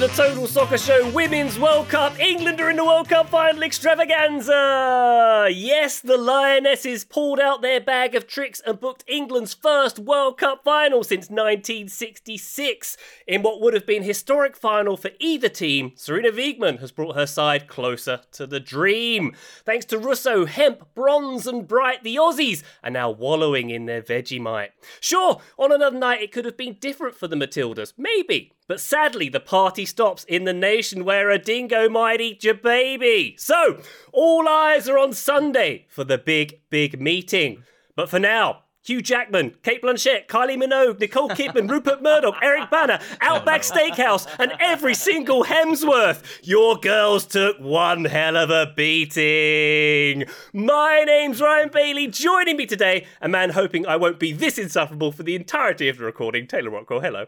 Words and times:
The 0.00 0.08
Total 0.08 0.46
Soccer 0.46 0.78
Show 0.78 1.10
Women's 1.10 1.58
World 1.58 1.90
Cup. 1.90 2.18
England 2.18 2.58
are 2.58 2.70
in 2.70 2.76
the 2.76 2.84
World 2.86 3.10
Cup 3.10 3.28
final 3.28 3.62
extravaganza. 3.62 5.50
Yes, 5.52 6.00
the 6.00 6.16
Lionesses 6.16 7.04
pulled 7.04 7.38
out 7.38 7.60
their 7.60 7.82
bag 7.82 8.14
of 8.14 8.26
tricks 8.26 8.62
and 8.64 8.80
booked 8.80 9.04
England's 9.06 9.52
first 9.52 9.98
World 9.98 10.38
Cup 10.38 10.64
final 10.64 11.04
since 11.04 11.28
1966. 11.28 12.96
In 13.26 13.42
what 13.42 13.60
would 13.60 13.74
have 13.74 13.84
been 13.84 14.02
historic 14.02 14.56
final 14.56 14.96
for 14.96 15.10
either 15.18 15.50
team, 15.50 15.90
Sarina 15.90 16.32
Wiegman 16.32 16.80
has 16.80 16.92
brought 16.92 17.14
her 17.14 17.26
side 17.26 17.68
closer 17.68 18.22
to 18.32 18.46
the 18.46 18.58
dream. 18.58 19.34
Thanks 19.66 19.84
to 19.84 19.98
Russo, 19.98 20.46
Hemp, 20.46 20.94
Bronze, 20.94 21.46
and 21.46 21.68
Bright, 21.68 22.04
the 22.04 22.16
Aussies 22.16 22.62
are 22.82 22.90
now 22.90 23.10
wallowing 23.10 23.68
in 23.68 23.84
their 23.84 24.00
Vegemite. 24.00 24.70
Sure, 24.98 25.42
on 25.58 25.70
another 25.72 25.98
night 25.98 26.22
it 26.22 26.32
could 26.32 26.46
have 26.46 26.56
been 26.56 26.78
different 26.80 27.16
for 27.16 27.28
the 27.28 27.36
Matildas, 27.36 27.92
maybe. 27.98 28.54
But 28.70 28.80
sadly, 28.80 29.28
the 29.28 29.40
party 29.40 29.84
stops 29.84 30.22
in 30.28 30.44
the 30.44 30.52
nation 30.52 31.04
where 31.04 31.28
a 31.28 31.40
dingo 31.40 31.88
might 31.88 32.20
eat 32.20 32.44
your 32.44 32.54
baby. 32.54 33.34
So, 33.36 33.82
all 34.12 34.48
eyes 34.48 34.88
are 34.88 34.96
on 34.96 35.12
Sunday 35.12 35.86
for 35.88 36.04
the 36.04 36.18
big, 36.18 36.60
big 36.70 37.00
meeting. 37.00 37.64
But 37.96 38.08
for 38.08 38.20
now, 38.20 38.62
Hugh 38.84 39.02
Jackman, 39.02 39.56
Cate 39.64 39.82
Blanchett, 39.82 40.28
Kylie 40.28 40.56
Minogue, 40.56 41.00
Nicole 41.00 41.30
Kidman, 41.30 41.68
Rupert 41.68 42.00
Murdoch, 42.00 42.36
Eric 42.40 42.70
Bana, 42.70 43.00
Outback 43.20 43.62
Steakhouse, 43.62 44.32
and 44.38 44.52
every 44.60 44.94
single 44.94 45.42
Hemsworth. 45.42 46.22
Your 46.44 46.76
girls 46.76 47.26
took 47.26 47.58
one 47.58 48.04
hell 48.04 48.36
of 48.36 48.50
a 48.50 48.72
beating. 48.76 50.26
My 50.52 51.02
name's 51.04 51.40
Ryan 51.40 51.70
Bailey. 51.70 52.06
Joining 52.06 52.56
me 52.56 52.66
today, 52.66 53.08
a 53.20 53.28
man 53.28 53.50
hoping 53.50 53.84
I 53.84 53.96
won't 53.96 54.20
be 54.20 54.30
this 54.30 54.58
insufferable 54.58 55.10
for 55.10 55.24
the 55.24 55.34
entirety 55.34 55.88
of 55.88 55.98
the 55.98 56.04
recording, 56.04 56.46
Taylor 56.46 56.70
Rockwell. 56.70 57.00
Hello. 57.00 57.26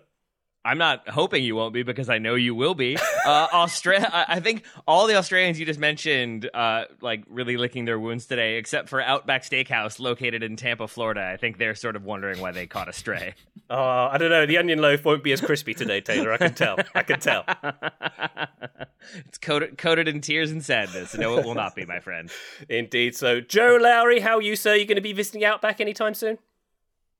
I'm 0.64 0.78
not 0.78 1.08
hoping 1.08 1.42
you 1.42 1.56
won't 1.56 1.74
be 1.74 1.82
because 1.82 2.08
I 2.08 2.18
know 2.18 2.36
you 2.36 2.54
will 2.54 2.74
be. 2.74 2.96
Uh, 3.26 3.48
Australia, 3.52 4.08
I 4.12 4.38
think 4.38 4.64
all 4.86 5.08
the 5.08 5.16
Australians 5.16 5.58
you 5.58 5.66
just 5.66 5.80
mentioned, 5.80 6.48
uh, 6.54 6.84
like 7.00 7.24
really 7.28 7.56
licking 7.56 7.84
their 7.84 7.98
wounds 7.98 8.26
today, 8.26 8.58
except 8.58 8.88
for 8.88 9.00
Outback 9.00 9.42
Steakhouse 9.42 9.98
located 9.98 10.42
in 10.44 10.54
Tampa, 10.54 10.86
Florida. 10.86 11.30
I 11.32 11.36
think 11.36 11.58
they're 11.58 11.74
sort 11.74 11.96
of 11.96 12.04
wondering 12.04 12.40
why 12.40 12.52
they 12.52 12.66
caught 12.66 12.88
a 12.88 12.92
stray. 12.92 13.34
Oh, 13.70 13.76
I 14.12 14.18
don't 14.18 14.30
know. 14.30 14.46
The 14.46 14.58
onion 14.58 14.80
loaf 14.80 15.04
won't 15.04 15.24
be 15.24 15.32
as 15.32 15.40
crispy 15.40 15.74
today, 15.74 16.00
Taylor. 16.00 16.32
I 16.32 16.36
can 16.36 16.54
tell. 16.54 16.78
I 16.94 17.02
can 17.02 17.18
tell. 17.18 17.44
it's 19.26 19.38
coated, 19.38 19.78
coated 19.78 20.06
in 20.06 20.20
tears 20.20 20.52
and 20.52 20.64
sadness. 20.64 21.16
No, 21.16 21.38
it 21.38 21.44
will 21.44 21.54
not 21.54 21.74
be, 21.74 21.84
my 21.84 21.98
friend. 21.98 22.30
Indeed. 22.68 23.16
So, 23.16 23.40
Joe 23.40 23.78
Lowery, 23.80 24.20
how 24.20 24.36
are 24.36 24.42
you, 24.42 24.54
sir? 24.54 24.74
You 24.74 24.84
going 24.84 24.96
to 24.96 25.02
be 25.02 25.12
visiting 25.12 25.44
Outback 25.44 25.80
anytime 25.80 26.14
soon? 26.14 26.38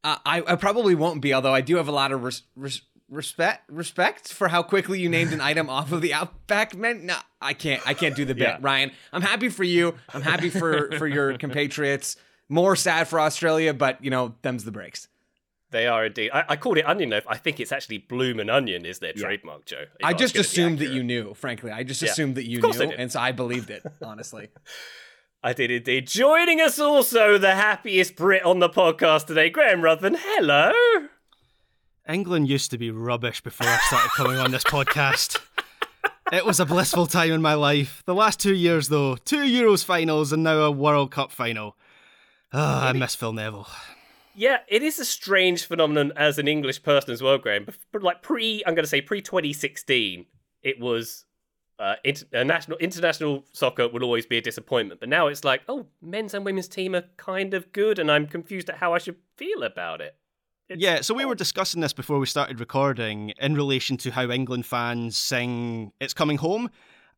Uh, 0.04 0.16
I, 0.24 0.42
I 0.46 0.56
probably 0.56 0.94
won't 0.94 1.22
be, 1.22 1.32
although 1.32 1.54
I 1.54 1.60
do 1.60 1.76
have 1.76 1.86
a 1.86 1.92
lot 1.92 2.10
of 2.10 2.24
res- 2.24 2.42
res- 2.56 2.82
respect 3.12 3.70
respect 3.70 4.32
for 4.32 4.48
how 4.48 4.62
quickly 4.62 4.98
you 5.00 5.08
named 5.08 5.32
an 5.32 5.40
item 5.50 5.68
off 5.68 5.92
of 5.92 6.00
the 6.00 6.12
Outback 6.14 6.74
menu. 6.74 7.04
No, 7.04 7.16
I 7.40 7.52
can't. 7.52 7.86
I 7.86 7.94
can't 7.94 8.16
do 8.16 8.24
the 8.24 8.34
bit, 8.34 8.42
Yeah. 8.42 8.58
Ryan. 8.60 8.90
I'm 9.12 9.22
happy 9.22 9.48
for 9.50 9.64
you. 9.64 9.94
I'm 10.12 10.22
happy 10.22 10.50
for 10.50 10.90
for 10.98 11.06
your 11.06 11.36
compatriots. 11.38 12.16
More 12.48 12.74
sad 12.76 13.08
for 13.08 13.20
Australia, 13.20 13.72
but 13.72 14.02
you 14.04 14.10
know, 14.10 14.34
them's 14.42 14.64
the 14.64 14.72
breaks. 14.72 15.08
They 15.70 15.86
are 15.86 16.04
indeed. 16.06 16.30
I, 16.34 16.44
I 16.50 16.56
called 16.56 16.76
it 16.76 16.84
onion 16.86 17.08
loaf. 17.10 17.24
I 17.26 17.38
think 17.38 17.58
it's 17.58 17.72
actually 17.72 17.96
bloomin' 17.98 18.50
onion 18.50 18.84
is 18.84 18.98
their 18.98 19.14
trademark, 19.14 19.64
Joe. 19.64 19.84
I 20.04 20.12
just 20.12 20.36
assumed 20.36 20.80
that 20.80 20.90
you 20.90 21.02
knew. 21.02 21.32
Frankly, 21.32 21.70
I 21.70 21.82
just 21.82 22.02
Yeah. 22.02 22.10
assumed 22.10 22.34
that 22.34 22.46
you 22.46 22.58
Of 22.58 22.64
course 22.64 22.80
I 22.80 22.84
knew, 22.86 22.94
and 22.98 23.10
so 23.10 23.20
I 23.20 23.32
believed 23.32 23.70
it. 23.70 23.82
Honestly. 24.04 24.48
I 25.42 25.54
did 25.54 25.70
indeed. 25.70 26.06
Joining 26.08 26.60
us 26.60 26.78
also, 26.78 27.38
the 27.38 27.54
happiest 27.54 28.16
Brit 28.16 28.44
on 28.44 28.58
the 28.58 28.68
podcast 28.68 29.26
today, 29.26 29.48
Graham 29.50 29.80
Ruthven. 29.80 30.14
Hello. 30.18 30.72
England 32.08 32.48
used 32.48 32.70
to 32.72 32.78
be 32.78 32.90
rubbish 32.90 33.40
before 33.40 33.68
I 33.68 33.78
started 33.86 34.10
coming 34.16 34.38
on 34.38 34.50
this 34.50 34.64
podcast. 34.64 35.38
It 36.32 36.44
was 36.44 36.58
a 36.58 36.66
blissful 36.66 37.06
time 37.06 37.30
in 37.30 37.42
my 37.42 37.54
life. 37.54 38.02
The 38.06 38.14
last 38.14 38.40
two 38.40 38.54
years, 38.54 38.88
though, 38.88 39.16
two 39.16 39.42
Euros 39.42 39.84
finals 39.84 40.32
and 40.32 40.42
now 40.42 40.60
a 40.60 40.70
World 40.70 41.10
Cup 41.10 41.30
final. 41.30 41.76
Ah, 42.52 42.88
I 42.88 42.92
miss 42.92 43.14
Phil 43.14 43.32
Neville. 43.32 43.68
Yeah, 44.34 44.58
it 44.66 44.82
is 44.82 44.98
a 44.98 45.04
strange 45.04 45.66
phenomenon 45.66 46.12
as 46.16 46.38
an 46.38 46.48
English 46.48 46.82
person 46.82 47.12
as 47.12 47.22
well, 47.22 47.38
Graham. 47.38 47.64
But, 47.64 47.76
but 47.92 48.02
like 48.02 48.22
pre, 48.22 48.62
I'm 48.66 48.74
going 48.74 48.84
to 48.84 48.88
say 48.88 49.02
pre 49.02 49.20
2016, 49.20 50.26
it 50.62 50.80
was 50.80 51.26
uh, 51.78 51.96
inter- 52.02 52.26
uh, 52.34 52.42
national 52.42 52.78
international 52.78 53.44
soccer 53.52 53.88
will 53.88 54.02
always 54.02 54.26
be 54.26 54.38
a 54.38 54.42
disappointment. 54.42 55.00
But 55.00 55.08
now 55.08 55.26
it's 55.26 55.44
like, 55.44 55.62
oh, 55.68 55.86
men's 56.00 56.34
and 56.34 56.44
women's 56.44 56.68
team 56.68 56.94
are 56.94 57.04
kind 57.16 57.54
of 57.54 57.72
good, 57.72 57.98
and 57.98 58.10
I'm 58.10 58.26
confused 58.26 58.70
at 58.70 58.76
how 58.78 58.94
I 58.94 58.98
should 58.98 59.16
feel 59.36 59.62
about 59.62 60.00
it. 60.00 60.16
It's 60.72 60.82
Yeah, 60.82 61.02
so 61.02 61.12
we 61.12 61.26
were 61.26 61.34
discussing 61.34 61.82
this 61.82 61.92
before 61.92 62.18
we 62.18 62.24
started 62.24 62.58
recording 62.58 63.34
in 63.38 63.54
relation 63.54 63.98
to 63.98 64.10
how 64.10 64.30
England 64.30 64.64
fans 64.64 65.18
sing 65.18 65.92
It's 66.00 66.14
Coming 66.14 66.38
Home 66.38 66.70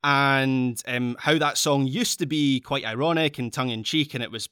and 0.03 0.83
um, 0.89 1.17
how 1.21 1.39
that 1.39 1.57
song 1.57 1.87
used 1.87 2.19
to 2.19 2.27
be 2.27 2.59
quite 2.59 2.85
ironic 2.85 3.39
and 3.39 3.53
tongue 3.53 3.71
in 3.71 3.85
cheek, 3.85 4.13
and 4.13 4.25
it 4.25 4.33
was 4.33 4.49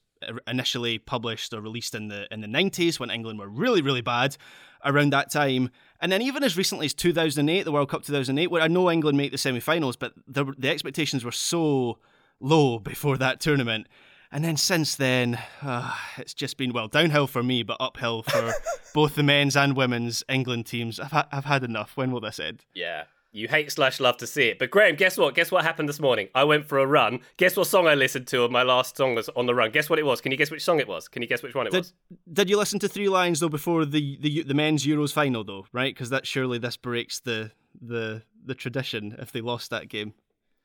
initially 0.46 0.98
published 0.98 1.52
or 1.52 1.60
released 1.60 1.96
in 1.96 2.06
the 2.06 2.32
in 2.32 2.42
the 2.42 2.46
90s 2.46 3.00
when 3.00 3.10
England 3.10 3.40
were 3.40 3.48
really 3.48 3.82
really 3.82 4.02
bad 4.02 4.36
around 4.84 5.12
that 5.12 5.32
time. 5.32 5.70
And 6.00 6.12
then 6.12 6.22
even 6.22 6.44
as 6.44 6.56
recently 6.56 6.86
as 6.86 6.94
2008 6.94 7.64
the 7.64 7.72
World 7.72 7.88
Cup 7.88 8.04
2008 8.04 8.52
where 8.52 8.62
I 8.62 8.68
know 8.68 8.88
England 8.88 9.18
make 9.18 9.32
the 9.32 9.38
semi-finals 9.38 9.96
but 9.96 10.12
the, 10.28 10.44
the 10.56 10.68
expectations 10.68 11.24
were 11.24 11.32
so 11.32 11.98
low 12.38 12.78
before 12.78 13.16
that 13.18 13.40
tournament 13.40 13.88
and 14.32 14.44
then 14.44 14.56
since 14.56 14.96
then 14.96 15.38
uh, 15.62 15.94
it's 16.16 16.34
just 16.34 16.56
been 16.56 16.72
well 16.72 16.88
downhill 16.88 17.26
for 17.26 17.42
me 17.42 17.62
but 17.62 17.76
uphill 17.80 18.22
for 18.22 18.52
both 18.94 19.14
the 19.14 19.22
men's 19.22 19.56
and 19.56 19.76
women's 19.76 20.24
England 20.28 20.66
teams 20.66 20.98
I've, 20.98 21.12
ha- 21.12 21.28
I've 21.30 21.44
had 21.44 21.62
enough 21.62 21.96
when 21.96 22.10
will 22.10 22.20
this 22.20 22.40
end 22.40 22.64
Yeah. 22.74 23.04
You 23.34 23.48
hate 23.48 23.72
slash 23.72 23.98
love 23.98 24.18
to 24.18 24.26
see 24.26 24.48
it. 24.48 24.58
But 24.58 24.70
Graham, 24.70 24.94
guess 24.94 25.16
what? 25.16 25.34
Guess 25.34 25.50
what 25.50 25.64
happened 25.64 25.88
this 25.88 26.00
morning? 26.00 26.28
I 26.34 26.44
went 26.44 26.66
for 26.66 26.78
a 26.80 26.86
run. 26.86 27.20
Guess 27.38 27.56
what 27.56 27.66
song 27.66 27.86
I 27.88 27.94
listened 27.94 28.26
to 28.26 28.44
on 28.44 28.52
my 28.52 28.62
last 28.62 28.94
song 28.94 29.14
was 29.14 29.30
on 29.30 29.46
the 29.46 29.54
run? 29.54 29.70
Guess 29.70 29.88
what 29.88 29.98
it 29.98 30.04
was? 30.04 30.20
Can 30.20 30.32
you 30.32 30.36
guess 30.36 30.50
which 30.50 30.62
song 30.62 30.80
it 30.80 30.86
was? 30.86 31.08
Can 31.08 31.22
you 31.22 31.28
guess 31.28 31.42
which 31.42 31.54
one 31.54 31.66
it 31.66 31.70
Did, 31.70 31.78
was? 31.78 31.94
did 32.30 32.50
you 32.50 32.58
listen 32.58 32.78
to 32.80 32.88
Three 32.88 33.08
Lions 33.08 33.40
though 33.40 33.48
before 33.48 33.86
the 33.86 34.18
the, 34.20 34.42
the 34.42 34.52
men's 34.52 34.84
Euros 34.84 35.14
final 35.14 35.44
though, 35.44 35.64
right? 35.72 35.94
Because 35.94 36.10
that 36.10 36.26
surely 36.26 36.58
this 36.58 36.76
breaks 36.76 37.20
the 37.20 37.52
the 37.80 38.22
the 38.44 38.54
tradition 38.54 39.16
if 39.18 39.32
they 39.32 39.40
lost 39.40 39.70
that 39.70 39.88
game. 39.88 40.12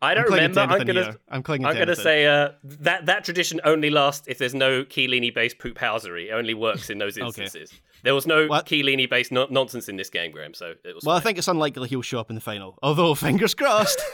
I 0.01 0.13
don't 0.13 0.25
I'm 0.27 0.33
remember. 0.33 0.59
I'm 0.61 0.85
gonna. 0.85 1.15
I'm 1.27 1.41
I'm 1.65 1.73
to 1.73 1.79
gonna 1.79 1.95
say 1.95 2.27
uh, 2.27 2.49
that 2.63 3.07
that 3.07 3.23
tradition 3.25 3.59
only 3.63 3.89
lasts 3.89 4.27
if 4.27 4.37
there's 4.37 4.53
no 4.53 4.83
Chiellini 4.83 5.33
based 5.33 5.57
poop 5.57 5.77
housery. 5.79 6.27
It 6.27 6.31
only 6.33 6.53
works 6.53 6.89
in 6.91 6.99
those 6.99 7.17
Okay. 7.17 7.25
instances. 7.25 7.71
There 8.03 8.13
was 8.13 8.27
no 8.27 8.45
What? 8.45 8.67
Chiellini 8.67 9.09
based 9.09 9.31
no- 9.31 9.47
nonsense 9.49 9.89
in 9.89 9.97
this 9.97 10.11
game, 10.11 10.31
Graham. 10.31 10.53
So 10.53 10.75
it 10.83 10.93
was. 10.93 11.03
Well, 11.03 11.15
I 11.15 11.19
think 11.19 11.39
it's 11.39 11.47
unlikely 11.47 11.87
he'll 11.89 12.03
show 12.03 12.19
up 12.19 12.29
in 12.29 12.35
the 12.35 12.41
final. 12.41 12.77
Although 12.83 13.15
fingers 13.27 13.55
crossed. 13.55 13.99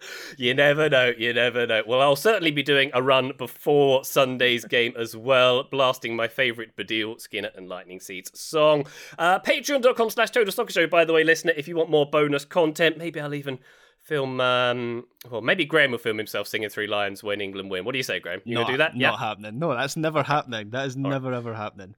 you 0.36 0.54
never 0.54 0.88
know. 0.88 1.12
You 1.16 1.32
never 1.32 1.66
know. 1.66 1.82
Well, 1.86 2.00
I'll 2.00 2.16
certainly 2.16 2.50
be 2.50 2.62
doing 2.62 2.90
a 2.94 3.02
run 3.02 3.32
before 3.36 4.04
Sunday's 4.04 4.64
game 4.64 4.94
as 4.98 5.16
well, 5.16 5.64
blasting 5.64 6.16
my 6.16 6.28
favourite 6.28 6.76
Baddiel, 6.76 7.20
Skinner, 7.20 7.50
and 7.56 7.68
Lightning 7.68 8.00
Seeds 8.00 8.38
song. 8.38 8.86
Uh, 9.18 9.38
Patreon.com 9.40 10.10
slash 10.10 10.30
Total 10.30 10.52
Soccer 10.52 10.72
Show, 10.72 10.86
by 10.86 11.04
the 11.04 11.12
way, 11.12 11.24
listener, 11.24 11.52
if 11.56 11.68
you 11.68 11.76
want 11.76 11.90
more 11.90 12.06
bonus 12.06 12.44
content, 12.44 12.98
maybe 12.98 13.20
I'll 13.20 13.34
even 13.34 13.58
film. 14.02 14.40
Um, 14.40 15.04
well, 15.30 15.42
maybe 15.42 15.64
Graham 15.64 15.92
will 15.92 15.98
film 15.98 16.18
himself 16.18 16.48
singing 16.48 16.68
Three 16.70 16.86
Lions 16.86 17.22
when 17.22 17.40
England 17.40 17.70
win. 17.70 17.84
What 17.84 17.92
do 17.92 17.98
you 17.98 18.04
say, 18.04 18.20
Graham? 18.20 18.40
You 18.44 18.54
not, 18.54 18.62
gonna 18.62 18.72
do 18.72 18.78
that? 18.78 18.96
Not 18.96 19.18
happening. 19.18 19.58
No, 19.58 19.74
that's 19.74 19.96
never 19.96 20.22
happening. 20.22 20.70
That 20.70 20.86
is 20.86 20.96
never 20.96 21.32
ever 21.32 21.54
happening. 21.54 21.94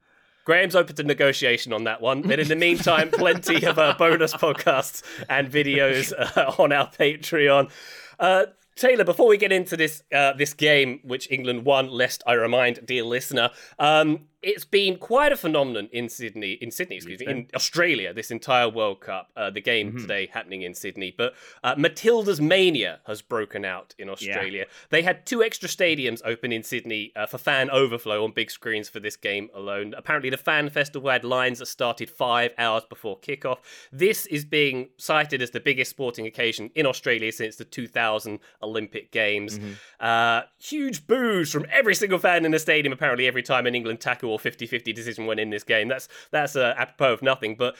Graham's 0.51 0.75
open 0.75 0.93
to 0.97 1.03
negotiation 1.03 1.71
on 1.71 1.85
that 1.85 2.01
one. 2.01 2.23
But 2.23 2.37
in 2.41 2.49
the 2.49 2.57
meantime, 2.57 3.09
plenty 3.13 3.65
of 3.65 3.79
uh, 3.79 3.95
bonus 3.97 4.33
podcasts 4.33 5.01
and 5.29 5.49
videos 5.49 6.11
uh, 6.37 6.61
on 6.61 6.73
our 6.73 6.91
Patreon. 6.91 7.71
Uh, 8.19 8.47
Taylor, 8.75 9.05
before 9.05 9.29
we 9.29 9.37
get 9.37 9.53
into 9.53 9.77
this 9.77 10.03
uh, 10.13 10.33
this 10.33 10.53
game, 10.53 10.99
which 11.03 11.31
England 11.31 11.63
won, 11.63 11.87
lest 11.87 12.21
I 12.27 12.33
remind 12.33 12.85
dear 12.85 13.05
listener, 13.05 13.51
um, 13.79 14.27
it's 14.41 14.65
been 14.65 14.97
quite 14.97 15.31
a 15.31 15.37
phenomenon 15.37 15.87
in 15.91 16.09
Sydney, 16.09 16.53
in 16.53 16.71
Sydney, 16.71 16.95
excuse 16.95 17.19
me, 17.19 17.27
in 17.27 17.47
Australia. 17.53 18.11
This 18.13 18.31
entire 18.31 18.67
World 18.69 19.01
Cup, 19.01 19.29
uh, 19.35 19.51
the 19.51 19.61
game 19.61 19.91
today 19.97 20.29
happening 20.33 20.63
in 20.63 20.73
Sydney, 20.73 21.13
but 21.15 21.33
uh, 21.63 21.75
Matilda's 21.77 22.41
mania 22.41 22.99
has 23.05 23.21
broken 23.21 23.63
out 23.65 23.93
in 23.99 24.09
Australia. 24.09 24.65
They 24.89 25.03
had 25.03 25.25
two 25.27 25.43
extra 25.43 25.69
stadiums 25.69 26.21
open 26.25 26.51
in 26.51 26.63
Sydney 26.63 27.11
uh, 27.15 27.27
for 27.27 27.37
fan 27.37 27.69
overflow 27.69 28.23
on 28.23 28.31
big 28.31 28.49
screens 28.49 28.89
for 28.89 28.99
this 28.99 29.15
game 29.15 29.49
alone. 29.53 29.93
Apparently, 29.95 30.31
the 30.31 30.37
fan 30.37 30.69
festival 30.69 31.11
had 31.11 31.23
lines 31.23 31.59
that 31.59 31.67
started 31.67 32.09
five 32.09 32.51
hours 32.57 32.83
before 32.89 33.19
kickoff. 33.19 33.59
This 33.91 34.25
is 34.25 34.43
being 34.43 34.89
cited 34.97 35.41
as 35.43 35.51
the 35.51 35.59
biggest 35.59 35.91
sporting 35.91 36.25
occasion 36.25 36.71
in 36.73 36.87
Australia 36.87 37.31
since 37.31 37.57
the 37.57 37.65
2000 37.65 38.39
Olympic 38.63 39.11
Games. 39.11 39.59
Uh, 39.99 40.41
huge 40.57 41.05
boos 41.05 41.51
from 41.51 41.65
every 41.71 41.93
single 41.93 42.17
fan 42.17 42.43
in 42.43 42.51
the 42.51 42.59
stadium, 42.59 42.91
apparently, 42.91 43.27
every 43.27 43.43
time 43.43 43.67
an 43.67 43.75
England 43.75 43.99
tackle 43.99 44.30
or 44.31 44.39
50 44.39 44.65
50 44.65 44.93
decision 44.93 45.25
when 45.25 45.39
in 45.39 45.49
this 45.49 45.63
game. 45.63 45.87
That's, 45.87 46.07
that's 46.31 46.55
uh, 46.55 46.73
apropos 46.77 47.13
of 47.13 47.21
nothing, 47.21 47.55
but 47.55 47.75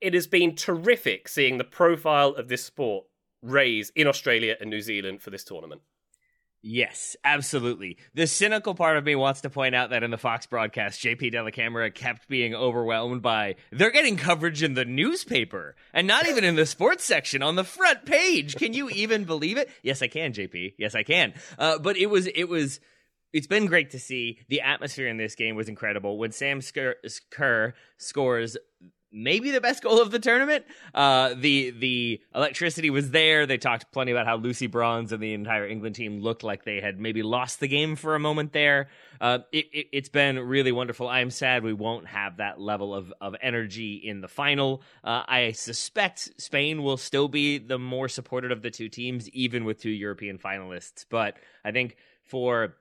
it 0.00 0.14
has 0.14 0.26
been 0.26 0.54
terrific 0.54 1.28
seeing 1.28 1.58
the 1.58 1.64
profile 1.64 2.30
of 2.30 2.48
this 2.48 2.64
sport 2.64 3.06
raise 3.42 3.90
in 3.94 4.06
Australia 4.06 4.56
and 4.60 4.70
New 4.70 4.80
Zealand 4.80 5.22
for 5.22 5.30
this 5.30 5.44
tournament. 5.44 5.82
Yes, 6.68 7.16
absolutely. 7.22 7.96
The 8.14 8.26
cynical 8.26 8.74
part 8.74 8.96
of 8.96 9.04
me 9.04 9.14
wants 9.14 9.42
to 9.42 9.50
point 9.50 9.76
out 9.76 9.90
that 9.90 10.02
in 10.02 10.10
the 10.10 10.18
Fox 10.18 10.46
broadcast, 10.46 11.00
JP 11.00 11.32
Dellacamera 11.32 11.94
kept 11.94 12.28
being 12.28 12.56
overwhelmed 12.56 13.22
by 13.22 13.54
they're 13.70 13.92
getting 13.92 14.16
coverage 14.16 14.64
in 14.64 14.74
the 14.74 14.84
newspaper 14.84 15.76
and 15.92 16.08
not 16.08 16.26
even 16.26 16.42
in 16.42 16.56
the 16.56 16.66
sports 16.66 17.04
section 17.04 17.40
on 17.40 17.54
the 17.54 17.62
front 17.62 18.04
page. 18.04 18.56
Can 18.56 18.72
you 18.72 18.88
even 18.90 19.22
believe 19.22 19.58
it? 19.58 19.70
Yes, 19.82 20.02
I 20.02 20.08
can, 20.08 20.32
JP. 20.32 20.74
Yes, 20.76 20.96
I 20.96 21.04
can. 21.04 21.34
Uh, 21.56 21.78
but 21.78 21.96
it 21.96 22.06
was, 22.06 22.26
it 22.26 22.48
was. 22.48 22.80
It's 23.36 23.46
been 23.46 23.66
great 23.66 23.90
to 23.90 23.98
see. 23.98 24.38
The 24.48 24.62
atmosphere 24.62 25.08
in 25.08 25.18
this 25.18 25.34
game 25.34 25.56
was 25.56 25.68
incredible. 25.68 26.16
When 26.16 26.32
Sam 26.32 26.62
Kerr, 26.62 26.96
Kerr 27.30 27.74
scores 27.98 28.56
maybe 29.12 29.50
the 29.50 29.60
best 29.60 29.82
goal 29.82 30.00
of 30.00 30.10
the 30.10 30.18
tournament. 30.18 30.64
Uh, 30.94 31.34
the 31.36 31.70
the 31.70 32.22
electricity 32.34 32.88
was 32.88 33.10
there. 33.10 33.44
They 33.44 33.58
talked 33.58 33.92
plenty 33.92 34.12
about 34.12 34.26
how 34.26 34.36
Lucy 34.36 34.66
Bronze 34.66 35.12
and 35.12 35.22
the 35.22 35.34
entire 35.34 35.66
England 35.66 35.96
team 35.96 36.20
looked 36.20 36.44
like 36.44 36.64
they 36.64 36.80
had 36.80 36.98
maybe 36.98 37.22
lost 37.22 37.60
the 37.60 37.68
game 37.68 37.94
for 37.94 38.14
a 38.14 38.18
moment 38.18 38.54
there. 38.54 38.88
Uh, 39.20 39.40
it, 39.52 39.66
it, 39.70 39.88
has 39.92 40.08
been 40.08 40.38
really 40.38 40.72
wonderful. 40.72 41.06
I 41.06 41.20
am 41.20 41.30
sad 41.30 41.62
we 41.62 41.74
won't 41.74 42.06
have 42.06 42.38
that 42.38 42.58
level 42.58 42.94
of, 42.94 43.12
of 43.20 43.36
energy 43.42 43.96
in 43.96 44.22
the 44.22 44.28
final. 44.28 44.82
Uh, 45.04 45.24
I 45.26 45.52
suspect 45.52 46.40
Spain 46.40 46.82
will 46.82 46.96
still 46.96 47.28
be 47.28 47.58
the 47.58 47.78
more 47.78 48.08
supported 48.08 48.50
of 48.50 48.62
the 48.62 48.70
two 48.70 48.88
teams, 48.88 49.28
even 49.30 49.66
with 49.66 49.80
two 49.80 49.90
European 49.90 50.38
finalists. 50.38 51.04
But 51.08 51.36
I 51.64 51.72
think 51.72 51.96
for 52.22 52.76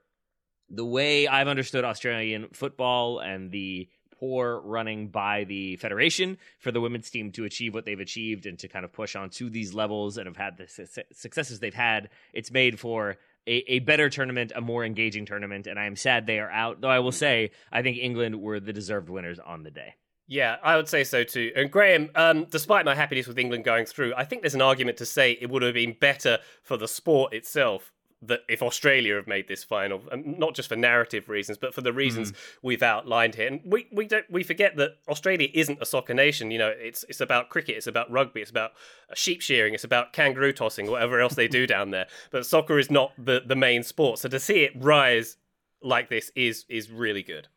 the 0.70 0.86
way 0.86 1.28
I've 1.28 1.48
understood 1.48 1.86
Australian 1.86 2.50
football 2.54 3.20
and 3.20 3.52
the 3.52 3.90
poor 4.20 4.62
running 4.62 5.10
by 5.10 5.44
the 5.44 5.76
federation 5.78 6.38
for 6.60 6.72
the 6.72 6.82
women's 6.82 7.10
team 7.10 7.32
to 7.34 7.44
achieve 7.44 7.74
what 7.74 7.86
they've 7.86 8.00
achieved 8.00 8.46
and 8.46 8.58
to 8.60 8.68
kind 8.68 8.86
of 8.86 8.94
push 8.94 9.16
on 9.16 9.30
to 9.30 9.50
these 9.50 9.74
levels 9.74 10.18
and 10.18 10.26
have 10.26 10.38
had 10.38 10.58
the 10.58 10.68
su- 10.68 11.04
successes 11.12 11.60
they've 11.60 11.74
had. 11.74 12.10
It's 12.34 12.52
made 12.52 12.80
for 12.80 13.18
a, 13.48 13.74
a, 13.74 13.80
better 13.80 14.10
tournament, 14.10 14.52
a 14.56 14.62
more 14.62 14.84
engaging 14.84 15.26
tournament, 15.26 15.68
and 15.68 15.78
I 15.78 15.86
am 15.86 15.96
sad 15.96 16.26
they 16.26 16.40
are 16.40 16.50
out. 16.50 16.82
Though 16.82 16.90
I 16.90 17.00
will 17.00 17.12
say, 17.12 17.52
I 17.72 17.82
think 17.82 17.98
England 17.98 18.42
were 18.42 18.60
the 18.60 18.74
deserved 18.74 19.10
winners 19.10 19.40
on 19.40 19.64
the 19.64 19.72
day. 19.72 19.96
Yeah, 20.28 20.56
I 20.64 20.76
would 20.76 20.88
say 20.88 21.04
so 21.04 21.24
too. 21.24 21.52
And 21.56 21.70
Graham, 21.70 22.10
um, 22.16 22.46
despite 22.46 22.86
my 22.86 22.96
happiness 22.96 23.28
with 23.28 23.38
England 23.38 23.64
going 23.64 23.86
through, 23.86 24.14
I 24.18 24.26
think 24.26 24.42
there's 24.42 24.56
an 24.56 24.62
argument 24.62 24.98
to 24.98 25.06
say 25.06 25.38
it 25.40 25.52
would 25.52 25.62
have 25.62 25.76
been 25.76 25.96
better 26.00 26.40
for 26.64 26.78
the 26.78 26.88
sport 26.88 27.34
itself 27.34 27.92
that 28.22 28.42
if 28.50 28.62
Australia 28.62 29.16
have 29.16 29.28
made 29.28 29.48
this 29.48 29.64
final, 29.64 30.02
and 30.12 30.40
not 30.40 30.56
just 30.56 30.70
for 30.70 30.76
narrative 30.76 31.30
reasons, 31.30 31.58
but 31.58 31.74
for 31.74 31.82
the 31.82 31.94
reasons 31.94 32.32
mm. 32.32 32.36
we've 32.62 32.84
outlined 32.84 33.36
here, 33.36 33.48
and 33.48 33.62
we, 33.66 33.88
we 33.92 34.08
don't 34.08 34.30
we 34.30 34.44
forget 34.44 34.76
that 34.78 34.98
Australia 35.08 35.50
isn't 35.54 35.82
a 35.82 35.86
soccer 35.86 36.14
nation. 36.14 36.52
You 36.52 36.60
know, 36.60 36.74
it's 36.76 37.04
it's 37.10 37.22
about 37.22 37.50
cricket, 37.50 37.78
it's 37.78 37.88
about 37.88 38.10
rugby, 38.12 38.42
it's 38.42 38.52
about 38.52 38.72
sheep 39.14 39.42
shearing, 39.42 39.74
it's 39.74 39.84
about 39.84 40.14
kangaroo 40.14 40.54
tossing, 40.54 40.90
whatever 40.90 41.20
else 41.20 41.36
they 41.36 41.48
do 41.48 41.68
down 41.76 41.92
there. 41.92 42.08
But 42.32 42.46
soccer 42.46 42.80
is 42.80 42.90
not 42.90 43.12
the 43.18 43.42
the 43.46 43.56
main 43.56 43.84
sport. 43.84 44.20
So 44.20 44.30
to 44.30 44.40
see 44.40 44.64
it 44.64 44.72
rise 44.76 45.38
like 45.82 46.10
this 46.10 46.32
is 46.36 46.66
is 46.70 46.92
really 46.92 47.24
good. 47.24 47.48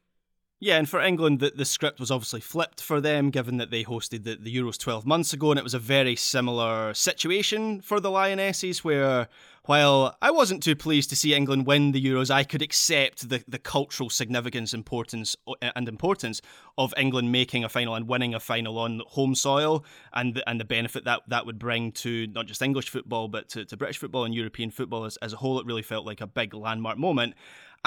Yeah, 0.60 0.76
and 0.76 0.88
for 0.88 1.00
England, 1.00 1.38
the, 1.38 1.52
the 1.54 1.64
script 1.64 2.00
was 2.00 2.10
obviously 2.10 2.40
flipped 2.40 2.82
for 2.82 3.00
them, 3.00 3.30
given 3.30 3.58
that 3.58 3.70
they 3.70 3.84
hosted 3.84 4.24
the, 4.24 4.34
the 4.34 4.54
Euros 4.54 4.76
12 4.76 5.06
months 5.06 5.32
ago, 5.32 5.52
and 5.52 5.58
it 5.58 5.62
was 5.62 5.74
a 5.74 5.78
very 5.78 6.16
similar 6.16 6.92
situation 6.94 7.80
for 7.80 8.00
the 8.00 8.10
Lionesses, 8.10 8.82
where 8.82 9.28
while 9.66 10.16
I 10.20 10.32
wasn't 10.32 10.64
too 10.64 10.74
pleased 10.74 11.10
to 11.10 11.16
see 11.16 11.32
England 11.32 11.64
win 11.64 11.92
the 11.92 12.04
Euros, 12.04 12.28
I 12.28 12.42
could 12.42 12.60
accept 12.60 13.28
the, 13.28 13.44
the 13.46 13.60
cultural 13.60 14.10
significance, 14.10 14.74
importance, 14.74 15.36
eh, 15.62 15.70
and 15.76 15.88
importance 15.88 16.42
of 16.76 16.92
England 16.96 17.30
making 17.30 17.62
a 17.62 17.68
final 17.68 17.94
and 17.94 18.08
winning 18.08 18.34
a 18.34 18.40
final 18.40 18.78
on 18.80 19.02
home 19.06 19.36
soil, 19.36 19.84
and 20.12 20.34
the, 20.34 20.48
and 20.48 20.58
the 20.58 20.64
benefit 20.64 21.04
that 21.04 21.20
that 21.28 21.46
would 21.46 21.60
bring 21.60 21.92
to 21.92 22.26
not 22.28 22.46
just 22.46 22.62
English 22.62 22.88
football, 22.88 23.28
but 23.28 23.48
to, 23.50 23.64
to 23.64 23.76
British 23.76 23.98
football 23.98 24.24
and 24.24 24.34
European 24.34 24.72
football 24.72 25.04
as, 25.04 25.16
as 25.18 25.32
a 25.32 25.36
whole. 25.36 25.60
It 25.60 25.66
really 25.66 25.82
felt 25.82 26.04
like 26.04 26.20
a 26.20 26.26
big 26.26 26.52
landmark 26.52 26.98
moment. 26.98 27.34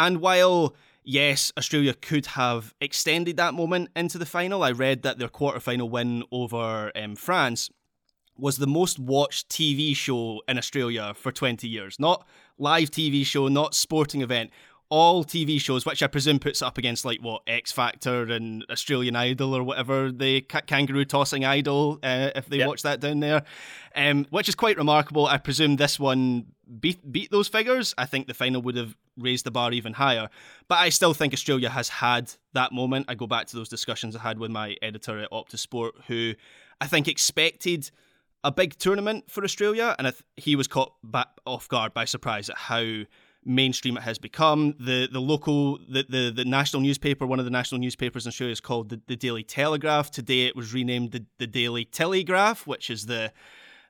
And 0.01 0.19
while 0.19 0.75
yes, 1.03 1.51
Australia 1.59 1.94
could 1.94 2.25
have 2.25 2.74
extended 2.81 3.38
that 3.38 3.53
moment 3.53 3.89
into 3.95 4.18
the 4.18 4.25
final. 4.25 4.63
I 4.63 4.71
read 4.71 5.03
that 5.03 5.19
their 5.19 5.27
quarterfinal 5.27 5.92
win 5.92 6.24
over 6.31 6.92
um, 6.95 7.15
France 7.15 7.69
was 8.36 8.57
the 8.57 8.65
most 8.65 8.98
watched 8.98 9.48
TV 9.50 9.95
show 9.95 10.42
in 10.48 10.57
Australia 10.57 11.13
for 11.13 11.31
20 11.31 11.68
years. 11.68 12.00
Not 12.00 12.25
live 12.57 12.89
TV 12.89 13.24
show, 13.24 13.48
not 13.48 13.75
sporting 13.75 14.24
event. 14.24 14.50
All 14.92 15.24
TV 15.24 15.60
shows, 15.60 15.86
which 15.86 16.04
I 16.04 16.08
presume 16.08 16.38
puts 16.38 16.62
up 16.62 16.78
against 16.78 17.06
like 17.06 17.22
what 17.22 17.44
X 17.48 17.72
Factor 17.72 18.24
and 18.26 18.66
Australian 18.70 19.16
Idol 19.16 19.56
or 19.56 19.64
whatever 19.64 20.12
the 20.12 20.42
ca- 20.42 20.62
kangaroo 20.62 21.06
tossing 21.06 21.46
idol, 21.46 21.98
uh, 22.04 22.32
if 22.36 22.48
they 22.48 22.58
yep. 22.58 22.68
watch 22.68 22.82
that 22.82 23.00
down 23.00 23.22
there, 23.22 23.44
um, 23.96 24.26
which 24.32 24.50
is 24.50 24.56
quite 24.56 24.78
remarkable. 24.78 25.26
I 25.26 25.38
presume 25.38 25.78
this 25.78 25.98
one 25.98 26.48
beat 26.80 27.10
beat 27.10 27.32
those 27.32 27.48
figures. 27.48 27.96
I 27.98 28.06
think 28.06 28.28
the 28.28 28.34
final 28.34 28.62
would 28.64 28.76
have 28.76 28.98
raised 29.18 29.46
the 29.46 29.52
bar 29.52 29.72
even 29.72 29.94
higher. 29.94 30.30
But 30.68 30.80
I 30.80 30.90
still 30.90 31.14
think 31.14 31.34
Australia 31.34 31.70
has 31.70 31.88
had 31.88 32.34
that 32.52 32.74
moment. 32.74 33.06
I 33.08 33.16
go 33.16 33.28
back 33.28 33.48
to 33.48 33.56
those 33.56 33.70
discussions 33.70 34.16
I 34.16 34.20
had 34.20 34.40
with 34.40 34.52
my 34.52 34.76
editor 34.82 35.20
at 35.20 35.32
Optus 35.32 35.60
Sport, 35.60 35.96
who 36.08 36.34
I 36.82 36.88
think 36.88 37.08
expected 37.08 37.92
a 38.44 38.52
big 38.52 38.78
tournament 38.78 39.30
for 39.30 39.44
Australia, 39.44 39.96
and 40.00 40.06
th- 40.06 40.24
he 40.36 40.56
was 40.56 40.68
caught 40.68 40.94
back 41.04 41.28
off 41.46 41.68
guard 41.68 41.94
by 41.94 42.06
surprise 42.06 42.50
at 42.50 42.58
how 42.58 43.04
mainstream 43.46 43.98
it 43.98 44.04
has 44.04 44.18
become. 44.18 44.76
The 44.80 45.08
the 45.12 45.20
local 45.20 45.78
the, 45.78 46.06
the, 46.08 46.32
the 46.36 46.46
national 46.46 46.82
newspaper, 46.82 47.26
one 47.26 47.40
of 47.40 47.46
the 47.46 47.52
national 47.52 47.80
newspapers 47.80 48.26
in 48.26 48.30
Australia 48.30 48.52
is 48.52 48.62
called 48.62 48.90
the, 48.90 49.02
the 49.08 49.15
Daily 49.15 49.44
Telegraph. 49.44 50.12
Today 50.12 50.46
it 50.48 50.56
was 50.56 50.74
renamed 50.74 51.12
the, 51.12 51.25
the 51.38 51.48
Daily 51.48 51.86
Tillygraph, 51.86 52.68
which 52.68 52.89
is 52.89 53.06
the 53.06 53.32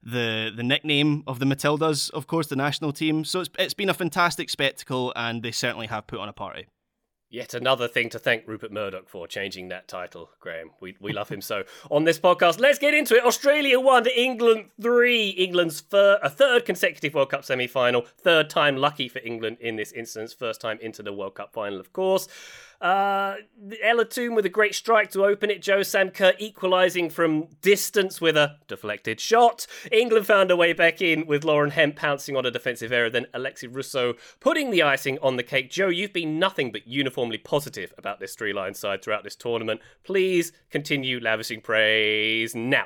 the 0.04 0.52
the 0.56 0.64
nickname 0.64 1.24
of 1.28 1.40
the 1.40 1.46
Matildas, 1.46 2.10
of 2.12 2.28
course, 2.28 2.48
the 2.48 2.56
national 2.56 2.92
team. 2.92 3.24
So 3.24 3.42
it's 3.42 3.50
it's 3.60 3.74
been 3.74 3.90
a 3.90 3.94
fantastic 3.94 4.50
spectacle, 4.50 5.14
and 5.16 5.44
they 5.44 5.52
certainly 5.52 5.88
have 5.88 6.08
put 6.08 6.20
on 6.20 6.30
a 6.30 6.34
party. 6.34 6.68
Yet 7.32 7.54
another 7.54 7.88
thing 7.88 8.10
to 8.10 8.20
thank 8.20 8.46
Rupert 8.46 8.74
Murdoch 8.74 9.08
for 9.08 9.26
changing 9.26 9.70
that 9.70 9.88
title, 9.88 10.32
Graham. 10.42 10.72
We, 10.82 10.98
we 11.00 11.14
love 11.14 11.30
him 11.30 11.40
so. 11.40 11.64
On 11.90 12.04
this 12.04 12.20
podcast, 12.20 12.60
let's 12.60 12.78
get 12.78 12.94
into 12.94 13.16
it. 13.16 13.24
Australia 13.24 13.80
1 13.80 14.04
to 14.04 14.22
England 14.22 14.66
3. 14.82 15.30
England's 15.30 15.80
fir- 15.80 16.20
a 16.22 16.30
third 16.30 16.66
consecutive 16.66 17.14
World 17.14 17.30
Cup 17.30 17.46
semi 17.46 17.68
final. 17.68 18.06
Third 18.18 18.50
time 18.50 18.76
lucky 18.76 19.08
for 19.08 19.20
England 19.20 19.58
in 19.62 19.78
this 19.78 19.94
instance. 19.94 20.34
First 20.34 20.60
time 20.60 20.78
into 20.82 21.02
the 21.02 21.14
World 21.14 21.36
Cup 21.36 21.54
final, 21.54 21.80
of 21.80 21.94
course. 21.94 22.28
Uh, 22.82 23.36
Ella 23.84 24.06
Toone 24.06 24.34
with 24.34 24.46
a 24.46 24.50
great 24.50 24.74
strike 24.74 25.12
to 25.12 25.24
open 25.24 25.52
it. 25.52 25.62
Joe 25.62 25.84
Sam 25.84 26.10
Kerr 26.10 26.34
equalising 26.40 27.12
from 27.12 27.48
distance 27.62 28.20
with 28.20 28.36
a 28.36 28.58
deflected 28.68 29.20
shot. 29.20 29.68
England 29.92 30.26
found 30.26 30.50
a 30.50 30.56
way 30.56 30.74
back 30.74 31.00
in 31.00 31.28
with 31.28 31.44
Lauren 31.44 31.70
Hemp 31.70 31.96
pouncing 31.96 32.36
on 32.36 32.46
a 32.46 32.52
defensive 32.52 32.92
error. 32.92 33.10
Then 33.10 33.28
Alessia 33.36 33.74
Russo 33.74 34.16
putting 34.40 34.72
the 34.72 34.82
icing 34.82 35.20
on 35.22 35.38
the 35.38 35.44
cake. 35.44 35.70
Joe, 35.70 35.90
you've 35.90 36.14
been 36.14 36.40
nothing 36.40 36.72
but 36.72 36.88
uniformly 36.88 37.38
positive 37.38 37.94
about 38.00 38.20
this 38.20 38.34
three 38.34 38.54
line 38.54 38.74
side 38.74 39.04
throughout 39.04 39.24
this 39.24 39.36
tournament. 39.36 39.80
Please 40.04 40.52
continue 40.72 41.20
lavishing 41.20 41.62
praise 41.62 42.56
now. 42.56 42.86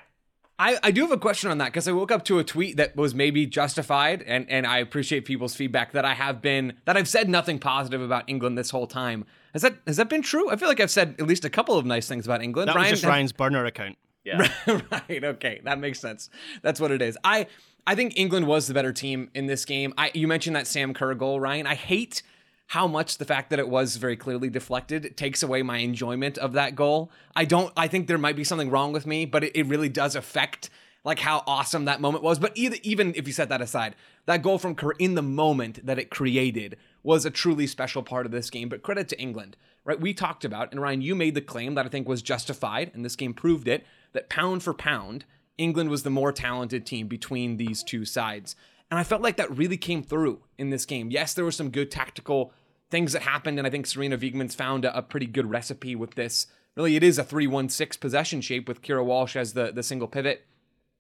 I, 0.58 0.78
I 0.82 0.92
do 0.92 1.02
have 1.02 1.12
a 1.12 1.18
question 1.18 1.52
on 1.52 1.58
that 1.58 1.66
because 1.66 1.88
I 1.88 1.92
woke 1.92 2.12
up 2.12 2.24
to 2.26 2.40
a 2.40 2.44
tweet 2.44 2.78
that 2.78 2.96
was 2.96 3.14
maybe 3.14 3.46
justified, 3.46 4.24
and, 4.24 4.50
and 4.50 4.66
I 4.66 4.78
appreciate 4.78 5.26
people's 5.26 5.54
feedback 5.54 5.92
that 5.92 6.06
I 6.06 6.14
have 6.14 6.42
been 6.42 6.74
that 6.86 6.96
I've 6.96 7.10
said 7.10 7.28
nothing 7.28 7.60
positive 7.60 8.02
about 8.02 8.24
England 8.28 8.58
this 8.58 8.70
whole 8.70 8.88
time. 8.88 9.26
Has 9.54 9.64
that 9.64 9.76
has 9.86 9.98
that 9.98 10.10
been 10.10 10.22
true? 10.22 10.50
I 10.50 10.56
feel 10.56 10.70
like 10.70 10.80
I've 10.80 10.92
said 10.92 11.16
at 11.20 11.28
least 11.28 11.44
a 11.44 11.50
couple 11.50 11.78
of 11.78 11.86
nice 11.86 12.08
things 12.08 12.26
about 12.26 12.42
England. 12.42 12.70
That 12.70 12.76
Ryan, 12.76 12.92
was 12.92 13.02
just 13.02 13.10
Ryan's 13.10 13.32
burner 13.34 13.66
account. 13.66 13.98
Yeah. 14.24 14.48
right. 14.68 15.24
Okay, 15.24 15.62
that 15.66 15.80
makes 15.80 16.00
sense. 16.00 16.30
That's 16.62 16.80
what 16.80 16.92
it 16.92 17.02
is. 17.02 17.18
I 17.24 17.48
I 17.86 17.96
think 17.96 18.18
England 18.18 18.48
was 18.48 18.68
the 18.68 18.74
better 18.74 18.94
team 18.94 19.30
in 19.34 19.48
this 19.48 19.66
game. 19.66 19.94
I 19.98 20.12
you 20.14 20.28
mentioned 20.28 20.56
that 20.56 20.68
Sam 20.68 20.94
Kerr 20.94 21.14
goal, 21.16 21.40
Ryan. 21.40 21.68
I 21.68 21.76
hate 21.76 22.24
how 22.68 22.88
much 22.88 23.18
the 23.18 23.26
fact 23.26 23.50
that 23.50 23.60
it 23.60 23.70
was 23.70 23.98
very 23.98 24.18
clearly 24.18 24.50
deflected 24.50 25.16
takes 25.16 25.44
away 25.44 25.62
my 25.62 25.78
enjoyment 25.78 26.38
of 26.38 26.54
that 26.54 26.76
goal. 26.76 27.12
I 27.36 27.46
don't 27.46 27.72
I 27.78 27.88
think 27.88 28.08
there 28.08 28.18
might 28.18 28.36
be 28.36 28.44
something 28.44 28.70
wrong 28.70 28.92
with 28.92 29.06
me, 29.06 29.26
but 29.26 29.44
it, 29.44 29.56
it 29.56 29.68
really 29.68 29.90
does 29.90 30.16
affect 30.16 30.70
like 31.04 31.20
how 31.20 31.44
awesome 31.46 31.86
that 31.86 32.02
moment 32.02 32.24
was. 32.24 32.40
But 32.40 32.52
either, 32.56 32.78
even 32.82 33.14
if 33.16 33.28
you 33.28 33.34
set 33.34 33.50
that 33.50 33.62
aside, 33.62 33.96
that 34.26 34.42
goal 34.42 34.58
from 34.58 34.76
in 35.00 35.14
the 35.16 35.22
moment 35.22 35.86
that 35.86 36.00
it 36.00 36.10
created 36.10 36.78
was 37.04 37.24
a 37.24 37.30
truly 37.32 37.68
special 37.68 38.02
part 38.02 38.26
of 38.26 38.32
this 38.32 38.50
game. 38.50 38.68
But 38.68 38.82
credit 38.82 39.08
to 39.10 39.22
England, 39.22 39.56
right? 39.86 40.02
We 40.02 40.14
talked 40.14 40.44
about, 40.44 40.72
and 40.72 40.82
Ryan, 40.82 41.02
you 41.02 41.14
made 41.14 41.36
the 41.36 41.42
claim 41.42 41.76
that 41.76 41.86
I 41.86 41.90
think 41.90 42.08
was 42.08 42.24
justified, 42.24 42.92
and 42.96 43.06
this 43.06 43.16
game 43.16 43.36
proved 43.36 43.68
it, 43.68 43.86
that 44.14 44.30
pound 44.30 44.64
for 44.64 44.74
pound, 44.74 45.26
England 45.58 45.92
was 45.92 46.04
the 46.04 46.10
more 46.10 46.32
talented 46.32 46.86
team 46.86 47.08
between 47.08 47.58
these 47.58 47.84
two 47.84 48.04
sides. 48.04 48.56
And 48.92 49.00
I 49.00 49.04
felt 49.04 49.22
like 49.22 49.38
that 49.38 49.56
really 49.56 49.78
came 49.78 50.04
through 50.04 50.42
in 50.58 50.70
this 50.70 50.86
game. 50.86 51.10
Yes, 51.10 51.34
there 51.34 51.46
were 51.46 51.52
some 51.52 51.70
good 51.70 51.90
tactical 51.90 52.54
things 52.90 53.14
that 53.14 53.24
happened, 53.24 53.58
and 53.58 53.68
I 53.68 53.72
think 53.72 53.86
Sarina 53.86 54.18
Wiegman's 54.18 54.56
found 54.56 54.86
a, 54.86 54.98
a 54.98 55.02
pretty 55.02 55.26
good 55.26 55.50
recipe 55.50 55.96
with 55.96 56.16
this. 56.16 56.48
Really, 56.76 56.96
it 56.96 57.04
is 57.04 57.18
a 57.18 57.24
3 57.24 57.48
1 57.48 57.70
6 57.70 57.98
possession 57.98 58.42
shape 58.42 58.68
with 58.68 58.82
Keira 58.82 59.04
Walsh 59.04 59.36
as 59.36 59.54
the, 59.54 59.72
the 59.72 59.84
single 59.84 60.08
pivot. 60.08 60.46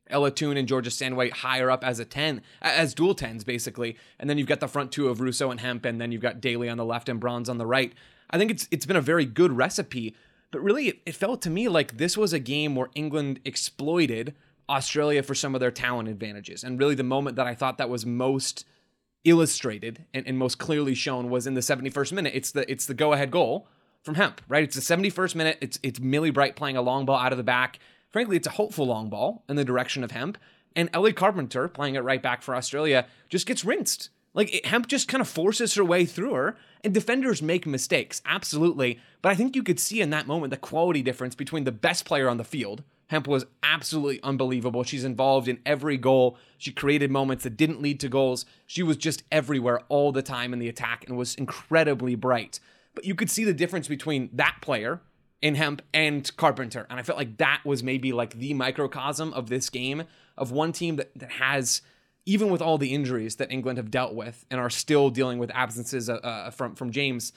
Ella 0.08 0.30
Toone 0.30 0.58
and 0.58 0.68
Georgia 0.68 0.92
Stanway 0.92 1.32
higher 1.32 1.72
up 1.72 1.84
as 1.84 2.00
a 2.00 2.06
10, 2.06 2.42
as 2.62 2.94
dual 2.94 3.15
10s, 3.15 3.44
basically. 3.44 3.98
And 4.20 4.30
then 4.30 4.38
you've 4.38 4.48
got 4.48 4.60
the 4.60 4.68
front 4.68 4.92
two 4.92 5.08
of 5.10 5.20
Russo 5.20 5.50
and 5.50 5.60
Hemp, 5.60 5.84
and 5.84 6.00
then 6.00 6.12
you've 6.12 6.22
got 6.22 6.42
Daly 6.42 6.70
on 6.70 6.77
the 6.77 6.86
left 6.86 7.10
and 7.10 7.20
Bronze 7.20 7.50
on 7.50 7.58
the 7.58 7.65
right. 7.65 7.94
I 8.30 8.38
think 8.38 8.51
it's 8.51 8.68
it's 8.72 8.86
been 8.86 8.96
a 8.96 9.01
very 9.01 9.25
good 9.25 9.51
recipe, 9.51 10.15
but 10.51 10.62
really 10.62 10.89
it, 10.89 11.01
it 11.06 11.15
felt 11.15 11.42
to 11.44 11.50
me 11.50 11.68
like 11.68 11.98
this 11.98 12.18
was 12.18 12.34
a 12.34 12.39
game 12.39 12.75
where 12.75 12.89
England 12.96 13.39
exploited 13.46 14.36
Australia 14.69 15.22
for 15.24 15.36
some 15.36 15.53
of 15.55 15.62
their 15.62 15.72
talent 15.72 16.10
advantages. 16.10 16.63
And 16.63 16.79
really 16.79 16.95
the 16.95 17.03
moment 17.03 17.36
that 17.36 17.48
I 17.48 17.55
thought 17.55 17.77
that 17.77 17.89
was 17.89 18.05
most 18.05 18.65
illustrated 19.24 20.05
and, 20.13 20.25
and 20.27 20.38
most 20.38 20.57
clearly 20.60 20.93
shown 20.93 21.29
was 21.29 21.48
in 21.48 21.55
the 21.55 21.62
71st 21.62 22.12
minute. 22.13 22.34
It's 22.36 22.51
the 22.51 22.69
it's 22.72 22.86
the 22.86 22.93
go-ahead 22.93 23.31
goal 23.31 23.67
from 24.03 24.15
Hemp, 24.15 24.41
right? 24.48 24.63
It's 24.63 24.75
the 24.75 24.95
71st 24.95 25.36
minute. 25.36 25.57
It's 25.62 25.79
it's 25.84 26.00
Millie 26.00 26.31
Bright 26.31 26.55
playing 26.55 26.77
a 26.77 26.81
long 26.81 27.05
ball 27.05 27.17
out 27.17 27.34
of 27.34 27.38
the 27.38 27.43
back. 27.43 27.79
Frankly, 28.10 28.38
it's 28.38 28.48
a 28.48 28.51
hopeful 28.51 28.86
long 28.86 29.10
ball 29.10 29.43
in 29.50 29.55
the 29.55 29.65
direction 29.65 30.03
of 30.03 30.12
Hemp. 30.12 30.38
And 30.75 30.89
Ellie 30.93 31.13
Carpenter, 31.13 31.67
playing 31.67 31.95
it 31.95 32.03
right 32.03 32.22
back 32.22 32.41
for 32.41 32.55
Australia, 32.55 33.07
just 33.29 33.48
gets 33.48 33.65
rinsed. 33.65 34.10
Like 34.34 34.53
it, 34.53 34.65
Hemp 34.65 34.88
just 34.88 35.07
kind 35.07 35.22
of 35.22 35.27
forces 35.27 35.74
her 35.75 35.84
way 35.84 36.05
through 36.05 36.34
her, 36.34 36.57
and 36.84 36.93
defenders 36.93 37.41
make 37.41 37.65
mistakes, 37.65 38.22
absolutely. 38.25 39.00
But 39.22 39.31
I 39.31 39.36
think 39.36 39.55
you 39.55 39.63
could 39.63 39.79
see 39.79 40.01
in 40.01 40.10
that 40.10 40.27
moment 40.27 40.51
the 40.51 40.57
quality 40.57 41.01
difference 41.01 41.34
between 41.34 41.63
the 41.63 41.72
best 41.72 42.05
player 42.05 42.27
on 42.27 42.38
the 42.38 42.43
field, 42.43 42.84
Hemp 43.08 43.28
was 43.28 43.46
absolutely 43.62 44.22
unbelievable. 44.24 44.84
She's 44.84 45.04
involved 45.04 45.48
in 45.48 45.60
every 45.66 45.98
goal. 45.98 46.38
She 46.58 46.72
created 46.72 47.12
moments 47.12 47.44
that 47.44 47.58
didn't 47.58 47.82
lead 47.82 48.00
to 48.00 48.10
goals. 48.10 48.46
She 48.66 48.84
was 48.84 48.98
just 48.98 49.24
everywhere 49.32 49.82
all 49.90 50.12
the 50.12 50.24
time 50.24 50.54
in 50.54 50.60
the 50.60 50.70
attack 50.70 51.06
and 51.08 51.18
was 51.18 51.36
incredibly 51.36 52.16
bright. 52.16 52.60
But 52.96 53.06
you 53.06 53.14
could 53.14 53.30
see 53.30 53.44
the 53.44 53.54
difference 53.54 53.88
between 53.88 54.30
that 54.34 54.58
player 54.62 55.02
in 55.42 55.56
Hemp 55.56 55.84
and 55.94 56.36
Carpenter. 56.38 56.88
And 56.90 57.00
I 57.00 57.04
felt 57.04 57.18
like 57.18 57.38
that 57.38 57.62
was 57.64 57.84
maybe 57.84 58.12
like 58.12 58.34
the 58.34 58.54
microcosm 58.54 59.34
of 59.34 59.50
this 59.50 59.70
game 59.70 60.06
of 60.38 60.52
one 60.52 60.72
team 60.72 60.96
that, 60.96 61.12
that 61.16 61.34
has, 61.34 61.82
even 62.26 62.50
with 62.50 62.62
all 62.62 62.78
the 62.80 62.94
injuries 62.94 63.36
that 63.36 63.52
England 63.52 63.78
have 63.78 63.92
dealt 63.92 64.16
with 64.16 64.46
and 64.50 64.60
are 64.60 64.70
still 64.70 65.10
dealing 65.12 65.38
with 65.38 65.52
absences 65.54 66.10
uh, 66.10 66.14
uh, 66.16 66.50
from, 66.50 66.74
from 66.74 66.92
James, 66.92 67.34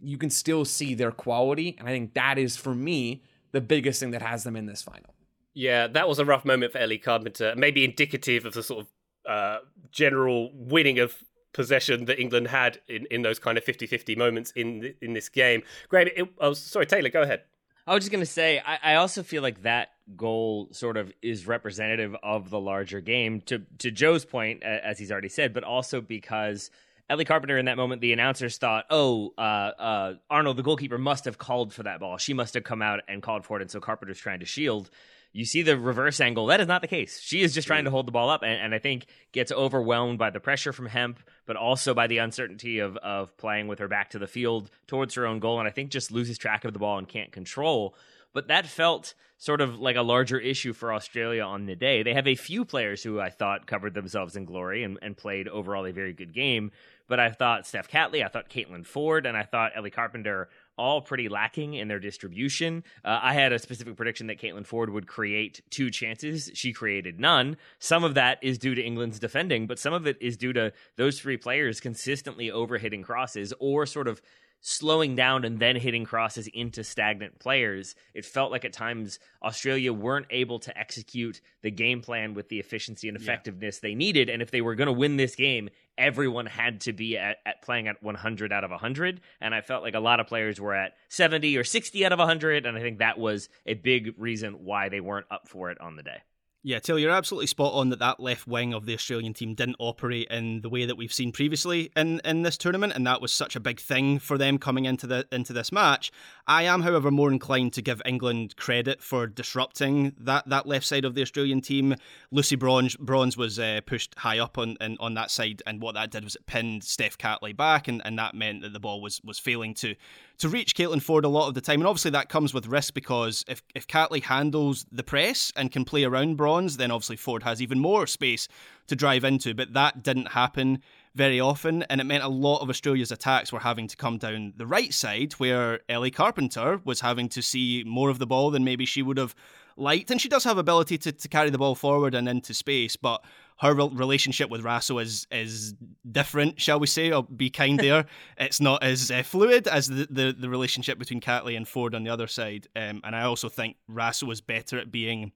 you 0.00 0.18
can 0.18 0.30
still 0.30 0.64
see 0.64 0.94
their 0.94 1.10
quality. 1.10 1.74
And 1.78 1.88
I 1.88 1.90
think 1.90 2.14
that 2.14 2.38
is, 2.38 2.56
for 2.56 2.74
me, 2.74 3.22
the 3.52 3.60
biggest 3.60 4.00
thing 4.00 4.10
that 4.12 4.22
has 4.22 4.44
them 4.44 4.56
in 4.56 4.66
this 4.66 4.82
final. 4.82 5.14
Yeah, 5.54 5.86
that 5.88 6.08
was 6.08 6.18
a 6.18 6.24
rough 6.24 6.44
moment 6.44 6.72
for 6.72 6.78
Ellie 6.78 6.98
Carpenter. 6.98 7.54
Maybe 7.56 7.84
indicative 7.84 8.44
of 8.46 8.54
the 8.54 8.62
sort 8.62 8.86
of 8.86 8.86
uh, 9.28 9.58
general 9.90 10.50
winning 10.54 10.98
of 10.98 11.16
possession 11.52 12.04
that 12.04 12.20
England 12.20 12.48
had 12.48 12.80
in, 12.88 13.06
in 13.10 13.22
those 13.22 13.38
kind 13.38 13.58
of 13.58 13.64
50-50 13.64 14.16
moments 14.16 14.52
in 14.52 14.94
in 15.00 15.14
this 15.14 15.28
game. 15.28 15.62
Graham, 15.88 16.08
it, 16.14 16.28
oh, 16.38 16.52
sorry, 16.52 16.86
Taylor, 16.86 17.08
go 17.08 17.22
ahead. 17.22 17.42
I 17.86 17.94
was 17.94 18.04
just 18.04 18.12
going 18.12 18.22
to 18.22 18.26
say, 18.26 18.60
I, 18.64 18.78
I, 18.82 18.94
also 18.96 19.22
feel 19.22 19.42
like 19.42 19.62
that 19.62 19.88
goal 20.14 20.68
sort 20.72 20.98
of 20.98 21.10
is 21.22 21.46
representative 21.46 22.14
of 22.22 22.50
the 22.50 22.60
larger 22.60 23.00
game. 23.00 23.40
To 23.42 23.62
to 23.78 23.90
Joe's 23.90 24.26
point, 24.26 24.62
as 24.62 24.98
he's 24.98 25.10
already 25.10 25.30
said, 25.30 25.54
but 25.54 25.64
also 25.64 26.02
because 26.02 26.70
Ellie 27.10 27.24
Carpenter 27.24 27.56
in 27.56 27.64
that 27.64 27.76
moment, 27.76 28.02
the 28.02 28.12
announcers 28.12 28.58
thought, 28.58 28.84
oh, 28.90 29.32
uh, 29.38 29.40
uh, 29.40 30.14
Arnold, 30.28 30.58
the 30.58 30.62
goalkeeper, 30.62 30.98
must 30.98 31.24
have 31.24 31.38
called 31.38 31.72
for 31.72 31.84
that 31.84 32.00
ball. 32.00 32.18
She 32.18 32.34
must 32.34 32.54
have 32.54 32.64
come 32.64 32.82
out 32.82 33.00
and 33.08 33.22
called 33.22 33.46
for 33.46 33.58
it, 33.58 33.62
and 33.62 33.70
so 33.70 33.80
Carpenter's 33.80 34.18
trying 34.18 34.40
to 34.40 34.46
shield. 34.46 34.90
You 35.32 35.44
see 35.44 35.62
the 35.62 35.78
reverse 35.78 36.20
angle. 36.20 36.46
That 36.46 36.60
is 36.60 36.66
not 36.66 36.82
the 36.82 36.88
case. 36.88 37.20
She 37.20 37.42
is 37.42 37.54
just 37.54 37.66
trying 37.66 37.84
to 37.84 37.90
hold 37.90 38.06
the 38.06 38.12
ball 38.12 38.28
up, 38.28 38.42
and, 38.42 38.60
and 38.60 38.74
I 38.74 38.78
think 38.78 39.06
gets 39.32 39.52
overwhelmed 39.52 40.18
by 40.18 40.30
the 40.30 40.40
pressure 40.40 40.72
from 40.72 40.86
Hemp, 40.86 41.18
but 41.46 41.56
also 41.56 41.94
by 41.94 42.06
the 42.06 42.18
uncertainty 42.18 42.78
of 42.78 42.96
of 42.98 43.36
playing 43.36 43.68
with 43.68 43.78
her 43.78 43.88
back 43.88 44.10
to 44.10 44.18
the 44.18 44.26
field 44.26 44.70
towards 44.86 45.14
her 45.14 45.26
own 45.26 45.38
goal, 45.38 45.58
and 45.58 45.68
I 45.68 45.70
think 45.70 45.90
just 45.90 46.10
loses 46.10 46.38
track 46.38 46.64
of 46.64 46.72
the 46.72 46.78
ball 46.78 46.98
and 46.98 47.08
can't 47.08 47.32
control. 47.32 47.94
But 48.32 48.48
that 48.48 48.66
felt 48.66 49.14
sort 49.38 49.60
of 49.60 49.78
like 49.78 49.96
a 49.96 50.02
larger 50.02 50.38
issue 50.38 50.72
for 50.72 50.92
Australia 50.92 51.42
on 51.42 51.66
the 51.66 51.76
day. 51.76 52.02
They 52.02 52.12
have 52.14 52.26
a 52.26 52.34
few 52.34 52.64
players 52.64 53.02
who 53.04 53.20
I 53.20 53.30
thought 53.30 53.66
covered 53.66 53.94
themselves 53.94 54.34
in 54.34 54.44
glory 54.44 54.82
and, 54.82 54.98
and 55.00 55.16
played 55.16 55.46
overall 55.46 55.86
a 55.86 55.92
very 55.92 56.12
good 56.12 56.34
game, 56.34 56.72
but 57.06 57.20
I 57.20 57.30
thought 57.30 57.64
Steph 57.64 57.88
Catley, 57.88 58.24
I 58.24 58.28
thought 58.28 58.50
Caitlin 58.50 58.84
Foord, 58.84 59.26
and 59.26 59.36
I 59.36 59.44
thought 59.44 59.72
Ellie 59.76 59.90
Carpenter 59.90 60.48
all 60.76 61.00
pretty 61.00 61.28
lacking 61.28 61.74
in 61.74 61.86
their 61.86 62.00
distribution. 62.00 62.82
Uh, 63.04 63.20
I 63.22 63.32
had 63.32 63.52
a 63.52 63.58
specific 63.60 63.96
prediction 63.96 64.26
that 64.26 64.40
Caitlin 64.40 64.66
Foord 64.66 64.90
would 64.90 65.06
create 65.06 65.62
two 65.70 65.90
chances. 65.90 66.50
She 66.54 66.72
created 66.72 67.20
none. 67.20 67.56
Some 67.78 68.02
of 68.02 68.14
that 68.14 68.38
is 68.42 68.58
due 68.58 68.74
to 68.74 68.82
England's 68.82 69.20
defending, 69.20 69.68
but 69.68 69.78
some 69.78 69.92
of 69.92 70.06
it 70.06 70.18
is 70.20 70.36
due 70.36 70.52
to 70.52 70.72
those 70.96 71.20
three 71.20 71.36
players 71.36 71.80
consistently 71.80 72.48
overhitting 72.48 73.04
crosses 73.04 73.54
or 73.60 73.86
sort 73.86 74.08
of 74.08 74.20
slowing 74.60 75.14
down 75.14 75.44
and 75.44 75.58
then 75.58 75.76
hitting 75.76 76.04
crosses 76.04 76.48
into 76.48 76.82
stagnant 76.82 77.38
players. 77.38 77.94
It 78.14 78.24
felt 78.24 78.50
like 78.50 78.64
at 78.64 78.72
times 78.72 79.18
Australia 79.42 79.92
weren't 79.92 80.26
able 80.30 80.58
to 80.60 80.76
execute 80.76 81.40
the 81.62 81.70
game 81.70 82.00
plan 82.00 82.34
with 82.34 82.48
the 82.48 82.58
efficiency 82.58 83.08
and 83.08 83.16
effectiveness 83.16 83.80
yeah. 83.82 83.90
they 83.90 83.94
needed. 83.94 84.28
And 84.28 84.42
if 84.42 84.50
they 84.50 84.60
were 84.60 84.74
going 84.74 84.86
to 84.86 84.92
win 84.92 85.16
this 85.16 85.34
game, 85.34 85.68
everyone 85.96 86.46
had 86.46 86.80
to 86.82 86.92
be 86.92 87.16
at, 87.16 87.38
at, 87.46 87.62
playing 87.62 87.88
at 87.88 88.02
100 88.02 88.52
out 88.52 88.64
of 88.64 88.70
100. 88.70 89.20
And 89.40 89.54
I 89.54 89.60
felt 89.60 89.82
like 89.82 89.94
a 89.94 90.00
lot 90.00 90.20
of 90.20 90.26
players 90.26 90.60
were 90.60 90.74
at 90.74 90.94
70 91.08 91.56
or 91.56 91.64
60 91.64 92.04
out 92.04 92.12
of 92.12 92.18
100. 92.18 92.66
And 92.66 92.76
I 92.76 92.80
think 92.80 92.98
that 92.98 93.18
was 93.18 93.48
a 93.66 93.74
big 93.74 94.14
reason 94.18 94.64
why 94.64 94.88
they 94.88 95.00
weren't 95.00 95.26
up 95.30 95.48
for 95.48 95.70
it 95.70 95.80
on 95.80 95.96
the 95.96 96.02
day. 96.02 96.22
Yeah, 96.68 96.80
Till, 96.80 96.98
you're 96.98 97.10
absolutely 97.10 97.46
spot 97.46 97.72
on 97.72 97.88
that 97.88 97.98
that 98.00 98.20
left 98.20 98.46
wing 98.46 98.74
of 98.74 98.84
the 98.84 98.92
Australian 98.92 99.32
team 99.32 99.54
didn't 99.54 99.76
operate 99.78 100.28
in 100.30 100.60
the 100.60 100.68
way 100.68 100.84
that 100.84 100.98
we've 100.98 101.10
seen 101.10 101.32
previously 101.32 101.90
in, 101.96 102.20
in 102.26 102.42
this 102.42 102.58
tournament, 102.58 102.92
and 102.94 103.06
that 103.06 103.22
was 103.22 103.32
such 103.32 103.56
a 103.56 103.60
big 103.60 103.80
thing 103.80 104.18
for 104.18 104.36
them 104.36 104.58
coming 104.58 104.84
into 104.84 105.06
the 105.06 105.26
into 105.32 105.54
this 105.54 105.72
match. 105.72 106.12
I 106.46 106.64
am, 106.64 106.82
however, 106.82 107.10
more 107.10 107.32
inclined 107.32 107.72
to 107.72 107.80
give 107.80 108.02
England 108.04 108.56
credit 108.56 109.02
for 109.02 109.26
disrupting 109.26 110.12
that, 110.20 110.46
that 110.50 110.66
left 110.66 110.84
side 110.84 111.06
of 111.06 111.14
the 111.14 111.22
Australian 111.22 111.62
team. 111.62 111.94
Lucy 112.30 112.54
Bronze, 112.54 112.96
Bronze 112.96 113.34
was 113.34 113.58
uh, 113.58 113.80
pushed 113.86 114.14
high 114.18 114.38
up 114.38 114.58
on 114.58 114.76
in, 114.82 114.98
on 115.00 115.14
that 115.14 115.30
side, 115.30 115.62
and 115.66 115.80
what 115.80 115.94
that 115.94 116.10
did 116.10 116.22
was 116.22 116.34
it 116.34 116.44
pinned 116.44 116.84
Steph 116.84 117.16
Catley 117.16 117.56
back, 117.56 117.88
and, 117.88 118.02
and 118.04 118.18
that 118.18 118.34
meant 118.34 118.60
that 118.60 118.74
the 118.74 118.80
ball 118.80 119.00
was 119.00 119.22
was 119.24 119.38
failing 119.38 119.72
to 119.72 119.94
to 120.38 120.48
reach 120.48 120.74
Caitlin 120.74 121.02
Foord 121.02 121.24
a 121.24 121.28
lot 121.28 121.48
of 121.48 121.54
the 121.54 121.60
time. 121.60 121.80
And 121.80 121.86
obviously 121.86 122.12
that 122.12 122.28
comes 122.28 122.54
with 122.54 122.66
risk 122.66 122.94
because 122.94 123.44
if, 123.48 123.62
if 123.74 123.86
Catley 123.86 124.22
handles 124.22 124.86
the 124.90 125.02
press 125.02 125.52
and 125.56 125.72
can 125.72 125.84
play 125.84 126.04
around 126.04 126.36
Bronze, 126.36 126.76
then 126.76 126.90
obviously 126.90 127.16
Foord 127.16 127.42
has 127.42 127.60
even 127.60 127.78
more 127.78 128.06
space 128.06 128.48
to 128.86 128.96
drive 128.96 129.24
into. 129.24 129.52
But 129.54 129.74
that 129.74 130.02
didn't 130.02 130.28
happen 130.28 130.80
very 131.14 131.40
often, 131.40 131.82
and 131.84 132.00
it 132.00 132.04
meant 132.04 132.22
a 132.22 132.28
lot 132.28 132.60
of 132.60 132.70
Australia's 132.70 133.10
attacks 133.10 133.52
were 133.52 133.58
having 133.58 133.88
to 133.88 133.96
come 133.96 134.18
down 134.18 134.52
the 134.56 134.66
right 134.66 134.94
side, 134.94 135.32
where 135.32 135.80
Ellie 135.88 136.12
Carpenter 136.12 136.80
was 136.84 137.00
having 137.00 137.28
to 137.30 137.42
see 137.42 137.82
more 137.84 138.08
of 138.08 138.20
the 138.20 138.26
ball 138.26 138.52
than 138.52 138.62
maybe 138.62 138.86
she 138.86 139.02
would 139.02 139.16
have 139.16 139.34
liked. 139.76 140.12
And 140.12 140.20
she 140.20 140.28
does 140.28 140.44
have 140.44 140.58
ability 140.58 140.96
to, 140.98 141.10
to 141.10 141.28
carry 141.28 141.50
the 141.50 141.58
ball 141.58 141.74
forward 141.74 142.14
and 142.14 142.28
into 142.28 142.54
space, 142.54 142.94
but 142.94 143.24
her 143.60 143.74
relationship 143.74 144.50
with 144.50 144.62
Raso 144.62 145.02
is 145.02 145.26
is 145.30 145.74
different, 146.10 146.60
shall 146.60 146.78
we 146.78 146.86
say? 146.86 147.10
I'll 147.10 147.22
be 147.22 147.50
kind 147.50 147.78
there. 147.78 148.06
it's 148.38 148.60
not 148.60 148.82
as 148.82 149.10
uh, 149.10 149.22
fluid 149.22 149.66
as 149.66 149.88
the, 149.88 150.06
the, 150.10 150.36
the 150.38 150.48
relationship 150.48 150.98
between 150.98 151.20
Catley 151.20 151.56
and 151.56 151.66
Foord 151.66 151.94
on 151.94 152.04
the 152.04 152.10
other 152.10 152.28
side. 152.28 152.68
Um, 152.76 153.00
and 153.04 153.16
I 153.16 153.22
also 153.22 153.48
think 153.48 153.76
Raso 153.90 154.24
was 154.24 154.40
better 154.40 154.78
at 154.78 154.92
being 154.92 155.32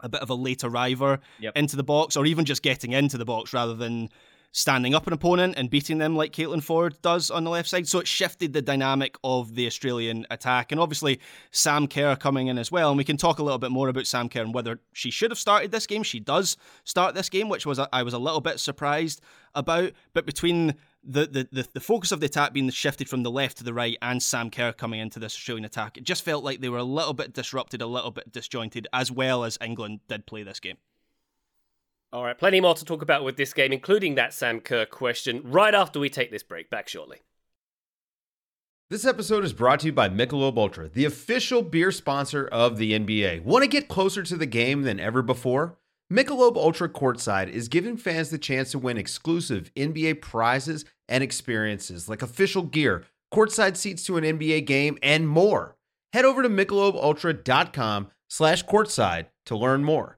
a 0.00 0.08
bit 0.08 0.22
of 0.22 0.30
a 0.30 0.34
late 0.34 0.64
arriver 0.64 1.20
yep. 1.40 1.56
into 1.56 1.76
the 1.76 1.82
box, 1.82 2.16
or 2.16 2.24
even 2.24 2.44
just 2.44 2.62
getting 2.62 2.92
into 2.92 3.18
the 3.18 3.24
box 3.24 3.52
rather 3.52 3.74
than 3.74 4.08
standing 4.52 4.94
up 4.94 5.06
an 5.06 5.12
opponent 5.12 5.54
and 5.56 5.70
beating 5.70 5.98
them 5.98 6.16
like 6.16 6.32
Caitlin 6.32 6.62
Foord 6.62 7.00
does 7.02 7.30
on 7.30 7.44
the 7.44 7.50
left 7.50 7.68
side. 7.68 7.86
So 7.86 8.00
it 8.00 8.08
shifted 8.08 8.52
the 8.52 8.62
dynamic 8.62 9.16
of 9.22 9.54
the 9.54 9.66
Australian 9.66 10.26
attack. 10.30 10.72
And 10.72 10.80
obviously, 10.80 11.20
Sam 11.50 11.86
Kerr 11.86 12.16
coming 12.16 12.48
in 12.48 12.58
as 12.58 12.72
well. 12.72 12.88
And 12.90 12.98
we 12.98 13.04
can 13.04 13.16
talk 13.16 13.38
a 13.38 13.42
little 13.42 13.58
bit 13.58 13.70
more 13.70 13.88
about 13.88 14.06
Sam 14.06 14.28
Kerr 14.28 14.42
and 14.42 14.54
whether 14.54 14.80
she 14.92 15.10
should 15.10 15.30
have 15.30 15.38
started 15.38 15.70
this 15.70 15.86
game. 15.86 16.02
She 16.02 16.20
does 16.20 16.56
start 16.84 17.14
this 17.14 17.28
game, 17.28 17.48
which 17.48 17.66
was 17.66 17.78
I 17.78 18.02
was 18.02 18.14
a 18.14 18.18
little 18.18 18.40
bit 18.40 18.58
surprised 18.60 19.20
about. 19.54 19.92
But 20.12 20.26
between 20.26 20.74
the, 21.04 21.26
the, 21.26 21.48
the, 21.50 21.68
the 21.74 21.80
focus 21.80 22.12
of 22.12 22.20
the 22.20 22.26
attack 22.26 22.52
being 22.52 22.70
shifted 22.70 23.08
from 23.08 23.22
the 23.22 23.30
left 23.30 23.58
to 23.58 23.64
the 23.64 23.74
right 23.74 23.96
and 24.02 24.22
Sam 24.22 24.50
Kerr 24.50 24.72
coming 24.72 25.00
into 25.00 25.18
this 25.18 25.34
Australian 25.34 25.64
attack, 25.64 25.96
it 25.96 26.04
just 26.04 26.24
felt 26.24 26.44
like 26.44 26.60
they 26.60 26.68
were 26.68 26.78
a 26.78 26.84
little 26.84 27.14
bit 27.14 27.32
disrupted, 27.32 27.82
a 27.82 27.86
little 27.86 28.10
bit 28.10 28.32
disjointed, 28.32 28.88
as 28.92 29.12
well 29.12 29.44
as 29.44 29.58
England 29.60 30.00
did 30.08 30.26
play 30.26 30.42
this 30.42 30.60
game. 30.60 30.78
All 32.10 32.24
right, 32.24 32.38
plenty 32.38 32.60
more 32.60 32.74
to 32.74 32.84
talk 32.86 33.02
about 33.02 33.22
with 33.22 33.36
this 33.36 33.52
game, 33.52 33.70
including 33.70 34.14
that 34.14 34.32
Sam 34.32 34.60
Kerr 34.60 34.86
question, 34.86 35.42
right 35.44 35.74
after 35.74 36.00
we 36.00 36.08
take 36.08 36.30
this 36.30 36.42
break. 36.42 36.70
Back 36.70 36.88
shortly. 36.88 37.18
This 38.88 39.04
episode 39.04 39.44
is 39.44 39.52
brought 39.52 39.80
to 39.80 39.86
you 39.86 39.92
by 39.92 40.08
Michelob 40.08 40.56
Ultra, 40.56 40.88
the 40.88 41.04
official 41.04 41.60
beer 41.60 41.92
sponsor 41.92 42.46
of 42.46 42.78
the 42.78 42.98
NBA. 42.98 43.42
Want 43.42 43.62
to 43.62 43.68
get 43.68 43.88
closer 43.88 44.22
to 44.22 44.36
the 44.36 44.46
game 44.46 44.82
than 44.82 44.98
ever 44.98 45.20
before? 45.20 45.76
Michelob 46.10 46.56
Ultra 46.56 46.88
Courtside 46.88 47.50
is 47.50 47.68
giving 47.68 47.98
fans 47.98 48.30
the 48.30 48.38
chance 48.38 48.70
to 48.70 48.78
win 48.78 48.96
exclusive 48.96 49.70
NBA 49.74 50.22
prizes 50.22 50.86
and 51.06 51.22
experiences 51.22 52.08
like 52.08 52.22
official 52.22 52.62
gear, 52.62 53.04
courtside 53.30 53.76
seats 53.76 54.02
to 54.04 54.16
an 54.16 54.24
NBA 54.24 54.64
game, 54.64 54.96
and 55.02 55.28
more. 55.28 55.76
Head 56.14 56.24
over 56.24 56.42
to 56.42 56.48
michelobultra.com 56.48 58.08
slash 58.30 58.64
courtside 58.64 59.26
to 59.44 59.54
learn 59.54 59.84
more. 59.84 60.17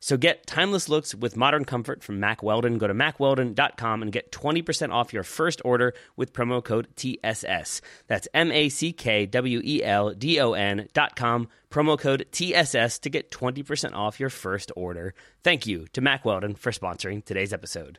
So 0.00 0.16
get 0.16 0.46
timeless 0.46 0.88
looks 0.88 1.14
with 1.14 1.36
modern 1.36 1.64
comfort 1.64 2.04
from 2.04 2.20
Mack 2.20 2.42
Weldon. 2.42 2.78
Go 2.78 2.86
to 2.86 2.94
mackweldon.com 2.94 4.02
and 4.02 4.12
get 4.12 4.30
20% 4.30 4.92
off 4.92 5.12
your 5.12 5.24
first 5.24 5.60
order 5.64 5.92
with 6.16 6.32
promo 6.32 6.62
code 6.62 6.88
TSS. 6.94 7.80
That's 8.06 8.28
M 8.32 8.52
A 8.52 8.68
C 8.68 8.92
K 8.92 9.26
W 9.26 9.60
E 9.64 9.82
L 9.82 10.14
D 10.14 10.38
O 10.40 10.52
N.com, 10.52 11.48
promo 11.70 11.98
code 11.98 12.26
TSS 12.30 12.98
to 13.00 13.10
get 13.10 13.30
20% 13.30 13.92
off 13.94 14.20
your 14.20 14.30
first 14.30 14.70
order. 14.76 15.14
Thank 15.42 15.66
you 15.66 15.86
to 15.92 16.00
Mack 16.00 16.24
Weldon 16.24 16.54
for 16.54 16.70
sponsoring 16.70 17.24
today's 17.24 17.52
episode. 17.52 17.98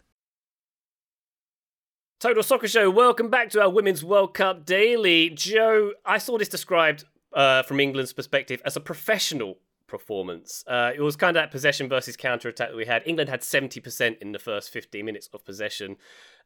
Total 2.20 2.44
Soccer 2.44 2.68
Show, 2.68 2.90
welcome 2.90 3.30
back 3.30 3.50
to 3.52 3.62
our 3.62 3.70
Women's 3.70 4.04
World 4.04 4.34
Cup 4.34 4.66
Daily. 4.66 5.30
Joe, 5.30 5.94
I 6.06 6.18
saw 6.18 6.38
this 6.38 6.50
described 6.50 7.06
uh, 7.34 7.64
from 7.64 7.80
England's 7.80 8.12
perspective 8.12 8.62
as 8.66 8.76
a 8.76 8.82
professional 8.82 9.58
performance. 9.90 10.64
Uh, 10.68 10.92
it 10.96 11.02
was 11.02 11.16
kind 11.16 11.36
of 11.36 11.42
that 11.42 11.52
possession 11.52 11.90
versus 11.90 12.16
counter 12.16 12.48
attack 12.48 12.70
that 12.70 12.78
we 12.78 12.86
had. 12.86 13.04
England 13.06 13.30
had 13.30 13.42
70% 13.42 14.18
in 14.20 14.32
the 14.32 14.40
first 14.40 14.70
15 14.70 15.04
minutes 15.04 15.30
of 15.34 15.44
possession. 15.44 15.98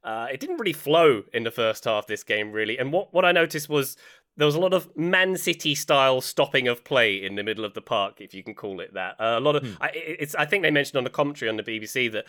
Uh, 0.04 0.28
it 0.32 0.40
didn't 0.40 0.58
really 0.58 0.74
flow 0.74 1.24
in 1.34 1.44
the 1.44 1.52
first 1.52 1.86
half 1.86 2.08
this 2.08 2.24
game, 2.24 2.52
really. 2.52 2.78
And 2.78 2.92
what, 2.92 3.14
what 3.14 3.24
I 3.24 3.32
noticed 3.32 3.70
was 3.70 3.96
there 4.36 4.46
was 4.46 4.56
a 4.56 4.60
lot 4.60 4.74
of 4.74 4.96
Man 4.98 5.38
City 5.38 5.76
style 5.76 6.20
stopping 6.20 6.68
of 6.68 6.84
play 6.84 7.24
in 7.24 7.36
the 7.36 7.44
middle 7.44 7.64
of 7.64 7.74
the 7.74 7.82
park, 7.82 8.20
if 8.20 8.34
you 8.34 8.44
can 8.44 8.56
call 8.56 8.80
it 8.80 8.94
that. 8.96 9.16
Uh, 9.20 9.38
a 9.38 9.40
lot 9.40 9.56
of, 9.56 9.64
hmm. 9.64 9.74
I, 9.80 9.92
it's. 9.94 10.34
I 10.36 10.46
think 10.46 10.64
they 10.64 10.72
mentioned 10.72 10.98
on 10.98 11.04
the 11.04 11.10
commentary 11.10 11.50
on 11.50 11.58
the 11.58 11.64
BBC 11.64 12.12
that 12.14 12.26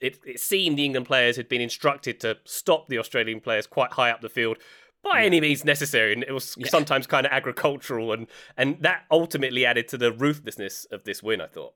it, 0.00 0.18
it 0.26 0.40
seemed 0.40 0.78
the 0.78 0.84
England 0.84 1.06
players 1.06 1.36
had 1.36 1.48
been 1.48 1.60
instructed 1.60 2.18
to 2.20 2.38
stop 2.44 2.88
the 2.88 2.98
Australian 2.98 3.40
players 3.40 3.66
quite 3.66 3.92
high 3.92 4.10
up 4.10 4.20
the 4.20 4.28
field 4.28 4.58
by 5.04 5.20
yeah. 5.20 5.26
any 5.26 5.40
means 5.40 5.64
necessary, 5.64 6.12
and 6.12 6.24
it 6.24 6.32
was 6.32 6.56
yeah. 6.58 6.66
sometimes 6.68 7.06
kind 7.06 7.26
of 7.26 7.32
agricultural, 7.32 8.12
and 8.12 8.26
and 8.56 8.78
that 8.80 9.04
ultimately 9.10 9.64
added 9.64 9.86
to 9.88 9.98
the 9.98 10.12
ruthlessness 10.12 10.86
of 10.86 11.04
this 11.04 11.22
win. 11.22 11.40
I 11.40 11.46
thought. 11.46 11.74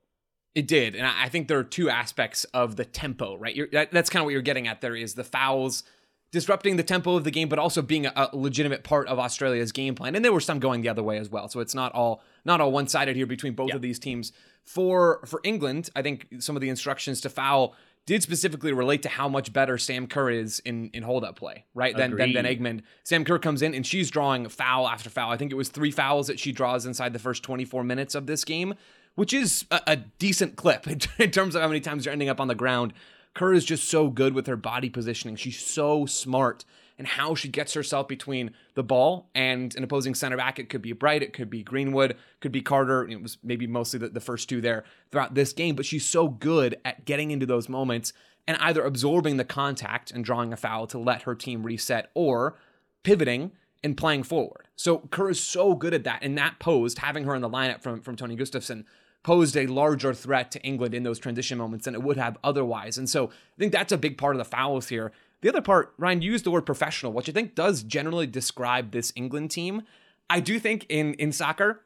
It 0.54 0.66
did, 0.66 0.96
and 0.96 1.06
I 1.06 1.28
think 1.28 1.46
there 1.46 1.58
are 1.58 1.64
two 1.64 1.88
aspects 1.88 2.44
of 2.46 2.74
the 2.74 2.84
tempo, 2.84 3.36
right? 3.36 3.70
That, 3.70 3.92
that's 3.92 4.10
kind 4.10 4.22
of 4.22 4.24
what 4.24 4.32
you're 4.32 4.42
getting 4.42 4.66
at. 4.66 4.80
There 4.80 4.96
is 4.96 5.14
the 5.14 5.22
fouls 5.22 5.84
disrupting 6.30 6.76
the 6.76 6.82
tempo 6.82 7.16
of 7.16 7.24
the 7.24 7.30
game, 7.30 7.48
but 7.48 7.58
also 7.58 7.80
being 7.80 8.06
a, 8.06 8.12
a, 8.14 8.36
legitimate 8.36 8.84
part 8.84 9.08
of 9.08 9.18
Australia's 9.18 9.72
game 9.72 9.94
plan. 9.94 10.14
And 10.14 10.24
there 10.24 10.32
were 10.32 10.40
some 10.40 10.58
going 10.58 10.82
the 10.82 10.88
other 10.88 11.02
way 11.02 11.18
as 11.18 11.30
well. 11.30 11.48
So 11.48 11.60
it's 11.60 11.74
not 11.74 11.92
all 11.92 12.22
not 12.44 12.60
all 12.60 12.72
one 12.72 12.88
sided 12.88 13.16
here 13.16 13.26
between 13.26 13.54
both 13.54 13.72
of 13.72 13.82
these 13.82 13.98
teams. 13.98 14.32
For 14.64 15.20
for 15.26 15.40
England, 15.44 15.90
I 15.96 16.02
think 16.02 16.26
some 16.40 16.56
of 16.56 16.60
the 16.60 16.68
instructions 16.68 17.20
to 17.22 17.30
foul 17.30 17.74
did 18.08 18.22
specifically 18.22 18.72
relate 18.72 19.02
to 19.02 19.08
how 19.10 19.28
much 19.28 19.52
better 19.52 19.76
Sam 19.76 20.06
Kerr 20.06 20.30
is 20.30 20.60
in 20.60 20.88
in 20.94 21.02
hold 21.02 21.24
up 21.24 21.36
play, 21.36 21.66
right? 21.74 21.94
Than, 21.94 22.16
than 22.16 22.32
Van 22.32 22.46
Egmond. 22.46 22.80
Sam 23.04 23.22
Kerr 23.22 23.38
comes 23.38 23.60
in 23.60 23.74
and 23.74 23.86
she's 23.86 24.10
drawing 24.10 24.48
foul 24.48 24.88
after 24.88 25.10
foul. 25.10 25.30
I 25.30 25.36
think 25.36 25.52
it 25.52 25.56
was 25.56 25.68
three 25.68 25.90
fouls 25.90 26.26
that 26.28 26.40
she 26.40 26.50
draws 26.50 26.86
inside 26.86 27.12
the 27.12 27.18
first 27.18 27.42
24 27.42 27.84
minutes 27.84 28.14
of 28.14 28.26
this 28.26 28.46
game, 28.46 28.76
which 29.14 29.34
is 29.34 29.66
a, 29.70 29.82
a 29.88 29.96
decent 29.96 30.56
clip 30.56 30.86
in 31.18 31.30
terms 31.30 31.54
of 31.54 31.60
how 31.60 31.68
many 31.68 31.80
times 31.80 32.06
you're 32.06 32.12
ending 32.12 32.30
up 32.30 32.40
on 32.40 32.48
the 32.48 32.54
ground. 32.54 32.94
Kerr 33.34 33.52
is 33.52 33.66
just 33.66 33.90
so 33.90 34.08
good 34.08 34.32
with 34.32 34.46
her 34.46 34.56
body 34.56 34.88
positioning. 34.88 35.36
She's 35.36 35.58
so 35.58 36.06
smart 36.06 36.64
and 36.98 37.06
how 37.06 37.34
she 37.34 37.48
gets 37.48 37.74
herself 37.74 38.08
between 38.08 38.50
the 38.74 38.82
ball 38.82 39.30
and 39.34 39.74
an 39.76 39.84
opposing 39.84 40.14
center 40.14 40.36
back. 40.36 40.58
It 40.58 40.68
could 40.68 40.82
be 40.82 40.92
Bright, 40.92 41.22
it 41.22 41.32
could 41.32 41.48
be 41.48 41.62
Greenwood, 41.62 42.16
could 42.40 42.52
be 42.52 42.60
Carter. 42.60 43.08
It 43.08 43.22
was 43.22 43.38
maybe 43.42 43.66
mostly 43.66 44.00
the, 44.00 44.08
the 44.08 44.20
first 44.20 44.48
two 44.48 44.60
there 44.60 44.84
throughout 45.10 45.34
this 45.34 45.52
game, 45.52 45.76
but 45.76 45.86
she's 45.86 46.04
so 46.04 46.28
good 46.28 46.76
at 46.84 47.04
getting 47.04 47.30
into 47.30 47.46
those 47.46 47.68
moments 47.68 48.12
and 48.46 48.56
either 48.60 48.82
absorbing 48.82 49.36
the 49.36 49.44
contact 49.44 50.10
and 50.10 50.24
drawing 50.24 50.52
a 50.52 50.56
foul 50.56 50.86
to 50.88 50.98
let 50.98 51.22
her 51.22 51.34
team 51.34 51.62
reset 51.62 52.10
or 52.14 52.56
pivoting 53.02 53.52
and 53.84 53.96
playing 53.96 54.22
forward. 54.22 54.66
So 54.74 54.98
Kerr 55.10 55.30
is 55.30 55.40
so 55.40 55.74
good 55.74 55.94
at 55.94 56.04
that. 56.04 56.20
And 56.22 56.36
that 56.38 56.58
posed, 56.58 56.98
having 56.98 57.24
her 57.24 57.34
in 57.34 57.42
the 57.42 57.50
lineup 57.50 57.82
from, 57.82 58.00
from 58.00 58.16
Tony 58.16 58.36
Gustavsson, 58.36 58.84
posed 59.22 59.56
a 59.56 59.66
larger 59.66 60.14
threat 60.14 60.50
to 60.52 60.62
England 60.62 60.94
in 60.94 61.02
those 61.02 61.18
transition 61.18 61.58
moments 61.58 61.84
than 61.84 61.94
it 61.94 62.02
would 62.02 62.16
have 62.16 62.38
otherwise. 62.42 62.98
And 62.98 63.08
so 63.08 63.26
I 63.26 63.58
think 63.58 63.72
that's 63.72 63.92
a 63.92 63.98
big 63.98 64.16
part 64.16 64.34
of 64.34 64.38
the 64.38 64.44
fouls 64.44 64.88
here. 64.88 65.12
The 65.40 65.48
other 65.48 65.62
part, 65.62 65.94
Ryan 65.98 66.22
used 66.22 66.44
the 66.44 66.50
word 66.50 66.66
professional, 66.66 67.12
which 67.12 67.28
I 67.28 67.32
think 67.32 67.54
does 67.54 67.82
generally 67.82 68.26
describe 68.26 68.90
this 68.90 69.12
England 69.14 69.50
team. 69.50 69.82
I 70.28 70.40
do 70.40 70.58
think 70.58 70.86
in 70.88 71.14
in 71.14 71.32
soccer, 71.32 71.82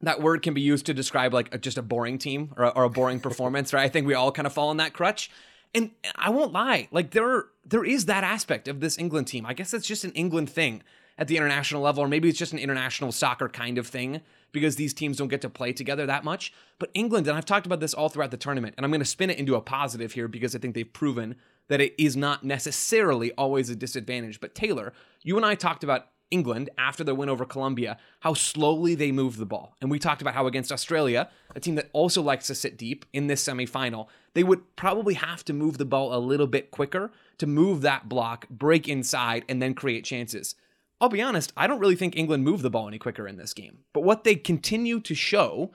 that 0.00 0.20
word 0.20 0.42
can 0.42 0.54
be 0.54 0.60
used 0.60 0.86
to 0.86 0.94
describe 0.94 1.34
like 1.34 1.52
a, 1.54 1.58
just 1.58 1.78
a 1.78 1.82
boring 1.82 2.18
team 2.18 2.52
or, 2.56 2.76
or 2.76 2.84
a 2.84 2.90
boring 2.90 3.20
performance, 3.28 3.72
right? 3.72 3.84
I 3.84 3.88
think 3.88 4.06
we 4.06 4.14
all 4.14 4.32
kind 4.32 4.46
of 4.46 4.52
fall 4.52 4.70
in 4.70 4.76
that 4.78 4.92
crutch. 4.92 5.30
And 5.74 5.90
I 6.14 6.30
won't 6.30 6.52
lie, 6.52 6.88
like 6.92 7.10
there 7.10 7.46
there 7.66 7.84
is 7.84 8.06
that 8.06 8.22
aspect 8.22 8.68
of 8.68 8.80
this 8.80 8.98
England 8.98 9.26
team. 9.26 9.44
I 9.44 9.54
guess 9.54 9.74
it's 9.74 9.86
just 9.86 10.04
an 10.04 10.12
England 10.12 10.50
thing 10.50 10.82
at 11.18 11.28
the 11.28 11.36
international 11.36 11.82
level, 11.82 12.04
or 12.04 12.08
maybe 12.08 12.28
it's 12.28 12.38
just 12.38 12.52
an 12.52 12.58
international 12.58 13.12
soccer 13.12 13.48
kind 13.48 13.78
of 13.78 13.86
thing 13.86 14.20
because 14.52 14.76
these 14.76 14.94
teams 14.94 15.16
don't 15.16 15.28
get 15.28 15.40
to 15.40 15.50
play 15.50 15.72
together 15.72 16.06
that 16.06 16.24
much. 16.24 16.52
But 16.78 16.90
England, 16.94 17.26
and 17.26 17.36
I've 17.36 17.44
talked 17.44 17.66
about 17.66 17.80
this 17.80 17.94
all 17.94 18.08
throughout 18.08 18.30
the 18.30 18.36
tournament, 18.36 18.74
and 18.76 18.84
I'm 18.84 18.90
going 18.90 19.00
to 19.00 19.04
spin 19.04 19.30
it 19.30 19.38
into 19.38 19.56
a 19.56 19.60
positive 19.60 20.12
here 20.12 20.28
because 20.28 20.54
I 20.54 20.58
think 20.58 20.74
they've 20.74 20.92
proven 20.92 21.36
that 21.68 21.80
it 21.80 21.94
is 21.98 22.16
not 22.16 22.44
necessarily 22.44 23.32
always 23.32 23.70
a 23.70 23.76
disadvantage. 23.76 24.40
But 24.40 24.54
Taylor, 24.54 24.92
you 25.22 25.36
and 25.36 25.46
I 25.46 25.54
talked 25.54 25.84
about 25.84 26.08
England 26.30 26.70
after 26.76 27.04
their 27.04 27.14
win 27.14 27.28
over 27.28 27.44
Colombia, 27.44 27.96
how 28.20 28.34
slowly 28.34 28.94
they 28.94 29.12
moved 29.12 29.38
the 29.38 29.46
ball. 29.46 29.76
And 29.80 29.90
we 29.90 29.98
talked 29.98 30.20
about 30.20 30.34
how 30.34 30.46
against 30.46 30.72
Australia, 30.72 31.28
a 31.54 31.60
team 31.60 31.76
that 31.76 31.90
also 31.92 32.22
likes 32.22 32.46
to 32.48 32.54
sit 32.54 32.76
deep 32.76 33.04
in 33.12 33.28
this 33.28 33.44
semifinal, 33.44 34.08
they 34.34 34.42
would 34.42 34.74
probably 34.76 35.14
have 35.14 35.44
to 35.44 35.52
move 35.52 35.78
the 35.78 35.84
ball 35.84 36.14
a 36.14 36.18
little 36.18 36.46
bit 36.46 36.70
quicker 36.70 37.12
to 37.38 37.46
move 37.46 37.82
that 37.82 38.08
block, 38.08 38.48
break 38.48 38.88
inside, 38.88 39.44
and 39.48 39.62
then 39.62 39.74
create 39.74 40.04
chances. 40.04 40.56
I'll 41.00 41.08
be 41.08 41.22
honest, 41.22 41.52
I 41.56 41.66
don't 41.66 41.80
really 41.80 41.96
think 41.96 42.16
England 42.16 42.44
moved 42.44 42.62
the 42.62 42.70
ball 42.70 42.88
any 42.88 42.98
quicker 42.98 43.28
in 43.28 43.36
this 43.36 43.54
game. 43.54 43.78
But 43.92 44.04
what 44.04 44.24
they 44.24 44.36
continue 44.36 45.00
to 45.00 45.14
show 45.14 45.72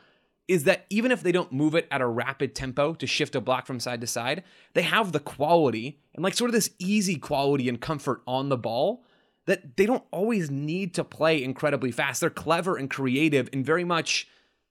is 0.50 0.64
that 0.64 0.88
even 0.90 1.12
if 1.12 1.22
they 1.22 1.32
don't 1.32 1.54
move 1.54 1.76
it 1.76 1.88
at 1.92 2.02
a 2.02 2.08
rapid 2.08 2.56
tempo 2.56 2.96
to 2.96 3.06
shift 3.06 3.36
a 3.36 3.40
block 3.40 3.68
from 3.68 3.80
side 3.80 4.02
to 4.02 4.08
side, 4.08 4.44
they 4.74 4.82
have 4.82 5.12
the 5.12 5.20
quality 5.20 6.00
and 6.16 6.24
like 6.24 6.34
sort 6.34 6.50
of 6.50 6.56
this 6.56 6.72
easy 6.80 7.18
quality 7.18 7.70
and 7.70 7.80
comfort 7.80 8.24
on 8.26 8.50
the 8.50 8.58
ball 8.58 9.06
that 9.46 9.78
they 9.78 9.86
don't 9.86 10.04
always 10.10 10.50
need 10.50 10.96
to 10.96 11.04
play 11.04 11.44
incredibly 11.44 11.92
fast. 11.92 12.20
They're 12.20 12.32
clever 12.32 12.78
and 12.78 12.90
creative 12.90 13.48
and 13.54 13.64
very 13.64 13.84
much 13.84 14.28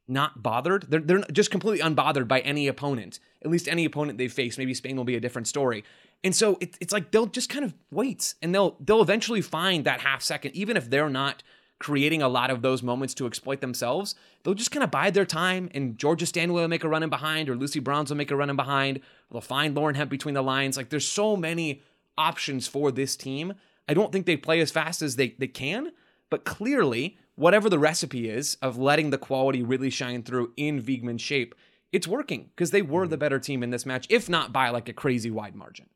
not 0.08 0.42
bothered. 0.42 0.86
They're, 0.88 1.00
they're 1.00 1.22
just 1.30 1.52
completely 1.52 1.78
unbothered 1.78 2.26
by 2.26 2.40
any 2.40 2.66
opponent, 2.66 3.20
at 3.44 3.50
least 3.50 3.68
any 3.68 3.84
opponent 3.84 4.18
they 4.18 4.26
face. 4.26 4.58
Maybe 4.58 4.74
Spain 4.74 4.96
will 4.96 5.04
be 5.04 5.14
a 5.14 5.20
different 5.20 5.46
story. 5.46 5.84
And 6.24 6.34
so 6.34 6.58
it, 6.60 6.76
it's 6.80 6.92
like 6.92 7.12
they'll 7.12 7.26
just 7.26 7.50
kind 7.50 7.64
of 7.64 7.72
wait 7.92 8.34
and 8.42 8.52
they'll 8.52 8.76
they'll 8.80 9.02
eventually 9.02 9.42
find 9.42 9.84
that 9.84 10.00
half 10.00 10.22
second, 10.22 10.56
even 10.56 10.76
if 10.76 10.90
they're 10.90 11.08
not 11.08 11.44
creating 11.78 12.22
a 12.22 12.28
lot 12.28 12.50
of 12.50 12.62
those 12.62 12.82
moments 12.82 13.14
to 13.14 13.26
exploit 13.26 13.60
themselves, 13.60 14.14
they'll 14.42 14.54
just 14.54 14.70
kind 14.70 14.82
of 14.82 14.90
bide 14.90 15.14
their 15.14 15.24
time 15.24 15.70
and 15.74 15.96
Georgia 15.96 16.26
Stanway 16.26 16.62
will 16.62 16.68
make 16.68 16.84
a 16.84 16.88
run 16.88 17.02
in 17.02 17.10
behind 17.10 17.48
or 17.48 17.56
Lucy 17.56 17.80
Bronze 17.80 18.10
will 18.10 18.16
make 18.16 18.30
a 18.30 18.36
run 18.36 18.50
in 18.50 18.56
behind. 18.56 19.00
They'll 19.30 19.40
find 19.40 19.74
Lauren 19.74 19.94
Hemp 19.94 20.10
between 20.10 20.34
the 20.34 20.42
lines. 20.42 20.76
Like 20.76 20.88
there's 20.88 21.06
so 21.06 21.36
many 21.36 21.82
options 22.16 22.66
for 22.66 22.90
this 22.90 23.16
team. 23.16 23.54
I 23.88 23.94
don't 23.94 24.12
think 24.12 24.26
they 24.26 24.36
play 24.36 24.60
as 24.60 24.70
fast 24.70 25.02
as 25.02 25.16
they, 25.16 25.36
they 25.38 25.46
can, 25.46 25.92
but 26.30 26.44
clearly, 26.44 27.16
whatever 27.36 27.70
the 27.70 27.78
recipe 27.78 28.28
is 28.28 28.56
of 28.60 28.76
letting 28.76 29.10
the 29.10 29.18
quality 29.18 29.62
really 29.62 29.90
shine 29.90 30.22
through 30.22 30.52
in 30.56 30.82
Wiegman's 30.82 31.22
shape, 31.22 31.54
it's 31.92 32.08
working 32.08 32.50
because 32.54 32.70
they 32.70 32.82
were 32.82 33.06
the 33.06 33.14
mm-hmm. 33.14 33.20
better 33.20 33.38
team 33.38 33.62
in 33.62 33.70
this 33.70 33.86
match, 33.86 34.06
if 34.10 34.28
not 34.28 34.52
by 34.52 34.68
like 34.70 34.88
a 34.88 34.92
crazy 34.92 35.30
wide 35.30 35.54
margin. 35.54 35.86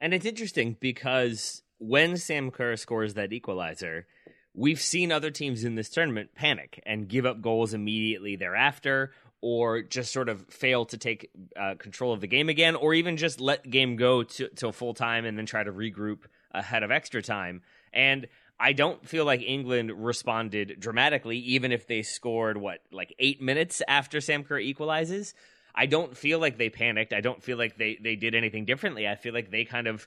And 0.00 0.14
it's 0.14 0.24
interesting 0.26 0.76
because 0.80 1.62
when 1.78 2.16
Sam 2.16 2.50
Kerr 2.50 2.76
scores 2.76 3.14
that 3.14 3.32
equalizer, 3.32 4.06
we've 4.54 4.80
seen 4.80 5.12
other 5.12 5.30
teams 5.30 5.64
in 5.64 5.74
this 5.74 5.88
tournament 5.88 6.34
panic 6.34 6.82
and 6.84 7.08
give 7.08 7.26
up 7.26 7.40
goals 7.40 7.74
immediately 7.74 8.36
thereafter 8.36 9.12
or 9.40 9.82
just 9.82 10.12
sort 10.12 10.28
of 10.28 10.46
fail 10.48 10.84
to 10.84 10.98
take 10.98 11.30
uh, 11.56 11.74
control 11.78 12.12
of 12.12 12.20
the 12.20 12.26
game 12.26 12.48
again 12.48 12.76
or 12.76 12.92
even 12.92 13.16
just 13.16 13.40
let 13.40 13.62
the 13.62 13.70
game 13.70 13.96
go 13.96 14.22
to, 14.22 14.48
till 14.48 14.72
full 14.72 14.94
time 14.94 15.24
and 15.24 15.38
then 15.38 15.46
try 15.46 15.62
to 15.62 15.72
regroup 15.72 16.20
ahead 16.52 16.82
of 16.82 16.90
extra 16.90 17.22
time. 17.22 17.62
And 17.92 18.26
I 18.58 18.74
don't 18.74 19.08
feel 19.08 19.24
like 19.24 19.40
England 19.42 19.90
responded 20.04 20.76
dramatically, 20.78 21.38
even 21.38 21.72
if 21.72 21.86
they 21.86 22.02
scored, 22.02 22.58
what, 22.58 22.80
like 22.92 23.14
eight 23.18 23.40
minutes 23.40 23.80
after 23.88 24.20
Sam 24.20 24.44
Kerr 24.44 24.58
equalizes. 24.58 25.34
I 25.74 25.86
don't 25.86 26.14
feel 26.14 26.38
like 26.38 26.58
they 26.58 26.68
panicked. 26.68 27.14
I 27.14 27.22
don't 27.22 27.42
feel 27.42 27.56
like 27.56 27.78
they, 27.78 27.96
they 27.98 28.16
did 28.16 28.34
anything 28.34 28.66
differently. 28.66 29.08
I 29.08 29.14
feel 29.14 29.32
like 29.32 29.50
they 29.50 29.64
kind 29.64 29.86
of 29.86 30.06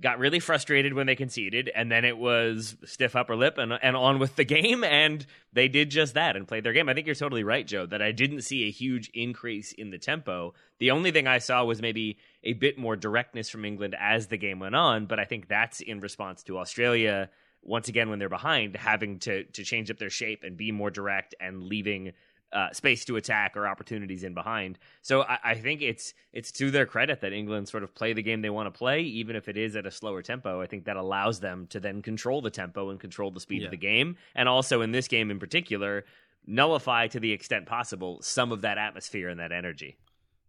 got 0.00 0.18
really 0.18 0.38
frustrated 0.38 0.94
when 0.94 1.06
they 1.06 1.16
conceded, 1.16 1.70
and 1.74 1.90
then 1.90 2.04
it 2.04 2.16
was 2.16 2.76
stiff 2.84 3.16
upper 3.16 3.34
lip 3.34 3.58
and, 3.58 3.72
and 3.82 3.96
on 3.96 4.18
with 4.18 4.36
the 4.36 4.44
game, 4.58 4.84
and 4.84 5.26
they 5.52 5.68
did 5.68 5.90
just 5.90 6.14
that 6.14 6.36
and 6.36 6.46
played 6.46 6.64
their 6.64 6.72
game. 6.72 6.88
I 6.88 6.94
think 6.94 7.06
you're 7.06 7.14
totally 7.16 7.44
right, 7.44 7.66
Joe, 7.66 7.86
that 7.86 8.02
I 8.02 8.12
didn't 8.12 8.42
see 8.42 8.64
a 8.66 8.70
huge 8.70 9.10
increase 9.14 9.72
in 9.72 9.90
the 9.90 9.98
tempo. 9.98 10.54
The 10.78 10.90
only 10.90 11.10
thing 11.10 11.26
I 11.26 11.38
saw 11.38 11.64
was 11.64 11.82
maybe 11.82 12.18
a 12.44 12.52
bit 12.52 12.78
more 12.78 12.96
directness 12.96 13.48
from 13.48 13.64
England 13.64 13.96
as 13.98 14.28
the 14.28 14.38
game 14.38 14.60
went 14.60 14.76
on, 14.76 15.06
but 15.06 15.18
I 15.18 15.24
think 15.24 15.48
that's 15.48 15.80
in 15.80 16.00
response 16.00 16.42
to 16.44 16.58
Australia 16.58 17.30
once 17.62 17.88
again 17.88 18.08
when 18.08 18.18
they're 18.18 18.28
behind 18.28 18.76
having 18.76 19.18
to 19.18 19.44
to 19.44 19.64
change 19.64 19.90
up 19.90 19.98
their 19.98 20.10
shape 20.10 20.44
and 20.44 20.56
be 20.56 20.70
more 20.70 20.90
direct 20.90 21.34
and 21.40 21.64
leaving 21.64 22.12
uh, 22.52 22.72
space 22.72 23.04
to 23.04 23.16
attack 23.16 23.56
or 23.56 23.66
opportunities 23.66 24.24
in 24.24 24.34
behind. 24.34 24.78
So 25.02 25.22
I, 25.22 25.38
I, 25.44 25.54
think 25.54 25.82
it's 25.82 26.14
it's 26.32 26.50
to 26.52 26.70
their 26.70 26.86
credit 26.86 27.20
that 27.20 27.32
England 27.32 27.68
sort 27.68 27.82
of 27.82 27.94
play 27.94 28.14
the 28.14 28.22
game 28.22 28.40
they 28.40 28.50
want 28.50 28.72
to 28.72 28.76
play, 28.76 29.02
even 29.02 29.36
if 29.36 29.48
it 29.48 29.56
is 29.56 29.76
at 29.76 29.86
a 29.86 29.90
slower 29.90 30.22
tempo. 30.22 30.62
I 30.62 30.66
think 30.66 30.84
that 30.86 30.96
allows 30.96 31.40
them 31.40 31.66
to 31.68 31.80
then 31.80 32.00
control 32.00 32.40
the 32.40 32.50
tempo 32.50 32.90
and 32.90 32.98
control 32.98 33.30
the 33.30 33.40
speed 33.40 33.60
yeah. 33.60 33.66
of 33.66 33.70
the 33.70 33.76
game, 33.76 34.16
and 34.34 34.48
also 34.48 34.80
in 34.80 34.92
this 34.92 35.08
game 35.08 35.30
in 35.30 35.38
particular, 35.38 36.04
nullify 36.46 37.06
to 37.08 37.20
the 37.20 37.32
extent 37.32 37.66
possible 37.66 38.18
some 38.22 38.52
of 38.52 38.62
that 38.62 38.78
atmosphere 38.78 39.28
and 39.28 39.40
that 39.40 39.52
energy. 39.52 39.98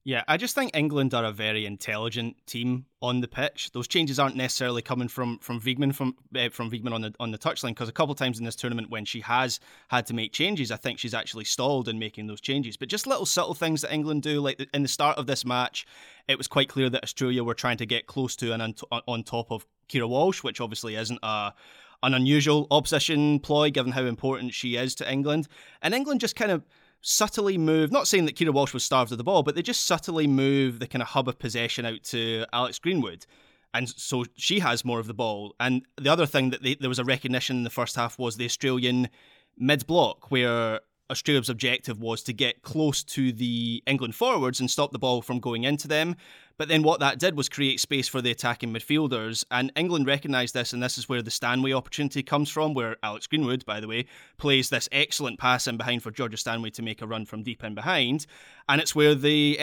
Yeah, 0.09 0.23
I 0.27 0.37
just 0.37 0.55
think 0.55 0.75
England 0.75 1.13
are 1.13 1.23
a 1.23 1.31
very 1.31 1.67
intelligent 1.67 2.35
team 2.47 2.87
on 2.99 3.21
the 3.21 3.27
pitch. 3.27 3.69
Those 3.73 3.87
changes 3.87 4.17
aren't 4.17 4.35
necessarily 4.35 4.81
coming 4.81 5.07
from 5.07 5.37
from 5.37 5.61
Wiegman 5.61 5.93
from 5.93 6.15
uh, 6.35 6.49
from 6.49 6.71
Wiegman 6.71 6.93
on 6.93 7.01
the 7.01 7.13
on 7.19 7.29
the 7.29 7.37
touchline 7.37 7.75
because 7.75 7.89
a 7.89 7.91
couple 7.91 8.13
of 8.13 8.17
times 8.17 8.39
in 8.39 8.43
this 8.43 8.55
tournament 8.55 8.89
when 8.89 9.05
she 9.05 9.21
has 9.21 9.59
had 9.89 10.07
to 10.07 10.15
make 10.15 10.33
changes, 10.33 10.71
I 10.71 10.77
think 10.77 10.97
she's 10.97 11.13
actually 11.13 11.45
stalled 11.45 11.87
in 11.87 11.99
making 11.99 12.25
those 12.25 12.41
changes. 12.41 12.75
But 12.75 12.89
just 12.89 13.05
little 13.05 13.27
subtle 13.27 13.53
things 13.53 13.83
that 13.83 13.93
England 13.93 14.23
do, 14.23 14.41
like 14.41 14.67
in 14.73 14.81
the 14.81 14.87
start 14.87 15.19
of 15.19 15.27
this 15.27 15.45
match, 15.45 15.85
it 16.27 16.39
was 16.39 16.47
quite 16.47 16.69
clear 16.69 16.89
that 16.89 17.03
Australia 17.03 17.43
were 17.43 17.53
trying 17.53 17.77
to 17.77 17.85
get 17.85 18.07
close 18.07 18.35
to 18.37 18.51
and 18.51 18.63
on, 18.91 19.01
on 19.07 19.21
top 19.21 19.51
of 19.51 19.67
Keira 19.89 20.09
Walsh, 20.09 20.41
which 20.41 20.59
obviously 20.59 20.95
isn't 20.95 21.19
a 21.21 21.53
an 22.01 22.15
unusual 22.15 22.65
opposition 22.71 23.39
ploy 23.39 23.69
given 23.69 23.91
how 23.91 24.05
important 24.05 24.55
she 24.55 24.75
is 24.75 24.95
to 24.95 25.11
England. 25.11 25.47
And 25.83 25.93
England 25.93 26.19
just 26.19 26.35
kind 26.35 26.49
of 26.49 26.63
subtly 27.01 27.57
move, 27.57 27.91
not 27.91 28.07
saying 28.07 28.25
that 28.25 28.35
Keira 28.35 28.53
Walsh 28.53 28.73
was 28.73 28.83
starved 28.83 29.11
of 29.11 29.17
the 29.17 29.23
ball, 29.23 29.43
but 29.43 29.55
they 29.55 29.61
just 29.61 29.85
subtly 29.85 30.27
move 30.27 30.79
the 30.79 30.87
kind 30.87 31.01
of 31.01 31.09
hub 31.09 31.27
of 31.27 31.39
possession 31.39 31.85
out 31.85 32.03
to 32.05 32.45
Alex 32.51 32.79
Greenwood. 32.79 33.25
And 33.73 33.87
so 33.87 34.25
she 34.35 34.59
has 34.59 34.83
more 34.83 34.99
of 34.99 35.07
the 35.07 35.13
ball. 35.13 35.55
And 35.59 35.83
the 35.97 36.11
other 36.11 36.25
thing 36.25 36.49
that 36.49 36.63
they, 36.63 36.75
there 36.75 36.89
was 36.89 36.99
a 36.99 37.03
recognition 37.03 37.57
in 37.57 37.63
the 37.63 37.69
first 37.69 37.95
half 37.95 38.17
was 38.17 38.37
the 38.37 38.45
Australian 38.45 39.09
mid 39.57 39.85
block, 39.85 40.31
where 40.31 40.81
Australia's 41.09 41.49
objective 41.49 41.99
was 41.99 42.23
to 42.23 42.33
get 42.33 42.61
close 42.61 43.03
to 43.03 43.31
the 43.31 43.83
England 43.87 44.15
forwards 44.15 44.59
and 44.59 44.69
stop 44.69 44.91
the 44.91 44.99
ball 44.99 45.21
from 45.21 45.39
going 45.39 45.63
into 45.63 45.87
them. 45.87 46.15
But 46.57 46.67
then 46.67 46.83
what 46.83 46.99
that 46.99 47.19
did 47.19 47.37
was 47.37 47.47
create 47.47 47.79
space 47.79 48.09
for 48.09 48.21
the 48.21 48.31
attacking 48.31 48.73
midfielders. 48.73 49.45
And 49.49 49.71
England 49.77 50.07
recognised 50.07 50.53
this, 50.53 50.73
and 50.73 50.83
this 50.83 50.97
is 50.97 51.07
where 51.07 51.21
the 51.21 51.31
Stanway 51.31 51.71
opportunity 51.71 52.21
comes 52.21 52.49
from, 52.49 52.73
where 52.73 52.97
Alex 53.01 53.27
Greenwood, 53.27 53.65
by 53.65 53.79
the 53.79 53.87
way, 53.87 54.07
plays 54.37 54.69
this 54.69 54.89
excellent 54.91 55.39
pass 55.39 55.67
in 55.67 55.77
behind 55.77 56.03
for 56.03 56.11
Georgia 56.11 56.35
Stanway 56.35 56.69
to 56.71 56.81
make 56.81 57.01
a 57.01 57.07
run 57.07 57.25
from 57.25 57.43
deep 57.43 57.63
in 57.63 57.75
behind. 57.75 58.25
And 58.67 58.81
it's 58.81 58.93
where 58.93 59.15
the 59.15 59.57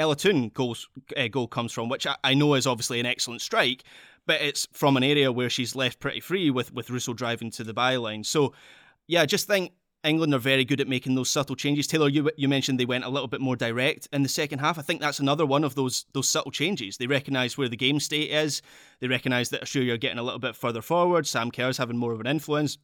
goals, 0.54 0.88
uh, 1.16 1.28
goal 1.28 1.48
comes 1.48 1.72
from, 1.72 1.90
which 1.90 2.06
I, 2.06 2.16
I 2.24 2.32
know 2.32 2.54
is 2.54 2.66
obviously 2.66 2.98
an 2.98 3.06
excellent 3.06 3.42
strike, 3.42 3.84
but 4.26 4.40
it's 4.40 4.66
from 4.72 4.96
an 4.96 5.04
area 5.04 5.30
where 5.30 5.50
she's 5.50 5.76
left 5.76 6.00
pretty 6.00 6.20
free 6.20 6.50
with, 6.50 6.72
with 6.72 6.88
Russo 6.88 7.12
driving 7.12 7.50
to 7.52 7.62
the 7.62 7.74
byline. 7.74 8.24
So, 8.24 8.54
yeah, 9.06 9.26
just 9.26 9.46
think 9.46 9.72
England 10.06 10.32
are 10.32 10.38
very 10.38 10.64
good 10.64 10.80
at 10.80 10.88
making 10.88 11.14
those 11.14 11.30
subtle 11.30 11.56
changes. 11.56 11.86
Taylor, 11.86 12.08
you 12.08 12.30
you 12.36 12.48
mentioned 12.48 12.78
they 12.78 12.84
went 12.84 13.04
a 13.04 13.08
little 13.08 13.28
bit 13.28 13.40
more 13.40 13.56
direct 13.56 14.08
in 14.12 14.22
the 14.22 14.28
second 14.28 14.60
half. 14.60 14.78
I 14.78 14.82
think 14.82 15.00
that's 15.00 15.18
another 15.18 15.44
one 15.44 15.64
of 15.64 15.74
those 15.74 16.06
those 16.12 16.28
subtle 16.28 16.52
changes. 16.52 16.96
They 16.96 17.06
recognise 17.06 17.58
where 17.58 17.68
the 17.68 17.76
game 17.76 18.00
state 18.00 18.30
is. 18.30 18.62
They 19.00 19.08
recognise 19.08 19.50
that 19.50 19.62
Australia 19.62 19.94
are 19.94 19.98
getting 19.98 20.18
a 20.18 20.22
little 20.22 20.38
bit 20.38 20.56
further 20.56 20.82
forward. 20.82 21.26
Sam 21.26 21.50
Kerr's 21.50 21.78
having 21.78 21.96
more 21.96 22.12
of 22.12 22.20
an 22.20 22.26
influence. 22.26 22.78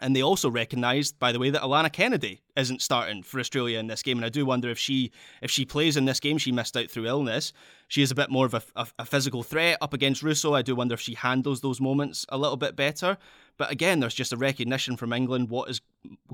And 0.00 0.14
they 0.14 0.22
also 0.22 0.50
recognised, 0.50 1.18
by 1.18 1.32
the 1.32 1.38
way, 1.38 1.50
that 1.50 1.62
Alanna 1.62 1.90
Kennedy 1.90 2.42
isn't 2.56 2.82
starting 2.82 3.22
for 3.22 3.40
Australia 3.40 3.78
in 3.78 3.86
this 3.86 4.02
game. 4.02 4.18
And 4.18 4.26
I 4.26 4.28
do 4.28 4.44
wonder 4.44 4.68
if 4.68 4.78
she 4.78 5.12
if 5.40 5.50
she 5.50 5.64
plays 5.64 5.96
in 5.96 6.04
this 6.04 6.20
game, 6.20 6.36
she 6.36 6.52
missed 6.52 6.76
out 6.76 6.90
through 6.90 7.06
illness. 7.06 7.52
She 7.88 8.02
is 8.02 8.10
a 8.10 8.14
bit 8.14 8.30
more 8.30 8.46
of 8.46 8.54
a, 8.54 8.62
a, 8.76 8.86
a 9.00 9.06
physical 9.06 9.42
threat 9.42 9.78
up 9.80 9.94
against 9.94 10.22
Russo. 10.22 10.54
I 10.54 10.62
do 10.62 10.74
wonder 10.74 10.94
if 10.94 11.00
she 11.00 11.14
handles 11.14 11.60
those 11.60 11.80
moments 11.80 12.26
a 12.28 12.38
little 12.38 12.56
bit 12.56 12.76
better. 12.76 13.16
But 13.56 13.70
again, 13.70 14.00
there's 14.00 14.14
just 14.14 14.32
a 14.32 14.36
recognition 14.36 14.96
from 14.96 15.12
England 15.12 15.48
what 15.48 15.70
is 15.70 15.80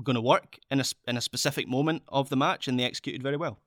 going 0.03 0.15
to 0.15 0.21
work 0.21 0.57
in 0.69 0.79
a, 0.79 0.85
in 1.07 1.17
a 1.17 1.21
specific 1.21 1.67
moment 1.67 2.03
of 2.07 2.29
the 2.29 2.37
match, 2.37 2.67
and 2.67 2.79
they 2.79 2.83
executed 2.83 3.21
very 3.21 3.37
well. 3.37 3.59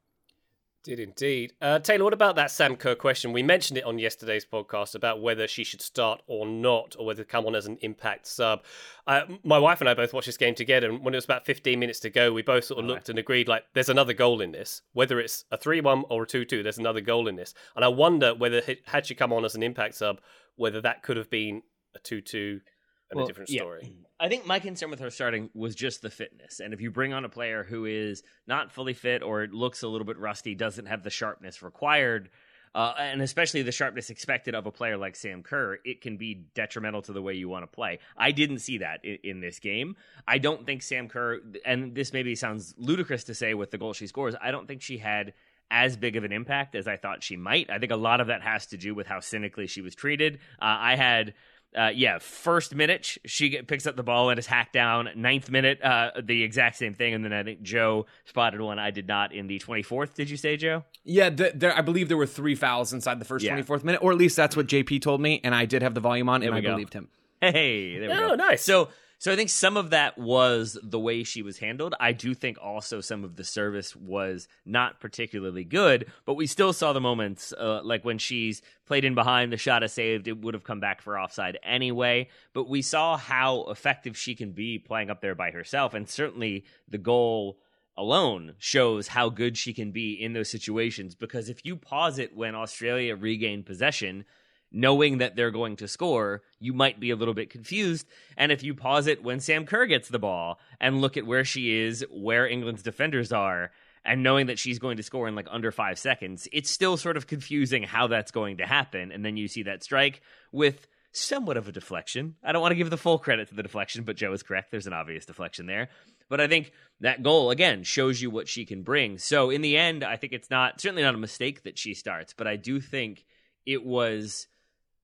Did 0.84 1.00
indeed. 1.00 1.54
Uh, 1.62 1.78
Taylor, 1.78 2.04
what 2.04 2.12
about 2.12 2.36
that 2.36 2.50
Sam 2.50 2.76
Kerr 2.76 2.94
question? 2.94 3.32
We 3.32 3.42
mentioned 3.42 3.78
it 3.78 3.84
on 3.84 3.98
yesterday's 3.98 4.44
podcast 4.44 4.94
about 4.94 5.22
whether 5.22 5.48
she 5.48 5.64
should 5.64 5.80
start 5.80 6.20
or 6.26 6.44
not, 6.44 6.94
or 6.98 7.06
whether 7.06 7.24
to 7.24 7.28
come 7.28 7.46
on 7.46 7.54
as 7.54 7.64
an 7.64 7.78
impact 7.80 8.26
sub. 8.26 8.62
Uh, 9.06 9.22
my 9.42 9.58
wife 9.58 9.80
and 9.80 9.88
I 9.88 9.94
both 9.94 10.12
watched 10.12 10.26
this 10.26 10.36
game 10.36 10.54
together, 10.54 10.90
and 10.90 11.02
when 11.02 11.14
it 11.14 11.16
was 11.16 11.24
about 11.24 11.46
15 11.46 11.78
minutes 11.78 12.00
to 12.00 12.10
go, 12.10 12.34
we 12.34 12.42
both 12.42 12.64
sort 12.64 12.80
of 12.80 12.84
looked 12.84 13.08
and 13.08 13.18
agreed 13.18 13.48
like, 13.48 13.64
there's 13.72 13.88
another 13.88 14.12
goal 14.12 14.42
in 14.42 14.52
this. 14.52 14.82
Whether 14.92 15.18
it's 15.20 15.46
a 15.50 15.56
3 15.56 15.80
1 15.80 16.04
or 16.10 16.24
a 16.24 16.26
2 16.26 16.44
2, 16.44 16.62
there's 16.62 16.76
another 16.76 17.00
goal 17.00 17.28
in 17.28 17.36
this. 17.36 17.54
And 17.74 17.82
I 17.82 17.88
wonder 17.88 18.34
whether, 18.34 18.60
had 18.84 19.06
she 19.06 19.14
come 19.14 19.32
on 19.32 19.46
as 19.46 19.54
an 19.54 19.62
impact 19.62 19.94
sub, 19.94 20.20
whether 20.56 20.82
that 20.82 21.02
could 21.02 21.16
have 21.16 21.30
been 21.30 21.62
a 21.94 21.98
2 21.98 22.20
2 22.20 22.60
and 23.10 23.16
well, 23.16 23.24
a 23.24 23.28
different 23.28 23.50
story. 23.50 23.80
Yeah. 23.82 23.88
I 24.20 24.28
think 24.28 24.46
my 24.46 24.60
concern 24.60 24.90
with 24.90 25.00
her 25.00 25.10
starting 25.10 25.50
was 25.54 25.74
just 25.74 26.00
the 26.00 26.10
fitness. 26.10 26.60
And 26.60 26.72
if 26.72 26.80
you 26.80 26.90
bring 26.90 27.12
on 27.12 27.24
a 27.24 27.28
player 27.28 27.64
who 27.64 27.84
is 27.84 28.22
not 28.46 28.72
fully 28.72 28.94
fit 28.94 29.22
or 29.22 29.46
looks 29.46 29.82
a 29.82 29.88
little 29.88 30.06
bit 30.06 30.18
rusty, 30.18 30.54
doesn't 30.54 30.86
have 30.86 31.02
the 31.02 31.10
sharpness 31.10 31.62
required, 31.62 32.30
uh, 32.74 32.94
and 32.98 33.22
especially 33.22 33.62
the 33.62 33.72
sharpness 33.72 34.10
expected 34.10 34.54
of 34.54 34.66
a 34.66 34.70
player 34.70 34.96
like 34.96 35.14
Sam 35.14 35.42
Kerr, 35.42 35.78
it 35.84 36.00
can 36.00 36.16
be 36.16 36.46
detrimental 36.54 37.02
to 37.02 37.12
the 37.12 37.22
way 37.22 37.34
you 37.34 37.48
want 37.48 37.62
to 37.62 37.66
play. 37.68 37.98
I 38.16 38.32
didn't 38.32 38.58
see 38.58 38.78
that 38.78 39.04
in, 39.04 39.18
in, 39.22 39.40
this 39.40 39.58
game. 39.60 39.96
I 40.26 40.38
don't 40.38 40.66
think 40.66 40.82
Sam 40.82 41.08
Kerr, 41.08 41.40
and 41.64 41.94
this 41.94 42.12
maybe 42.12 42.34
sounds 42.34 42.74
ludicrous 42.76 43.24
to 43.24 43.34
say 43.34 43.54
with 43.54 43.70
the 43.70 43.78
goal 43.78 43.92
she 43.92 44.08
scores, 44.08 44.34
I 44.40 44.50
don't 44.50 44.66
think 44.66 44.82
she 44.82 44.98
had 44.98 45.34
as 45.70 45.96
big 45.96 46.16
of 46.16 46.24
an 46.24 46.32
impact 46.32 46.74
as 46.74 46.86
I 46.86 46.96
thought 46.96 47.22
she 47.22 47.36
might. 47.36 47.70
I 47.70 47.78
think 47.78 47.92
a 47.92 47.96
lot 47.96 48.20
of 48.20 48.26
that 48.26 48.42
has 48.42 48.66
to 48.66 48.76
do 48.76 48.94
with 48.94 49.06
how 49.06 49.20
cynically 49.20 49.66
she 49.66 49.80
was 49.80 49.94
treated. 49.94 50.36
Uh, 50.60 50.76
I 50.78 50.96
had 50.96 51.34
uh, 51.76 51.90
yeah, 51.94 52.18
first 52.18 52.74
minute 52.74 53.18
she 53.24 53.48
get, 53.48 53.66
picks 53.66 53.86
up 53.86 53.96
the 53.96 54.02
ball 54.02 54.30
and 54.30 54.38
is 54.38 54.46
hacked 54.46 54.72
down. 54.72 55.08
Ninth 55.16 55.50
minute, 55.50 55.82
uh, 55.82 56.10
the 56.22 56.42
exact 56.42 56.76
same 56.76 56.94
thing, 56.94 57.14
and 57.14 57.24
then 57.24 57.32
I 57.32 57.42
think 57.42 57.62
Joe 57.62 58.06
spotted 58.24 58.60
one 58.60 58.78
I 58.78 58.90
did 58.90 59.08
not 59.08 59.32
in 59.32 59.46
the 59.46 59.58
twenty 59.58 59.82
fourth. 59.82 60.14
Did 60.14 60.30
you 60.30 60.36
say 60.36 60.56
Joe? 60.56 60.84
Yeah, 61.04 61.30
there, 61.30 61.76
I 61.76 61.82
believe 61.82 62.08
there 62.08 62.16
were 62.16 62.26
three 62.26 62.54
fouls 62.54 62.92
inside 62.92 63.18
the 63.18 63.24
first 63.24 63.46
twenty 63.46 63.62
fourth 63.62 63.82
yeah. 63.82 63.86
minute, 63.86 64.02
or 64.02 64.12
at 64.12 64.18
least 64.18 64.36
that's 64.36 64.56
what 64.56 64.66
JP 64.66 65.02
told 65.02 65.20
me, 65.20 65.40
and 65.42 65.54
I 65.54 65.64
did 65.64 65.82
have 65.82 65.94
the 65.94 66.00
volume 66.00 66.28
on, 66.28 66.42
and 66.42 66.54
I 66.54 66.60
go. 66.60 66.72
believed 66.72 66.92
him. 66.92 67.08
Hey, 67.40 67.98
there 67.98 68.08
we 68.08 68.16
oh, 68.16 68.28
go. 68.30 68.34
nice. 68.36 68.62
So 68.62 68.88
so 69.24 69.32
I 69.32 69.36
think 69.36 69.48
some 69.48 69.78
of 69.78 69.88
that 69.88 70.18
was 70.18 70.76
the 70.82 71.00
way 71.00 71.24
she 71.24 71.40
was 71.40 71.56
handled. 71.56 71.94
I 71.98 72.12
do 72.12 72.34
think 72.34 72.58
also 72.60 73.00
some 73.00 73.24
of 73.24 73.36
the 73.36 73.42
service 73.42 73.96
was 73.96 74.48
not 74.66 75.00
particularly 75.00 75.64
good, 75.64 76.12
but 76.26 76.34
we 76.34 76.46
still 76.46 76.74
saw 76.74 76.92
the 76.92 77.00
moments 77.00 77.50
uh, 77.54 77.80
like 77.82 78.04
when 78.04 78.18
she's 78.18 78.60
played 78.84 79.02
in 79.02 79.14
behind, 79.14 79.50
the 79.50 79.56
shot 79.56 79.82
is 79.82 79.94
saved, 79.94 80.28
it 80.28 80.42
would 80.42 80.52
have 80.52 80.62
come 80.62 80.78
back 80.78 81.00
for 81.00 81.18
offside 81.18 81.58
anyway. 81.62 82.28
But 82.52 82.68
we 82.68 82.82
saw 82.82 83.16
how 83.16 83.62
effective 83.70 84.14
she 84.14 84.34
can 84.34 84.52
be 84.52 84.78
playing 84.78 85.08
up 85.08 85.22
there 85.22 85.34
by 85.34 85.52
herself, 85.52 85.94
and 85.94 86.06
certainly 86.06 86.66
the 86.86 86.98
goal 86.98 87.56
alone 87.96 88.52
shows 88.58 89.08
how 89.08 89.30
good 89.30 89.56
she 89.56 89.72
can 89.72 89.90
be 89.90 90.12
in 90.12 90.34
those 90.34 90.50
situations 90.50 91.14
because 91.14 91.48
if 91.48 91.64
you 91.64 91.76
pause 91.76 92.18
it 92.18 92.36
when 92.36 92.54
Australia 92.54 93.16
regained 93.16 93.64
possession 93.64 94.26
knowing 94.74 95.18
that 95.18 95.36
they're 95.36 95.50
going 95.50 95.76
to 95.76 95.88
score, 95.88 96.42
you 96.58 96.72
might 96.72 96.98
be 96.98 97.10
a 97.10 97.16
little 97.16 97.34
bit 97.34 97.50
confused. 97.50 98.06
And 98.36 98.50
if 98.50 98.62
you 98.62 98.74
pause 98.74 99.06
it 99.06 99.22
when 99.22 99.40
Sam 99.40 99.66
Kerr 99.66 99.86
gets 99.86 100.08
the 100.08 100.18
ball 100.18 100.58
and 100.80 101.00
look 101.00 101.16
at 101.16 101.26
where 101.26 101.44
she 101.44 101.78
is, 101.78 102.04
where 102.10 102.46
England's 102.46 102.82
defenders 102.82 103.32
are, 103.32 103.70
and 104.04 104.22
knowing 104.22 104.46
that 104.46 104.58
she's 104.58 104.78
going 104.78 104.98
to 104.98 105.02
score 105.02 105.28
in 105.28 105.34
like 105.34 105.46
under 105.50 105.72
five 105.72 105.98
seconds, 105.98 106.46
it's 106.52 106.70
still 106.70 106.96
sort 106.96 107.16
of 107.16 107.26
confusing 107.26 107.84
how 107.84 108.06
that's 108.06 108.32
going 108.32 108.58
to 108.58 108.66
happen. 108.66 109.12
And 109.12 109.24
then 109.24 109.36
you 109.36 109.48
see 109.48 109.62
that 109.62 109.82
strike 109.82 110.20
with 110.52 110.86
somewhat 111.12 111.56
of 111.56 111.68
a 111.68 111.72
deflection. 111.72 112.34
I 112.42 112.52
don't 112.52 112.60
want 112.60 112.72
to 112.72 112.76
give 112.76 112.90
the 112.90 112.96
full 112.96 113.18
credit 113.18 113.48
to 113.48 113.54
the 113.54 113.62
deflection, 113.62 114.04
but 114.04 114.16
Joe 114.16 114.32
is 114.32 114.42
correct. 114.42 114.70
There's 114.70 114.88
an 114.88 114.92
obvious 114.92 115.24
deflection 115.24 115.66
there. 115.66 115.88
But 116.28 116.40
I 116.40 116.48
think 116.48 116.72
that 117.00 117.22
goal, 117.22 117.50
again, 117.50 117.84
shows 117.84 118.20
you 118.20 118.30
what 118.30 118.48
she 118.48 118.66
can 118.66 118.82
bring. 118.82 119.18
So 119.18 119.50
in 119.50 119.62
the 119.62 119.76
end, 119.76 120.02
I 120.02 120.16
think 120.16 120.32
it's 120.32 120.50
not, 120.50 120.80
certainly 120.80 121.02
not 121.02 121.14
a 121.14 121.18
mistake 121.18 121.62
that 121.62 121.78
she 121.78 121.94
starts, 121.94 122.34
but 122.36 122.46
I 122.46 122.56
do 122.56 122.80
think 122.80 123.24
it 123.64 123.84
was 123.84 124.48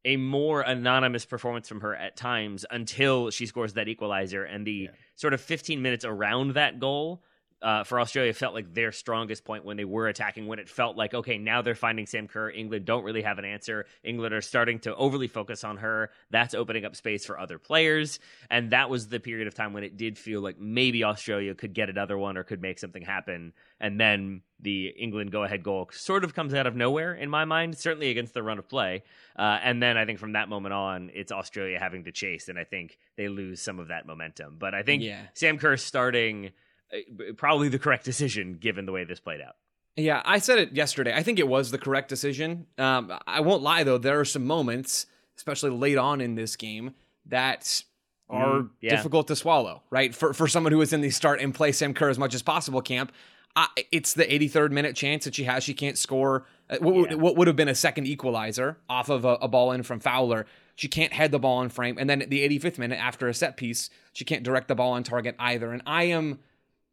a 0.04 0.16
more 0.16 0.62
anonymous 0.62 1.24
performance 1.24 1.68
from 1.68 1.82
her 1.82 1.94
at 1.94 2.16
times 2.16 2.64
until 2.70 3.30
she 3.30 3.46
scores 3.46 3.74
that 3.74 3.88
equalizer 3.88 4.44
and 4.44 4.66
the 4.66 4.72
yeah. 4.72 4.90
sort 5.16 5.34
of 5.34 5.40
15 5.40 5.82
minutes 5.82 6.04
around 6.04 6.54
that 6.54 6.80
goal 6.80 7.22
uh, 7.62 7.84
for 7.84 8.00
Australia 8.00 8.32
felt 8.32 8.54
like 8.54 8.72
their 8.72 8.92
strongest 8.92 9.44
point 9.44 9.64
when 9.64 9.76
they 9.76 9.84
were 9.84 10.08
attacking, 10.08 10.46
when 10.46 10.58
it 10.58 10.68
felt 10.68 10.96
like, 10.96 11.12
okay, 11.12 11.36
now 11.36 11.60
they're 11.60 11.74
finding 11.74 12.06
Sam 12.06 12.26
Kerr. 12.26 12.50
England 12.50 12.86
don't 12.86 13.04
really 13.04 13.22
have 13.22 13.38
an 13.38 13.44
answer. 13.44 13.86
England 14.02 14.34
are 14.34 14.40
starting 14.40 14.78
to 14.80 14.94
overly 14.96 15.28
focus 15.28 15.62
on 15.62 15.76
her. 15.78 16.10
That's 16.30 16.54
opening 16.54 16.84
up 16.84 16.96
space 16.96 17.26
for 17.26 17.38
other 17.38 17.58
players. 17.58 18.18
And 18.48 18.70
that 18.70 18.88
was 18.88 19.08
the 19.08 19.20
period 19.20 19.46
of 19.46 19.54
time 19.54 19.72
when 19.74 19.84
it 19.84 19.96
did 19.98 20.16
feel 20.16 20.40
like 20.40 20.58
maybe 20.58 21.04
Australia 21.04 21.54
could 21.54 21.74
get 21.74 21.90
another 21.90 22.16
one 22.16 22.38
or 22.38 22.44
could 22.44 22.62
make 22.62 22.78
something 22.78 23.02
happen. 23.02 23.52
And 23.78 24.00
then 24.00 24.40
the 24.62 24.88
England 24.88 25.32
go 25.32 25.44
ahead 25.44 25.62
goal 25.62 25.88
sort 25.92 26.24
of 26.24 26.34
comes 26.34 26.54
out 26.54 26.66
of 26.66 26.76
nowhere 26.76 27.14
in 27.14 27.30
my 27.30 27.44
mind, 27.44 27.76
certainly 27.78 28.10
against 28.10 28.34
the 28.34 28.42
run 28.42 28.58
of 28.58 28.68
play. 28.68 29.02
Uh, 29.36 29.58
and 29.62 29.82
then 29.82 29.96
I 29.96 30.04
think 30.04 30.18
from 30.18 30.32
that 30.32 30.48
moment 30.48 30.74
on, 30.74 31.10
it's 31.14 31.32
Australia 31.32 31.78
having 31.78 32.04
to 32.04 32.12
chase. 32.12 32.48
And 32.48 32.58
I 32.58 32.64
think 32.64 32.98
they 33.16 33.28
lose 33.28 33.60
some 33.60 33.78
of 33.78 33.88
that 33.88 34.06
momentum. 34.06 34.56
But 34.58 34.74
I 34.74 34.82
think 34.82 35.02
yeah. 35.02 35.22
Sam 35.34 35.58
Kerr 35.58 35.76
starting 35.76 36.50
uh, 36.92 37.32
probably 37.36 37.68
the 37.68 37.78
correct 37.78 38.04
decision 38.04 38.54
given 38.54 38.86
the 38.86 38.92
way 38.92 39.04
this 39.04 39.20
played 39.20 39.40
out. 39.40 39.56
Yeah, 39.96 40.22
I 40.24 40.38
said 40.38 40.58
it 40.58 40.72
yesterday. 40.72 41.12
I 41.14 41.22
think 41.22 41.38
it 41.38 41.48
was 41.48 41.70
the 41.70 41.78
correct 41.78 42.08
decision. 42.08 42.66
Um, 42.78 43.12
I 43.26 43.40
won't 43.40 43.62
lie 43.62 43.84
though; 43.84 43.98
there 43.98 44.20
are 44.20 44.24
some 44.24 44.46
moments, 44.46 45.06
especially 45.36 45.70
late 45.70 45.98
on 45.98 46.20
in 46.20 46.36
this 46.36 46.56
game, 46.56 46.94
that 47.26 47.82
are 48.28 48.60
mm, 48.60 48.70
yeah. 48.80 48.90
difficult 48.90 49.28
to 49.28 49.36
swallow. 49.36 49.82
Right 49.90 50.14
for 50.14 50.32
for 50.32 50.46
someone 50.46 50.72
who 50.72 50.80
is 50.80 50.92
in 50.92 51.00
the 51.00 51.10
start 51.10 51.40
and 51.40 51.54
play 51.54 51.72
Sam 51.72 51.92
Kerr 51.92 52.08
as 52.08 52.18
much 52.18 52.34
as 52.34 52.42
possible 52.42 52.80
camp. 52.80 53.12
Uh, 53.56 53.66
it's 53.90 54.14
the 54.14 54.24
83rd 54.24 54.70
minute 54.70 54.94
chance 54.94 55.24
that 55.24 55.34
she 55.34 55.44
has. 55.44 55.64
She 55.64 55.74
can't 55.74 55.98
score. 55.98 56.46
Uh, 56.68 56.78
what, 56.80 57.10
yeah. 57.10 57.16
what, 57.16 57.36
would 57.36 57.48
have 57.48 57.56
been 57.56 57.68
a 57.68 57.74
second 57.74 58.06
equalizer 58.06 58.78
off 58.88 59.08
of 59.08 59.24
a, 59.24 59.34
a, 59.34 59.48
ball 59.48 59.72
in 59.72 59.82
from 59.82 59.98
Fowler. 59.98 60.46
She 60.76 60.86
can't 60.86 61.12
head 61.12 61.32
the 61.32 61.40
ball 61.40 61.60
in 61.62 61.68
frame. 61.68 61.96
And 61.98 62.08
then 62.08 62.22
at 62.22 62.30
the 62.30 62.48
85th 62.48 62.78
minute, 62.78 62.98
after 63.00 63.28
a 63.28 63.34
set 63.34 63.56
piece, 63.56 63.90
she 64.12 64.24
can't 64.24 64.44
direct 64.44 64.68
the 64.68 64.76
ball 64.76 64.92
on 64.92 65.02
target 65.02 65.34
either. 65.38 65.72
And 65.72 65.82
I 65.84 66.04
am 66.04 66.38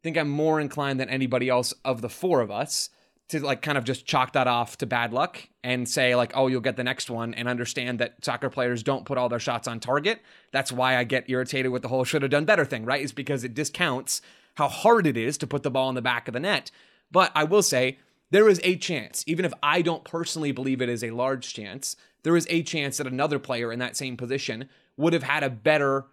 think 0.02 0.16
I'm 0.16 0.28
more 0.28 0.60
inclined 0.60 1.00
than 1.00 1.08
anybody 1.08 1.48
else 1.48 1.74
of 1.84 2.00
the 2.02 2.08
four 2.08 2.40
of 2.40 2.50
us 2.50 2.90
to 3.28 3.40
like 3.40 3.62
kind 3.62 3.76
of 3.76 3.84
just 3.84 4.06
chalk 4.06 4.32
that 4.32 4.46
off 4.46 4.78
to 4.78 4.86
bad 4.86 5.12
luck 5.12 5.48
and 5.62 5.88
say 5.88 6.14
like 6.14 6.32
oh 6.34 6.46
you'll 6.46 6.60
get 6.60 6.76
the 6.76 6.84
next 6.84 7.10
one 7.10 7.34
and 7.34 7.48
understand 7.48 7.98
that 7.98 8.24
soccer 8.24 8.48
players 8.48 8.82
don't 8.82 9.04
put 9.04 9.18
all 9.18 9.28
their 9.28 9.38
shots 9.38 9.68
on 9.68 9.80
target 9.80 10.20
that's 10.52 10.72
why 10.72 10.96
i 10.96 11.04
get 11.04 11.28
irritated 11.28 11.70
with 11.70 11.82
the 11.82 11.88
whole 11.88 12.04
should 12.04 12.22
have 12.22 12.30
done 12.30 12.44
better 12.44 12.64
thing 12.64 12.84
right 12.84 13.02
is 13.02 13.12
because 13.12 13.44
it 13.44 13.54
discounts 13.54 14.22
how 14.58 14.66
hard 14.68 15.06
it 15.06 15.16
is 15.16 15.38
to 15.38 15.46
put 15.46 15.62
the 15.62 15.70
ball 15.70 15.88
in 15.88 15.94
the 15.94 16.02
back 16.02 16.26
of 16.26 16.34
the 16.34 16.40
net. 16.40 16.72
But 17.12 17.30
i 17.34 17.44
will 17.44 17.62
say 17.62 17.98
there 18.30 18.48
is 18.48 18.60
a 18.64 18.76
chance 18.76 19.24
even 19.26 19.44
if 19.44 19.54
i 19.62 19.80
don't 19.80 20.04
personally 20.04 20.52
believe 20.52 20.82
it 20.82 20.88
is 20.88 21.02
a 21.02 21.10
large 21.12 21.54
chance 21.54 21.96
there 22.24 22.36
is 22.36 22.46
a 22.50 22.62
chance 22.62 22.98
that 22.98 23.06
another 23.06 23.38
player 23.38 23.72
in 23.72 23.78
that 23.78 23.96
same 23.96 24.16
position 24.16 24.68
would 24.98 25.14
have 25.14 25.22
had 25.22 25.42
a 25.42 25.48
better 25.48 26.06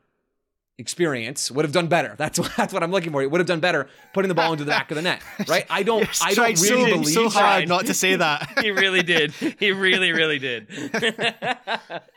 experience 0.77 1.49
would 1.49 1.63
have 1.63 1.71
done 1.71 1.87
better. 1.87 2.15
That's 2.17 2.39
what, 2.39 2.51
that's 2.55 2.73
what 2.73 2.83
I'm 2.83 2.91
looking 2.91 3.11
for. 3.11 3.21
It 3.21 3.31
would 3.31 3.39
have 3.39 3.47
done 3.47 3.59
better 3.59 3.87
putting 4.13 4.29
the 4.29 4.35
ball 4.35 4.51
into 4.51 4.65
the 4.65 4.71
back 4.71 4.91
of 4.91 4.95
the 4.95 5.01
net, 5.01 5.21
right? 5.47 5.65
I 5.69 5.83
don't 5.83 6.07
I 6.23 6.33
don't 6.33 6.59
really 6.61 6.91
so, 6.91 6.97
believe 6.97 7.13
so 7.13 7.29
hard 7.29 7.67
not 7.67 7.85
to 7.85 7.93
say 7.93 8.15
that. 8.15 8.59
he 8.61 8.71
really 8.71 9.03
did. 9.03 9.31
He 9.31 9.71
really 9.71 10.11
really 10.11 10.39
did. 10.39 10.67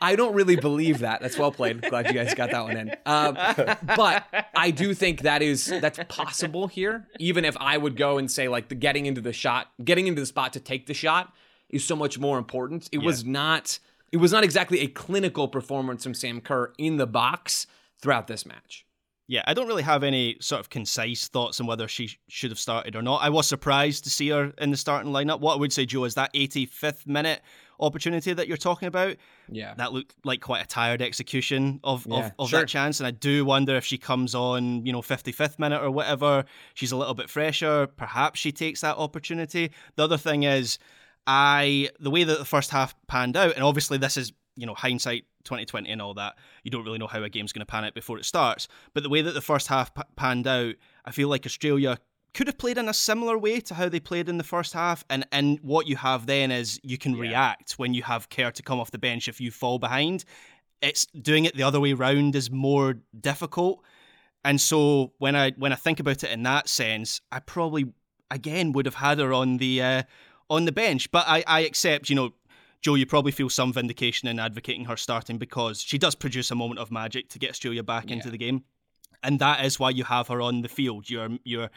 I 0.01 0.15
don't 0.15 0.33
really 0.33 0.55
believe 0.55 0.99
that. 0.99 1.21
That's 1.21 1.37
well 1.37 1.51
played. 1.51 1.81
Glad 1.81 2.07
you 2.07 2.13
guys 2.13 2.33
got 2.33 2.51
that 2.51 2.63
one 2.63 2.77
in. 2.77 2.95
Um, 3.05 3.37
but 3.95 4.25
I 4.55 4.71
do 4.71 4.93
think 4.93 5.21
that 5.21 5.41
is 5.41 5.65
that's 5.65 5.99
possible 6.09 6.67
here. 6.67 7.07
Even 7.19 7.45
if 7.45 7.55
I 7.57 7.77
would 7.77 7.95
go 7.95 8.17
and 8.17 8.29
say 8.29 8.47
like 8.47 8.69
the 8.69 8.75
getting 8.75 9.05
into 9.05 9.21
the 9.21 9.33
shot, 9.33 9.67
getting 9.83 10.07
into 10.07 10.21
the 10.21 10.25
spot 10.25 10.53
to 10.53 10.59
take 10.59 10.87
the 10.87 10.93
shot 10.93 11.33
is 11.69 11.85
so 11.85 11.95
much 11.95 12.19
more 12.19 12.37
important. 12.37 12.89
It 12.91 12.99
yeah. 12.99 13.05
was 13.05 13.23
not 13.23 13.79
it 14.11 14.17
was 14.17 14.31
not 14.31 14.43
exactly 14.43 14.79
a 14.79 14.87
clinical 14.87 15.47
performance 15.47 16.03
from 16.03 16.13
Sam 16.13 16.41
Kerr 16.41 16.73
in 16.77 16.97
the 16.97 17.07
box 17.07 17.67
throughout 18.01 18.27
this 18.27 18.45
match. 18.45 18.85
Yeah, 19.29 19.43
I 19.45 19.53
don't 19.53 19.67
really 19.67 19.83
have 19.83 20.03
any 20.03 20.37
sort 20.41 20.59
of 20.59 20.71
concise 20.71 21.27
thoughts 21.27 21.59
on 21.59 21.67
whether 21.67 21.87
she 21.87 22.17
should 22.29 22.49
have 22.49 22.57
started 22.57 22.95
or 22.95 23.03
not. 23.03 23.17
I 23.17 23.29
was 23.29 23.47
surprised 23.47 24.03
to 24.05 24.09
see 24.09 24.29
her 24.29 24.53
in 24.57 24.71
the 24.71 24.77
starting 24.77 25.11
lineup. 25.11 25.39
What 25.39 25.53
I 25.53 25.57
would 25.57 25.71
say, 25.71 25.85
Joe, 25.85 26.05
is 26.05 26.15
that 26.15 26.33
85th 26.33 27.05
minute 27.05 27.41
opportunity 27.79 28.33
that 28.33 28.47
you're 28.47 28.57
talking 28.57 28.87
about. 28.87 29.17
Yeah, 29.47 29.75
that 29.75 29.93
looked 29.93 30.15
like 30.23 30.41
quite 30.41 30.63
a 30.63 30.67
tired 30.67 31.03
execution 31.03 31.79
of 31.83 32.07
yeah, 32.09 32.25
of, 32.25 32.31
of 32.39 32.49
sure. 32.49 32.61
that 32.61 32.67
chance, 32.67 32.99
and 32.99 33.05
I 33.05 33.11
do 33.11 33.45
wonder 33.45 33.75
if 33.75 33.85
she 33.85 33.99
comes 33.99 34.33
on, 34.33 34.83
you 34.87 34.91
know, 34.91 35.03
55th 35.03 35.59
minute 35.59 35.83
or 35.83 35.91
whatever. 35.91 36.45
She's 36.73 36.91
a 36.91 36.97
little 36.97 37.13
bit 37.13 37.29
fresher. 37.29 37.85
Perhaps 37.85 38.39
she 38.39 38.51
takes 38.51 38.81
that 38.81 38.97
opportunity. 38.97 39.69
The 39.95 40.05
other 40.05 40.17
thing 40.17 40.41
is, 40.41 40.79
I 41.27 41.89
the 41.99 42.09
way 42.09 42.23
that 42.23 42.39
the 42.39 42.45
first 42.45 42.71
half 42.71 42.95
panned 43.07 43.37
out, 43.37 43.53
and 43.53 43.63
obviously 43.63 43.99
this 43.99 44.17
is 44.17 44.33
you 44.55 44.65
know 44.65 44.73
hindsight 44.73 45.25
2020 45.49 45.89
and 45.89 46.01
all 46.01 46.13
that 46.13 46.35
you 46.63 46.71
don't 46.71 46.85
really 46.85 46.99
know 46.99 47.07
how 47.07 47.23
a 47.23 47.29
game's 47.29 47.51
going 47.51 47.65
to 47.65 47.65
pan 47.65 47.83
out 47.83 47.93
before 47.93 48.17
it 48.17 48.25
starts. 48.25 48.67
But 48.93 49.03
the 49.03 49.09
way 49.09 49.21
that 49.21 49.33
the 49.33 49.41
first 49.41 49.67
half 49.67 49.93
p- 49.93 50.01
panned 50.15 50.47
out 50.47 50.75
i 51.05 51.11
feel 51.11 51.27
like 51.27 51.45
australia 51.45 51.97
could 52.33 52.47
have 52.47 52.57
played 52.57 52.77
in 52.77 52.87
a 52.87 52.93
similar 52.93 53.37
way 53.37 53.59
to 53.59 53.73
how 53.73 53.89
they 53.89 53.99
played 53.99 54.29
in 54.29 54.37
the 54.37 54.43
first 54.43 54.73
half 54.73 55.03
and 55.09 55.25
and 55.31 55.59
what 55.61 55.87
you 55.87 55.95
have 55.95 56.25
then 56.25 56.51
is 56.51 56.79
you 56.83 56.97
can 56.97 57.15
yeah. 57.15 57.21
react 57.21 57.73
when 57.73 57.93
you 57.93 58.03
have 58.03 58.29
Kerr 58.29 58.51
to 58.51 58.63
come 58.63 58.79
off 58.79 58.91
the 58.91 58.99
bench 58.99 59.27
if 59.27 59.41
you 59.41 59.51
fall 59.51 59.79
behind. 59.79 60.25
It's 60.81 61.05
doing 61.07 61.45
it 61.45 61.55
the 61.55 61.63
other 61.63 61.79
way 61.79 61.93
round 61.93 62.35
is 62.35 62.49
more 62.49 62.95
difficult. 63.19 63.83
And 64.45 64.61
so 64.61 65.13
when 65.17 65.35
i 65.35 65.51
when 65.51 65.73
i 65.73 65.75
think 65.75 65.99
about 65.99 66.23
it 66.23 66.31
in 66.31 66.43
that 66.43 66.69
sense 66.69 67.21
i 67.31 67.39
probably 67.39 67.93
again 68.31 68.71
would 68.73 68.85
have 68.85 68.95
had 68.95 69.19
her 69.19 69.33
on 69.33 69.57
the 69.57 69.81
uh, 69.81 70.03
on 70.49 70.65
the 70.65 70.71
bench. 70.71 71.11
But 71.11 71.25
i 71.27 71.43
i 71.47 71.61
accept 71.61 72.09
you 72.09 72.15
know 72.15 72.33
Joe, 72.81 72.95
you 72.95 73.05
probably 73.05 73.31
feel 73.31 73.49
some 73.49 73.73
vindication 73.73 74.27
in 74.27 74.39
advocating 74.39 74.85
her 74.85 74.95
starting 74.95 75.37
because 75.37 75.81
she 75.81 75.97
does 75.97 76.15
produce 76.15 76.49
a 76.49 76.55
moment 76.55 76.79
of 76.79 76.91
magic 76.91 77.29
to 77.29 77.39
get 77.39 77.49
Australia 77.49 77.83
back 77.83 78.09
yeah. 78.09 78.15
into 78.15 78.29
the 78.29 78.37
game. 78.37 78.63
And 79.21 79.39
that 79.39 79.65
is 79.65 79.79
why 79.79 79.89
you 79.89 80.05
have 80.05 80.29
her 80.29 80.41
on 80.41 80.61
the 80.61 80.69
field. 80.69 81.09
You're 81.09 81.29
you're 81.43 81.69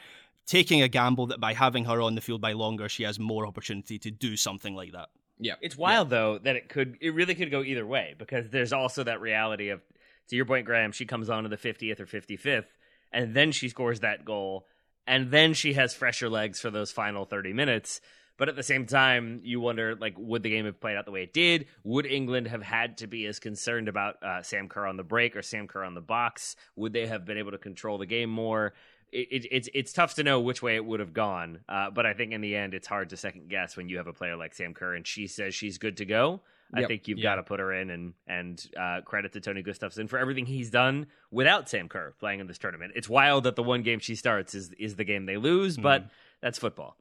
taking 0.46 0.80
a 0.80 0.88
gamble 0.88 1.26
that 1.26 1.40
by 1.40 1.54
having 1.54 1.84
her 1.86 2.00
on 2.00 2.14
the 2.14 2.20
field 2.20 2.40
by 2.40 2.52
longer, 2.52 2.88
she 2.88 3.02
has 3.02 3.18
more 3.18 3.46
opportunity 3.46 3.98
to 3.98 4.10
do 4.10 4.36
something 4.36 4.76
like 4.76 4.92
that. 4.92 5.08
Yeah. 5.38 5.54
It's 5.60 5.76
wild 5.76 6.08
yeah. 6.08 6.18
though 6.18 6.38
that 6.38 6.54
it 6.54 6.68
could 6.68 6.98
it 7.00 7.14
really 7.14 7.34
could 7.34 7.50
go 7.50 7.62
either 7.62 7.84
way 7.84 8.14
because 8.16 8.48
there's 8.50 8.72
also 8.72 9.02
that 9.04 9.20
reality 9.20 9.70
of 9.70 9.80
to 10.28 10.36
your 10.36 10.44
point, 10.44 10.66
Graham, 10.66 10.92
she 10.92 11.04
comes 11.04 11.28
on 11.28 11.42
to 11.42 11.48
the 11.48 11.56
fiftieth 11.56 11.98
or 11.98 12.06
fifty 12.06 12.36
fifth, 12.36 12.78
and 13.12 13.34
then 13.34 13.50
she 13.50 13.68
scores 13.68 14.00
that 14.00 14.24
goal, 14.24 14.66
and 15.04 15.32
then 15.32 15.52
she 15.52 15.72
has 15.72 15.94
fresher 15.94 16.28
legs 16.28 16.60
for 16.60 16.70
those 16.70 16.92
final 16.92 17.24
thirty 17.24 17.52
minutes 17.52 18.00
but 18.36 18.48
at 18.48 18.56
the 18.56 18.62
same 18.62 18.86
time, 18.86 19.40
you 19.44 19.60
wonder 19.60 19.94
like, 19.94 20.14
would 20.18 20.42
the 20.42 20.50
game 20.50 20.64
have 20.64 20.80
played 20.80 20.96
out 20.96 21.04
the 21.04 21.10
way 21.10 21.22
it 21.22 21.32
did? 21.32 21.66
Would 21.84 22.06
England 22.06 22.48
have 22.48 22.62
had 22.62 22.98
to 22.98 23.06
be 23.06 23.26
as 23.26 23.38
concerned 23.38 23.88
about 23.88 24.22
uh, 24.22 24.42
Sam 24.42 24.68
Kerr 24.68 24.86
on 24.86 24.96
the 24.96 25.04
break 25.04 25.36
or 25.36 25.42
Sam 25.42 25.68
Kerr 25.68 25.84
on 25.84 25.94
the 25.94 26.00
box? 26.00 26.56
Would 26.76 26.92
they 26.92 27.06
have 27.06 27.24
been 27.24 27.38
able 27.38 27.52
to 27.52 27.58
control 27.58 27.98
the 27.98 28.06
game 28.06 28.30
more? 28.30 28.74
It, 29.12 29.28
it, 29.30 29.46
it's 29.50 29.68
it's 29.74 29.92
tough 29.92 30.14
to 30.14 30.22
know 30.22 30.40
which 30.40 30.62
way 30.62 30.76
it 30.76 30.84
would 30.84 31.00
have 31.00 31.12
gone, 31.12 31.60
uh, 31.68 31.90
but 31.90 32.06
I 32.06 32.14
think 32.14 32.32
in 32.32 32.40
the 32.40 32.56
end, 32.56 32.72
it's 32.72 32.86
hard 32.86 33.10
to 33.10 33.16
second 33.16 33.50
guess 33.50 33.76
when 33.76 33.90
you 33.90 33.98
have 33.98 34.06
a 34.06 34.12
player 34.12 34.36
like 34.36 34.54
Sam 34.54 34.72
Kerr 34.72 34.94
and 34.94 35.06
she 35.06 35.26
says 35.26 35.54
she's 35.54 35.76
good 35.76 35.98
to 35.98 36.06
go. 36.06 36.40
Yep. 36.74 36.84
I 36.84 36.88
think 36.88 37.06
you've 37.06 37.18
yep. 37.18 37.24
got 37.24 37.34
to 37.34 37.42
put 37.42 37.60
her 37.60 37.74
in 37.74 37.90
and 37.90 38.14
and 38.26 38.66
uh, 38.80 39.02
credit 39.04 39.32
to 39.34 39.40
Tony 39.40 39.62
Gustavsson 39.62 40.08
for 40.08 40.18
everything 40.18 40.46
he's 40.46 40.70
done 40.70 41.06
without 41.30 41.68
Sam 41.68 41.88
Kerr 41.88 42.14
playing 42.18 42.40
in 42.40 42.46
this 42.46 42.56
tournament. 42.56 42.92
It's 42.96 43.08
wild 43.08 43.44
that 43.44 43.56
the 43.56 43.62
one 43.62 43.82
game 43.82 43.98
she 43.98 44.14
starts 44.14 44.54
is 44.54 44.72
is 44.78 44.96
the 44.96 45.04
game 45.04 45.26
they 45.26 45.36
lose, 45.36 45.76
mm. 45.76 45.82
but 45.82 46.06
that's 46.40 46.58
football. 46.58 46.96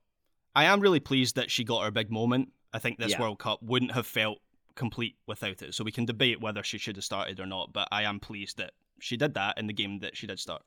I 0.56 0.66
am 0.66 0.80
really 0.80 1.00
pleased 1.00 1.36
that 1.36 1.50
she 1.50 1.64
got 1.64 1.84
her 1.84 1.92
big 1.92 2.12
moment. 2.12 2.50
I 2.74 2.80
think 2.80 3.00
this 3.00 3.12
yeah. 3.12 3.22
World 3.22 3.40
Cup 3.40 3.62
wouldn't 3.62 3.92
have 3.92 4.06
felt 4.06 4.40
complete 4.76 5.16
without 5.28 5.62
it. 5.62 5.74
So 5.74 5.84
we 5.84 5.92
can 5.92 6.06
debate 6.06 6.42
whether 6.42 6.64
she 6.64 6.78
should 6.78 6.96
have 6.96 7.06
started 7.06 7.40
or 7.40 7.46
not, 7.46 7.74
but 7.74 7.88
I 7.92 8.04
am 8.04 8.20
pleased 8.20 8.58
that 8.58 8.72
she 9.00 9.18
did 9.18 9.34
that 9.34 9.58
in 9.58 9.68
the 9.68 9.74
game 9.74 10.00
that 10.00 10.16
she 10.16 10.28
did 10.28 10.40
start. 10.40 10.64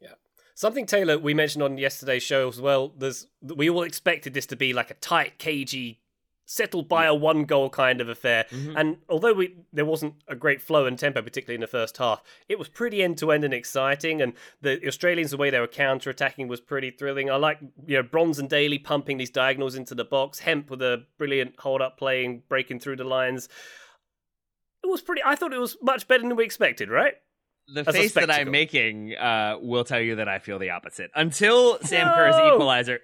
Yeah. 0.00 0.14
Something 0.54 0.86
Taylor 0.86 1.18
we 1.18 1.34
mentioned 1.34 1.62
on 1.62 1.78
yesterday's 1.78 2.22
show 2.22 2.48
as 2.48 2.60
well. 2.60 2.92
There's 2.96 3.26
we 3.40 3.70
all 3.70 3.82
expected 3.82 4.34
this 4.34 4.46
to 4.46 4.56
be 4.56 4.72
like 4.72 4.90
a 4.90 4.94
tight, 4.94 5.38
cagey 5.38 6.01
settled 6.44 6.88
by 6.88 7.06
a 7.06 7.14
one 7.14 7.44
goal 7.44 7.70
kind 7.70 8.00
of 8.00 8.08
affair. 8.08 8.44
Mm-hmm. 8.50 8.76
And 8.76 8.96
although 9.08 9.32
we 9.32 9.56
there 9.72 9.84
wasn't 9.84 10.14
a 10.28 10.34
great 10.34 10.60
flow 10.60 10.86
and 10.86 10.98
tempo, 10.98 11.22
particularly 11.22 11.54
in 11.54 11.60
the 11.60 11.66
first 11.66 11.96
half, 11.96 12.22
it 12.48 12.58
was 12.58 12.68
pretty 12.68 13.02
end 13.02 13.18
to 13.18 13.32
end 13.32 13.44
and 13.44 13.54
exciting. 13.54 14.20
And 14.20 14.34
the 14.60 14.86
Australians, 14.86 15.30
the 15.30 15.36
way 15.36 15.50
they 15.50 15.60
were 15.60 15.66
counter 15.66 16.10
attacking 16.10 16.48
was 16.48 16.60
pretty 16.60 16.90
thrilling. 16.90 17.30
I 17.30 17.36
like 17.36 17.58
you 17.86 17.96
know 17.96 18.02
Bronze 18.02 18.38
and 18.38 18.48
Daly 18.48 18.78
pumping 18.78 19.18
these 19.18 19.30
diagonals 19.30 19.74
into 19.74 19.94
the 19.94 20.04
box. 20.04 20.40
Hemp 20.40 20.70
with 20.70 20.82
a 20.82 21.04
brilliant 21.18 21.58
hold 21.58 21.80
up 21.80 21.98
playing, 21.98 22.42
breaking 22.48 22.80
through 22.80 22.96
the 22.96 23.04
lines. 23.04 23.48
It 24.84 24.90
was 24.90 25.00
pretty. 25.00 25.22
I 25.24 25.36
thought 25.36 25.52
it 25.52 25.60
was 25.60 25.76
much 25.80 26.08
better 26.08 26.22
than 26.22 26.36
we 26.36 26.44
expected. 26.44 26.90
Right? 26.90 27.14
The 27.72 27.84
As 27.86 27.94
face 27.94 28.12
that 28.14 28.30
I'm 28.30 28.50
making 28.50 29.14
uh, 29.14 29.56
will 29.60 29.84
tell 29.84 30.00
you 30.00 30.16
that 30.16 30.28
I 30.28 30.40
feel 30.40 30.58
the 30.58 30.70
opposite. 30.70 31.10
Until 31.14 31.78
Sam 31.80 32.08
No! 32.08 32.14
Kerr's 32.14 32.52
equalizer, 32.52 33.00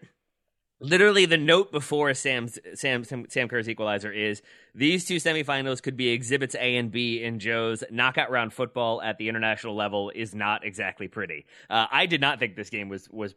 literally 0.81 1.27
the 1.27 1.37
note 1.37 1.73
before 1.73 2.13
Sam's 2.15 2.59
Sam 2.75 3.05
Sam, 3.05 3.27
Sam 3.29 3.49
Kerr's 3.49 3.69
equalizer 3.69 4.13
is 4.13 4.43
these 4.75 5.05
two 5.05 5.17
semifinals 5.17 5.83
could 5.83 5.97
be 5.97 6.09
exhibits 6.09 6.55
A 6.55 6.77
and 6.77 6.91
B 6.91 7.23
in 7.23 7.39
Joe's 7.39 7.83
knockout 7.91 8.31
round 8.31 8.53
football 8.53 9.03
at 9.03 9.19
the 9.19 9.29
international 9.29 9.75
level 9.75 10.11
is 10.15 10.35
not 10.35 10.65
exactly 10.65 11.09
pretty. 11.09 11.47
Uh, 11.69 11.87
I 11.91 12.07
did 12.07 12.21
not 12.21 12.39
think 12.39 12.57
this 12.57 12.71
game 12.71 12.89
was 12.89 13.09
was 13.11 13.35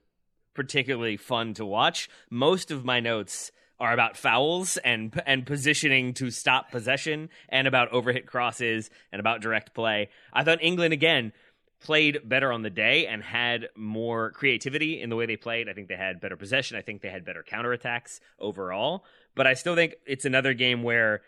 particularly 0.54 1.18
fun 1.18 1.54
to 1.56 1.66
watch. 1.66 2.10
Most 2.30 2.72
of 2.72 2.84
my 2.86 3.00
notes 3.00 3.52
are 3.80 3.94
about 3.94 4.16
fouls 4.16 4.78
and 4.78 5.20
and 5.26 5.46
positioning 5.46 6.14
to 6.14 6.30
stop 6.30 6.72
possession 6.72 7.30
and 7.50 7.68
about 7.68 7.92
overhit 7.92 8.28
crosses 8.28 8.92
and 9.12 9.20
about 9.20 9.42
direct 9.42 9.74
play. 9.74 10.10
I 10.32 10.44
thought 10.44 10.60
England 10.62 10.94
again 10.94 11.34
played 11.82 12.28
better 12.28 12.52
on 12.52 12.62
the 12.62 12.70
day 12.70 13.08
and 13.08 13.24
had 13.24 13.70
more 13.76 14.32
creativity 14.32 15.02
in 15.02 15.10
the 15.10 15.16
way 15.16 15.26
they 15.26 15.36
played. 15.36 15.68
I 15.68 15.74
think 15.74 15.88
they 15.88 15.96
had 15.96 16.22
better 16.22 16.38
possession. 16.38 16.78
I 16.78 16.82
think 16.82 17.02
they 17.02 17.10
had 17.10 17.26
better 17.26 17.44
counterattacks 17.44 18.20
overall. 18.40 19.04
But 19.36 19.48
I 19.48 19.56
still 19.56 19.76
think 19.76 19.96
it's 20.06 20.26
another 20.26 20.54
game 20.54 20.84
where 20.84 21.22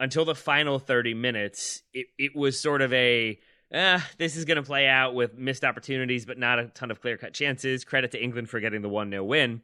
until 0.00 0.24
the 0.24 0.34
final 0.34 0.78
30 0.78 1.14
minutes, 1.14 1.82
it, 1.94 2.06
it 2.18 2.34
was 2.34 2.58
sort 2.58 2.82
of 2.82 2.92
a 2.92 3.38
eh, 3.70 4.00
this 4.18 4.36
is 4.36 4.44
going 4.44 4.56
to 4.56 4.62
play 4.62 4.86
out 4.86 5.14
with 5.14 5.38
missed 5.38 5.64
opportunities, 5.64 6.26
but 6.26 6.38
not 6.38 6.58
a 6.58 6.66
ton 6.66 6.90
of 6.90 7.00
clear 7.00 7.16
cut 7.16 7.32
chances. 7.32 7.84
Credit 7.84 8.10
to 8.12 8.22
England 8.22 8.50
for 8.50 8.60
getting 8.60 8.82
the 8.82 8.88
1 8.88 9.10
0 9.10 9.24
win. 9.24 9.62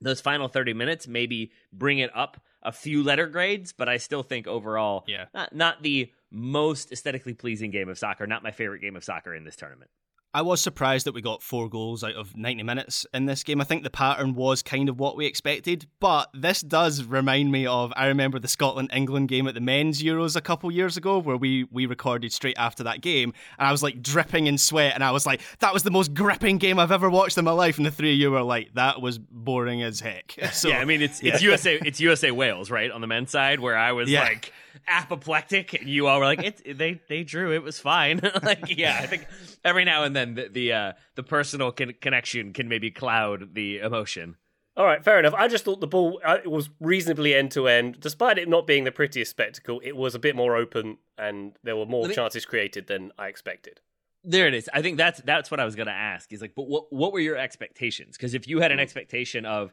Those 0.00 0.20
final 0.20 0.48
30 0.48 0.74
minutes 0.74 1.06
maybe 1.08 1.52
bring 1.72 1.98
it 1.98 2.10
up 2.14 2.40
a 2.62 2.72
few 2.72 3.02
letter 3.02 3.26
grades, 3.26 3.72
but 3.72 3.88
I 3.88 3.96
still 3.98 4.22
think 4.22 4.46
overall, 4.46 5.04
Yeah. 5.06 5.26
not, 5.34 5.54
not 5.54 5.82
the 5.82 6.12
most 6.30 6.92
aesthetically 6.92 7.34
pleasing 7.34 7.70
game 7.70 7.88
of 7.88 7.98
soccer, 7.98 8.26
not 8.26 8.42
my 8.42 8.50
favorite 8.50 8.80
game 8.80 8.96
of 8.96 9.04
soccer 9.04 9.34
in 9.34 9.44
this 9.44 9.56
tournament. 9.56 9.90
I 10.34 10.42
was 10.42 10.60
surprised 10.60 11.06
that 11.06 11.14
we 11.14 11.22
got 11.22 11.42
four 11.42 11.68
goals 11.70 12.02
out 12.02 12.14
of 12.14 12.36
90 12.36 12.64
minutes 12.64 13.06
in 13.14 13.26
this 13.26 13.44
game. 13.44 13.60
I 13.60 13.64
think 13.64 13.84
the 13.84 13.90
pattern 13.90 14.34
was 14.34 14.62
kind 14.62 14.88
of 14.88 14.98
what 14.98 15.16
we 15.16 15.26
expected, 15.26 15.86
but 16.00 16.28
this 16.34 16.60
does 16.60 17.04
remind 17.04 17.52
me 17.52 17.66
of 17.66 17.92
I 17.96 18.06
remember 18.06 18.40
the 18.40 18.48
Scotland 18.48 18.90
England 18.92 19.28
game 19.28 19.46
at 19.46 19.54
the 19.54 19.60
men's 19.60 20.02
Euros 20.02 20.34
a 20.34 20.40
couple 20.40 20.70
years 20.72 20.96
ago 20.96 21.18
where 21.20 21.36
we 21.36 21.64
we 21.70 21.86
recorded 21.86 22.32
straight 22.32 22.58
after 22.58 22.82
that 22.82 23.00
game 23.00 23.32
and 23.58 23.68
I 23.68 23.70
was 23.72 23.82
like 23.82 24.02
dripping 24.02 24.48
in 24.48 24.58
sweat 24.58 24.94
and 24.94 25.04
I 25.04 25.12
was 25.12 25.24
like 25.24 25.40
that 25.60 25.72
was 25.72 25.84
the 25.84 25.90
most 25.92 26.12
gripping 26.14 26.58
game 26.58 26.78
I've 26.80 26.92
ever 26.92 27.08
watched 27.08 27.38
in 27.38 27.44
my 27.44 27.52
life 27.52 27.76
and 27.76 27.86
the 27.86 27.90
three 27.92 28.12
of 28.14 28.18
you 28.18 28.32
were 28.32 28.42
like 28.42 28.74
that 28.74 29.00
was 29.00 29.18
boring 29.18 29.82
as 29.82 30.00
heck. 30.00 30.34
So 30.52 30.68
yeah, 30.68 30.78
I 30.80 30.84
mean 30.84 31.00
it's 31.00 31.20
it's 31.22 31.42
USA 31.42 31.74
it's 31.76 32.00
USA 32.00 32.30
Wales 32.32 32.70
right 32.70 32.90
on 32.90 33.00
the 33.00 33.06
men's 33.06 33.30
side 33.30 33.60
where 33.60 33.76
I 33.76 33.92
was 33.92 34.10
Yeah. 34.10 34.22
like 34.24 34.52
apoplectic 34.86 35.74
and 35.74 35.88
you 35.88 36.06
all 36.06 36.18
were 36.18 36.24
like 36.24 36.42
it 36.42 36.78
they 36.78 37.00
they 37.08 37.22
drew 37.22 37.52
it 37.52 37.62
was 37.62 37.78
fine 37.78 38.20
like 38.42 38.76
yeah 38.76 38.98
I 39.00 39.06
think 39.06 39.26
every 39.64 39.84
now 39.84 40.04
and 40.04 40.14
then 40.14 40.34
the 40.34 40.48
the 40.48 40.72
uh, 40.72 40.92
the 41.14 41.22
personal 41.22 41.72
con- 41.72 41.94
connection 42.00 42.52
can 42.52 42.68
maybe 42.68 42.90
cloud 42.90 43.54
the 43.54 43.78
emotion. 43.78 44.36
All 44.76 44.84
right, 44.84 45.04
fair 45.04 45.20
enough. 45.20 45.34
I 45.34 45.46
just 45.46 45.64
thought 45.64 45.80
the 45.80 45.86
ball 45.86 46.20
uh, 46.24 46.38
was 46.46 46.68
reasonably 46.80 47.32
end 47.32 47.52
to 47.52 47.68
end, 47.68 48.00
despite 48.00 48.38
it 48.38 48.48
not 48.48 48.66
being 48.66 48.82
the 48.82 48.90
prettiest 48.90 49.30
spectacle. 49.30 49.80
It 49.84 49.96
was 49.96 50.16
a 50.16 50.18
bit 50.18 50.34
more 50.34 50.56
open, 50.56 50.98
and 51.16 51.52
there 51.62 51.76
were 51.76 51.86
more 51.86 52.08
me- 52.08 52.14
chances 52.14 52.44
created 52.44 52.88
than 52.88 53.12
I 53.16 53.28
expected. 53.28 53.80
There 54.24 54.48
it 54.48 54.54
is. 54.54 54.68
I 54.72 54.82
think 54.82 54.96
that's 54.96 55.20
that's 55.20 55.48
what 55.50 55.60
I 55.60 55.64
was 55.64 55.76
going 55.76 55.86
to 55.86 55.92
ask. 55.92 56.32
Is 56.32 56.40
like, 56.40 56.54
but 56.56 56.66
what 56.66 56.92
what 56.92 57.12
were 57.12 57.20
your 57.20 57.36
expectations? 57.36 58.16
Because 58.16 58.34
if 58.34 58.48
you 58.48 58.58
had 58.60 58.72
an 58.72 58.80
expectation 58.80 59.46
of 59.46 59.72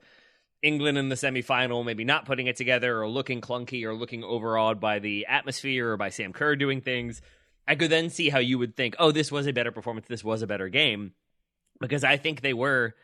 England 0.62 0.98
in 0.98 1.10
the 1.10 1.16
semifinal, 1.16 1.84
maybe 1.84 2.04
not 2.04 2.26
putting 2.26 2.48
it 2.48 2.56
together 2.56 3.02
or 3.02 3.08
looking 3.08 3.42
clunky 3.42 3.84
or 3.84 3.94
looking 3.94 4.24
overawed 4.24 4.80
by 4.80 5.00
the 5.00 5.26
atmosphere 5.28 5.92
or 5.92 5.98
by 5.98 6.10
Sam 6.10 6.34
Kerr 6.34 6.56
doing 6.56 6.82
things, 6.82 7.22
I 7.68 7.76
could 7.76 7.90
then 7.90 8.10
see 8.10 8.30
how 8.30 8.40
you 8.40 8.58
would 8.60 8.76
think, 8.76 8.96
oh, 9.00 9.12
this 9.12 9.32
was 9.32 9.48
a 9.48 9.54
better 9.54 9.72
performance. 9.72 10.08
This 10.08 10.24
was 10.24 10.42
a 10.42 10.48
better 10.48 10.70
game, 10.70 11.14
because 11.80 12.04
I 12.04 12.18
think 12.18 12.42
they 12.42 12.54
were 12.54 12.96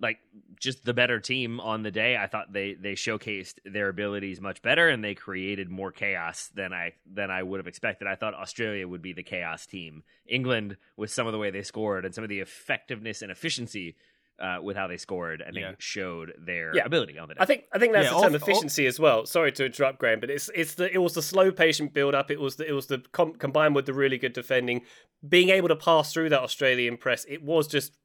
like 0.00 0.18
just 0.58 0.84
the 0.84 0.94
better 0.94 1.20
team 1.20 1.60
on 1.60 1.82
the 1.82 1.90
day. 1.90 2.16
I 2.16 2.26
thought 2.26 2.52
they 2.52 2.74
they 2.74 2.94
showcased 2.94 3.56
their 3.64 3.88
abilities 3.88 4.40
much 4.40 4.62
better 4.62 4.88
and 4.88 5.04
they 5.04 5.14
created 5.14 5.68
more 5.68 5.92
chaos 5.92 6.48
than 6.54 6.72
I 6.72 6.92
than 7.06 7.30
I 7.30 7.42
would 7.42 7.60
have 7.60 7.66
expected. 7.66 8.08
I 8.08 8.14
thought 8.14 8.34
Australia 8.34 8.88
would 8.88 9.02
be 9.02 9.12
the 9.12 9.22
chaos 9.22 9.66
team. 9.66 10.02
England 10.26 10.76
with 10.96 11.10
some 11.10 11.26
of 11.26 11.32
the 11.32 11.38
way 11.38 11.50
they 11.50 11.62
scored 11.62 12.04
and 12.04 12.14
some 12.14 12.24
of 12.24 12.30
the 12.30 12.40
effectiveness 12.40 13.22
and 13.22 13.30
efficiency 13.30 13.96
uh, 14.40 14.58
with 14.62 14.76
how 14.76 14.86
they 14.86 14.96
scored, 14.96 15.42
I 15.42 15.46
think 15.52 15.58
Yeah. 15.60 15.72
showed 15.78 16.32
their 16.38 16.74
Yeah. 16.74 16.84
ability 16.86 17.18
on 17.18 17.28
the 17.28 17.34
day. 17.34 17.40
I 17.40 17.44
think 17.44 17.64
I 17.72 17.78
think 17.78 17.92
that's 17.92 18.06
Yeah, 18.06 18.14
the 18.14 18.20
term 18.22 18.32
all- 18.32 18.36
efficiency 18.36 18.86
as 18.86 18.98
well. 18.98 19.26
Sorry 19.26 19.52
to 19.52 19.66
interrupt, 19.66 19.98
Graham, 19.98 20.20
but 20.20 20.30
it's 20.30 20.50
it's 20.54 20.74
the 20.74 20.92
it 20.92 20.98
was 20.98 21.14
the 21.14 21.22
slow, 21.22 21.52
patient 21.52 21.92
build 21.92 22.14
up. 22.14 22.30
It 22.30 22.40
was 22.40 22.56
the 22.56 22.66
it 22.68 22.72
was 22.72 22.86
the 22.86 23.02
com- 23.12 23.34
combined 23.34 23.74
with 23.74 23.86
the 23.86 23.92
really 23.94 24.18
good 24.18 24.32
defending, 24.32 24.82
being 25.28 25.50
able 25.50 25.68
to 25.68 25.76
pass 25.76 26.12
through 26.12 26.30
that 26.30 26.40
Australian 26.40 26.96
press. 26.96 27.24
It 27.28 27.42
was 27.42 27.66
just 27.68 27.96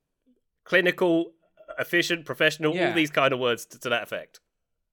clinical, 0.64 1.34
efficient, 1.80 2.26
professional. 2.26 2.76
Yeah. 2.76 2.90
All 2.90 2.94
these 2.96 3.12
kind 3.12 3.34
of 3.34 3.40
words 3.40 3.66
to, 3.68 3.80
to 3.80 3.90
that 3.90 4.04
effect. 4.04 4.40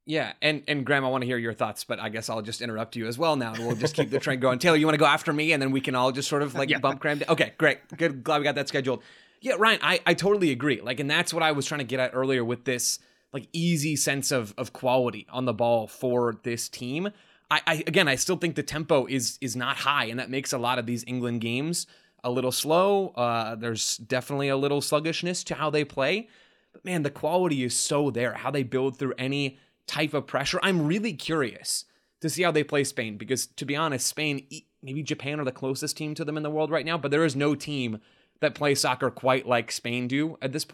Yeah, 0.04 0.32
and 0.42 0.64
and 0.66 0.84
Graham, 0.84 1.04
I 1.04 1.08
want 1.08 1.22
to 1.22 1.26
hear 1.26 1.38
your 1.38 1.52
thoughts, 1.54 1.84
but 1.84 2.00
I 2.00 2.08
guess 2.08 2.28
I'll 2.28 2.42
just 2.42 2.60
interrupt 2.60 2.96
you 2.96 3.06
as 3.06 3.18
well 3.18 3.36
now, 3.36 3.54
and 3.54 3.64
we'll 3.64 3.76
just 3.76 3.94
keep 3.94 4.10
the 4.10 4.18
train 4.18 4.40
going. 4.40 4.58
Taylor, 4.58 4.76
you 4.76 4.84
want 4.84 4.94
to 4.94 4.98
go 4.98 5.06
after 5.06 5.32
me, 5.32 5.52
and 5.52 5.62
then 5.62 5.70
we 5.70 5.80
can 5.80 5.94
all 5.94 6.10
just 6.10 6.28
sort 6.28 6.42
of 6.42 6.54
like 6.56 6.68
bump 6.80 6.98
Graham. 7.00 7.18
down? 7.18 7.28
Okay, 7.30 7.52
great, 7.56 7.78
good. 7.96 8.24
Glad 8.24 8.38
we 8.38 8.44
got 8.44 8.56
that 8.56 8.66
scheduled. 8.66 9.02
Yeah, 9.42 9.54
Ryan, 9.58 9.80
I 9.82 10.00
I 10.06 10.14
totally 10.14 10.52
agree. 10.52 10.80
Like, 10.80 11.00
and 11.00 11.10
that's 11.10 11.34
what 11.34 11.42
I 11.42 11.52
was 11.52 11.66
trying 11.66 11.80
to 11.80 11.84
get 11.84 12.00
at 12.00 12.12
earlier 12.14 12.44
with 12.44 12.64
this 12.64 13.00
like 13.32 13.48
easy 13.52 13.96
sense 13.96 14.30
of 14.30 14.54
of 14.56 14.72
quality 14.72 15.26
on 15.30 15.44
the 15.44 15.52
ball 15.52 15.88
for 15.88 16.36
this 16.44 16.68
team. 16.68 17.10
I, 17.50 17.60
I 17.66 17.84
again, 17.86 18.06
I 18.08 18.14
still 18.14 18.36
think 18.36 18.54
the 18.54 18.62
tempo 18.62 19.06
is 19.06 19.38
is 19.40 19.56
not 19.56 19.78
high, 19.78 20.04
and 20.06 20.20
that 20.20 20.30
makes 20.30 20.52
a 20.52 20.58
lot 20.58 20.78
of 20.78 20.86
these 20.86 21.04
England 21.08 21.40
games 21.40 21.88
a 22.22 22.30
little 22.30 22.52
slow. 22.52 23.08
Uh, 23.08 23.56
there's 23.56 23.96
definitely 23.96 24.48
a 24.48 24.56
little 24.56 24.80
sluggishness 24.80 25.42
to 25.44 25.56
how 25.56 25.70
they 25.70 25.84
play. 25.84 26.28
But 26.72 26.84
man, 26.84 27.02
the 27.02 27.10
quality 27.10 27.64
is 27.64 27.74
so 27.74 28.10
there. 28.12 28.34
How 28.34 28.52
they 28.52 28.62
build 28.62 28.96
through 28.96 29.14
any 29.18 29.58
type 29.88 30.14
of 30.14 30.28
pressure. 30.28 30.60
I'm 30.62 30.86
really 30.86 31.14
curious 31.14 31.84
to 32.20 32.30
see 32.30 32.44
how 32.44 32.52
they 32.52 32.62
play 32.62 32.84
Spain 32.84 33.18
because, 33.18 33.46
to 33.46 33.64
be 33.64 33.74
honest, 33.74 34.06
Spain, 34.06 34.46
maybe 34.84 35.02
Japan 35.02 35.40
are 35.40 35.44
the 35.44 35.50
closest 35.50 35.96
team 35.96 36.14
to 36.14 36.24
them 36.24 36.36
in 36.36 36.44
the 36.44 36.50
world 36.50 36.70
right 36.70 36.86
now, 36.86 36.96
but 36.96 37.10
there 37.10 37.24
is 37.24 37.34
no 37.34 37.56
team 37.56 37.98
that 38.42 38.54
play 38.54 38.74
soccer 38.74 39.10
quite 39.10 39.46
like 39.48 39.72
Spain 39.72 40.06
do 40.06 40.36
at 40.42 40.52
this. 40.52 40.66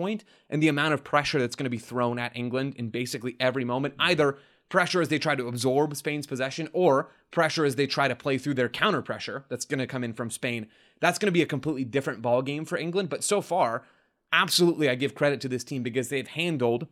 And 0.50 0.62
the 0.62 0.68
amount 0.68 0.94
of 0.94 1.04
pressure 1.04 1.38
that's 1.38 1.54
going 1.54 1.64
to 1.64 1.70
be 1.70 1.78
thrown 1.78 2.18
at 2.18 2.36
England 2.36 2.74
in 2.76 2.88
basically 2.90 3.36
every 3.38 3.64
moment, 3.64 3.94
either 3.98 4.38
pressure 4.68 5.00
as 5.00 5.08
they 5.08 5.18
try 5.18 5.34
to 5.34 5.48
absorb 5.48 5.94
Spain's 5.96 6.26
possession 6.26 6.68
or 6.72 7.10
pressure 7.30 7.64
as 7.64 7.76
they 7.76 7.86
try 7.86 8.08
to 8.08 8.16
play 8.16 8.38
through 8.38 8.54
their 8.54 8.68
counter 8.68 9.02
pressure 9.02 9.44
that's 9.48 9.64
going 9.64 9.78
to 9.78 9.86
come 9.86 10.04
in 10.04 10.12
from 10.12 10.30
Spain. 10.30 10.66
That's 11.00 11.18
going 11.18 11.28
to 11.28 11.32
be 11.32 11.42
a 11.42 11.46
completely 11.46 11.84
different 11.84 12.22
ball 12.22 12.42
game 12.42 12.64
for 12.64 12.76
England. 12.76 13.08
But 13.08 13.24
so 13.24 13.40
far, 13.40 13.84
absolutely, 14.32 14.88
I 14.88 14.94
give 14.94 15.14
credit 15.14 15.40
to 15.42 15.48
this 15.48 15.64
team 15.64 15.82
because 15.82 16.08
they've 16.08 16.28
handled 16.28 16.86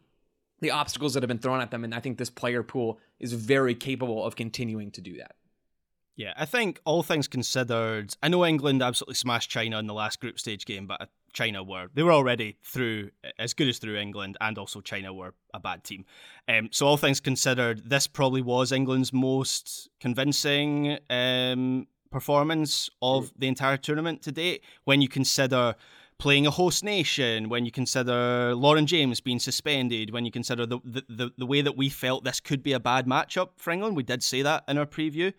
the 0.60 0.70
obstacles 0.70 1.14
that 1.14 1.22
have 1.22 1.28
been 1.28 1.38
thrown 1.38 1.60
at 1.60 1.70
them. 1.70 1.84
And 1.84 1.94
I 1.94 2.00
think 2.00 2.16
this 2.16 2.30
player 2.30 2.62
pool 2.62 2.98
is 3.18 3.32
very 3.32 3.74
capable 3.74 4.24
of 4.24 4.36
continuing 4.36 4.90
to 4.92 5.00
do 5.00 5.16
that. 5.18 5.36
Yeah, 6.16 6.32
I 6.34 6.46
think 6.46 6.80
all 6.86 7.02
things 7.02 7.28
considered, 7.28 8.16
I 8.22 8.28
know 8.28 8.46
England 8.46 8.82
absolutely 8.82 9.16
smashed 9.16 9.50
China 9.50 9.78
in 9.78 9.86
the 9.86 9.92
last 9.92 10.18
group 10.18 10.38
stage 10.38 10.64
game, 10.64 10.86
but 10.86 11.10
China 11.34 11.62
were 11.62 11.88
they 11.92 12.02
were 12.02 12.12
already 12.12 12.56
through 12.64 13.10
as 13.38 13.52
good 13.52 13.68
as 13.68 13.78
through 13.78 13.98
England, 13.98 14.38
and 14.40 14.56
also 14.56 14.80
China 14.80 15.12
were 15.12 15.34
a 15.52 15.60
bad 15.60 15.84
team. 15.84 16.06
Um, 16.48 16.70
so 16.72 16.86
all 16.86 16.96
things 16.96 17.20
considered, 17.20 17.90
this 17.90 18.06
probably 18.06 18.40
was 18.40 18.72
England's 18.72 19.12
most 19.12 19.90
convincing 20.00 20.98
um, 21.10 21.86
performance 22.10 22.88
of 23.02 23.30
the 23.36 23.48
entire 23.48 23.76
tournament 23.76 24.22
to 24.22 24.32
date. 24.32 24.64
When 24.84 25.02
you 25.02 25.08
consider 25.08 25.74
playing 26.18 26.46
a 26.46 26.50
host 26.50 26.82
nation, 26.82 27.50
when 27.50 27.66
you 27.66 27.70
consider 27.70 28.54
Lauren 28.54 28.86
James 28.86 29.20
being 29.20 29.38
suspended, 29.38 30.10
when 30.14 30.24
you 30.24 30.30
consider 30.30 30.64
the, 30.64 30.78
the, 30.82 31.04
the, 31.10 31.30
the 31.36 31.44
way 31.44 31.60
that 31.60 31.76
we 31.76 31.90
felt 31.90 32.24
this 32.24 32.40
could 32.40 32.62
be 32.62 32.72
a 32.72 32.80
bad 32.80 33.06
matchup 33.06 33.50
for 33.58 33.70
England, 33.70 33.94
we 33.96 34.02
did 34.02 34.22
say 34.22 34.40
that 34.40 34.64
in 34.66 34.78
our 34.78 34.86
preview, 34.86 35.34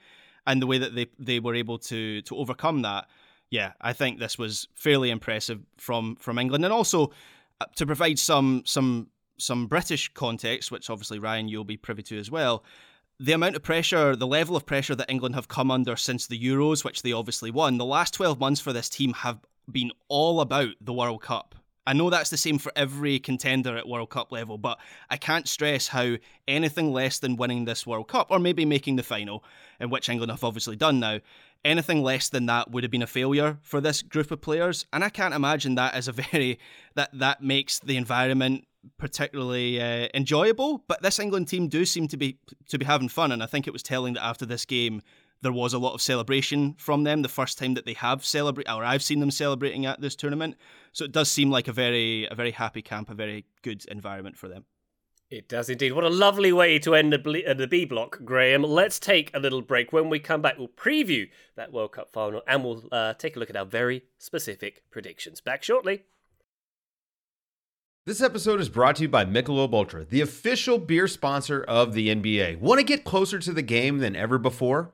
and 0.48 0.62
the 0.62 0.66
way 0.66 0.80
that 0.80 0.96
they, 0.96 1.08
they 1.20 1.40
were 1.40 1.54
able 1.54 1.78
to 1.78 2.22
to 2.24 2.36
overcome 2.36 2.82
that. 2.82 3.08
Yeah, 3.50 3.74
I 3.80 3.94
think 3.94 4.20
this 4.20 4.38
was 4.38 4.68
fairly 4.74 5.12
impressive 5.12 5.62
from 5.78 6.16
from 6.16 6.40
England, 6.40 6.64
and 6.66 6.74
also 6.74 7.12
uh, 7.62 7.66
to 7.76 7.86
provide 7.86 8.18
some 8.18 8.64
some 8.66 9.10
some 9.38 9.68
British 9.68 10.12
context, 10.14 10.72
which 10.72 10.90
obviously 10.90 11.20
Ryan 11.20 11.48
you'll 11.48 11.64
be 11.64 11.78
privy 11.78 12.02
to 12.04 12.18
as 12.18 12.32
well. 12.32 12.64
The 13.20 13.34
amount 13.34 13.56
of 13.56 13.64
pressure, 13.64 14.16
the 14.16 14.28
level 14.28 14.56
of 14.56 14.66
pressure 14.66 14.96
that 14.96 15.10
England 15.10 15.36
have 15.36 15.48
come 15.48 15.72
under 15.72 15.96
since 15.96 16.28
the 16.28 16.40
Euros, 16.40 16.84
which 16.84 17.02
they 17.02 17.12
obviously 17.12 17.50
won, 17.50 17.78
the 17.78 17.86
last 17.86 18.14
12 18.14 18.40
months 18.40 18.62
for 18.62 18.74
this 18.74 18.90
team 18.90 19.14
have 19.14 19.40
been 19.72 19.92
all 20.08 20.40
about 20.40 20.76
the 20.80 20.94
World 20.94 21.24
Cup. 21.24 21.56
I 21.88 21.94
know 21.94 22.10
that's 22.10 22.30
the 22.30 22.38
same 22.38 22.60
for 22.60 22.74
every 22.76 23.18
contender 23.18 23.78
at 23.78 23.88
World 23.88 24.10
Cup 24.10 24.30
level, 24.30 24.58
but 24.58 24.78
I 25.10 25.16
can't 25.16 25.48
stress 25.48 25.88
how 25.88 26.18
anything 26.46 26.92
less 26.92 27.18
than 27.18 27.38
winning 27.38 27.64
this 27.64 27.88
World 27.88 28.10
Cup, 28.10 28.28
or 28.30 28.40
maybe 28.40 28.66
making 28.66 28.98
the 28.98 29.04
final, 29.04 29.42
in 29.80 29.90
which 29.90 30.10
England 30.10 30.30
have 30.30 30.44
obviously 30.44 30.76
done 30.76 31.00
now, 31.00 31.22
anything 31.64 32.04
less 32.04 32.28
than 32.28 32.46
that 32.48 32.70
would 32.70 32.84
have 32.84 32.92
been 32.92 33.02
a 33.02 33.08
failure 33.08 33.58
for 33.62 33.80
this 33.80 34.02
group 34.02 34.32
of 34.32 34.42
players. 34.42 34.86
And 34.92 35.02
I 35.02 35.08
can't 35.08 35.34
imagine 35.34 35.76
that 35.76 35.94
as 35.94 36.10
a 36.10 36.12
very 36.32 36.60
that 36.96 37.10
that 37.14 37.42
makes 37.42 37.80
the 37.80 37.96
environment 37.96 38.68
particularly 38.98 39.82
uh, 39.82 40.10
enjoyable. 40.14 40.84
But 40.90 41.02
this 41.02 41.20
England 41.20 41.48
team 41.48 41.70
do 41.70 41.86
seem 41.86 42.10
to 42.10 42.18
be 42.18 42.38
to 42.68 42.78
be 42.78 42.84
having 42.84 43.08
fun, 43.08 43.32
and 43.32 43.42
I 43.42 43.46
think 43.46 43.66
it 43.66 43.72
was 43.72 43.82
telling 43.82 44.16
that 44.16 44.26
after 44.26 44.46
this 44.46 44.66
game, 44.66 45.02
there 45.42 45.52
was 45.52 45.74
a 45.74 45.80
lot 45.80 45.94
of 45.94 46.02
celebration 46.02 46.76
from 46.78 47.04
them 47.04 47.22
the 47.22 47.30
first 47.30 47.58
time 47.58 47.74
that 47.76 47.86
they 47.86 47.94
have 47.94 48.26
celebrate 48.26 48.70
or 48.70 48.84
I've 48.84 49.04
seen 49.04 49.20
them 49.20 49.32
celebrating 49.32 49.86
at 49.86 50.02
this 50.02 50.16
tournament. 50.16 50.56
So 50.94 51.06
it 51.06 51.12
does 51.12 51.30
seem 51.30 51.52
like 51.52 51.68
a 51.68 51.74
very 51.74 52.28
a 52.30 52.36
very 52.36 52.52
happy 52.52 52.82
camp, 52.82 53.10
a 53.10 53.14
very 53.14 53.46
good 53.62 53.86
environment 53.86 54.38
for 54.38 54.48
them. 54.48 54.66
It 55.30 55.50
does 55.50 55.70
indeed. 55.70 55.92
What 55.92 56.06
a 56.06 56.10
lovely 56.10 56.54
way 56.54 56.80
to 56.80 56.96
end 56.96 57.12
the, 57.12 57.20
ble- 57.20 57.42
uh, 57.46 57.54
the 57.54 57.68
B 57.68 57.84
block, 57.84 58.20
Graham. 58.24 58.64
Let's 58.64 58.98
take 58.98 59.30
a 59.36 59.40
little 59.40 59.62
break. 59.62 59.92
When 59.92 60.10
we 60.10 60.20
come 60.20 60.42
back, 60.42 60.58
we'll 60.58 60.70
preview 60.70 61.28
that 61.58 61.74
World 61.74 61.92
Cup 61.92 62.10
final 62.10 62.42
and 62.48 62.64
we'll 62.64 62.86
uh, 62.94 63.14
take 63.14 63.36
a 63.36 63.40
look 63.40 63.50
at 63.50 63.58
our 63.58 63.66
very 63.66 64.04
specific 64.18 64.84
predictions. 64.90 65.42
Back 65.42 65.64
shortly. 65.64 66.04
This 68.06 68.22
episode 68.22 68.62
is 68.62 68.70
brought 68.70 68.96
to 68.96 69.02
you 69.02 69.10
by 69.10 69.26
Michelob 69.26 69.74
Ultra, 69.74 70.06
the 70.06 70.22
official 70.22 70.78
beer 70.78 71.10
sponsor 71.10 71.62
of 71.62 71.94
the 71.94 72.08
NBA. 72.08 72.62
Want 72.62 72.80
to 72.80 72.86
get 72.86 73.04
closer 73.04 73.38
to 73.38 73.52
the 73.52 73.62
game 73.62 73.98
than 73.98 74.16
ever 74.16 74.38
before? 74.38 74.94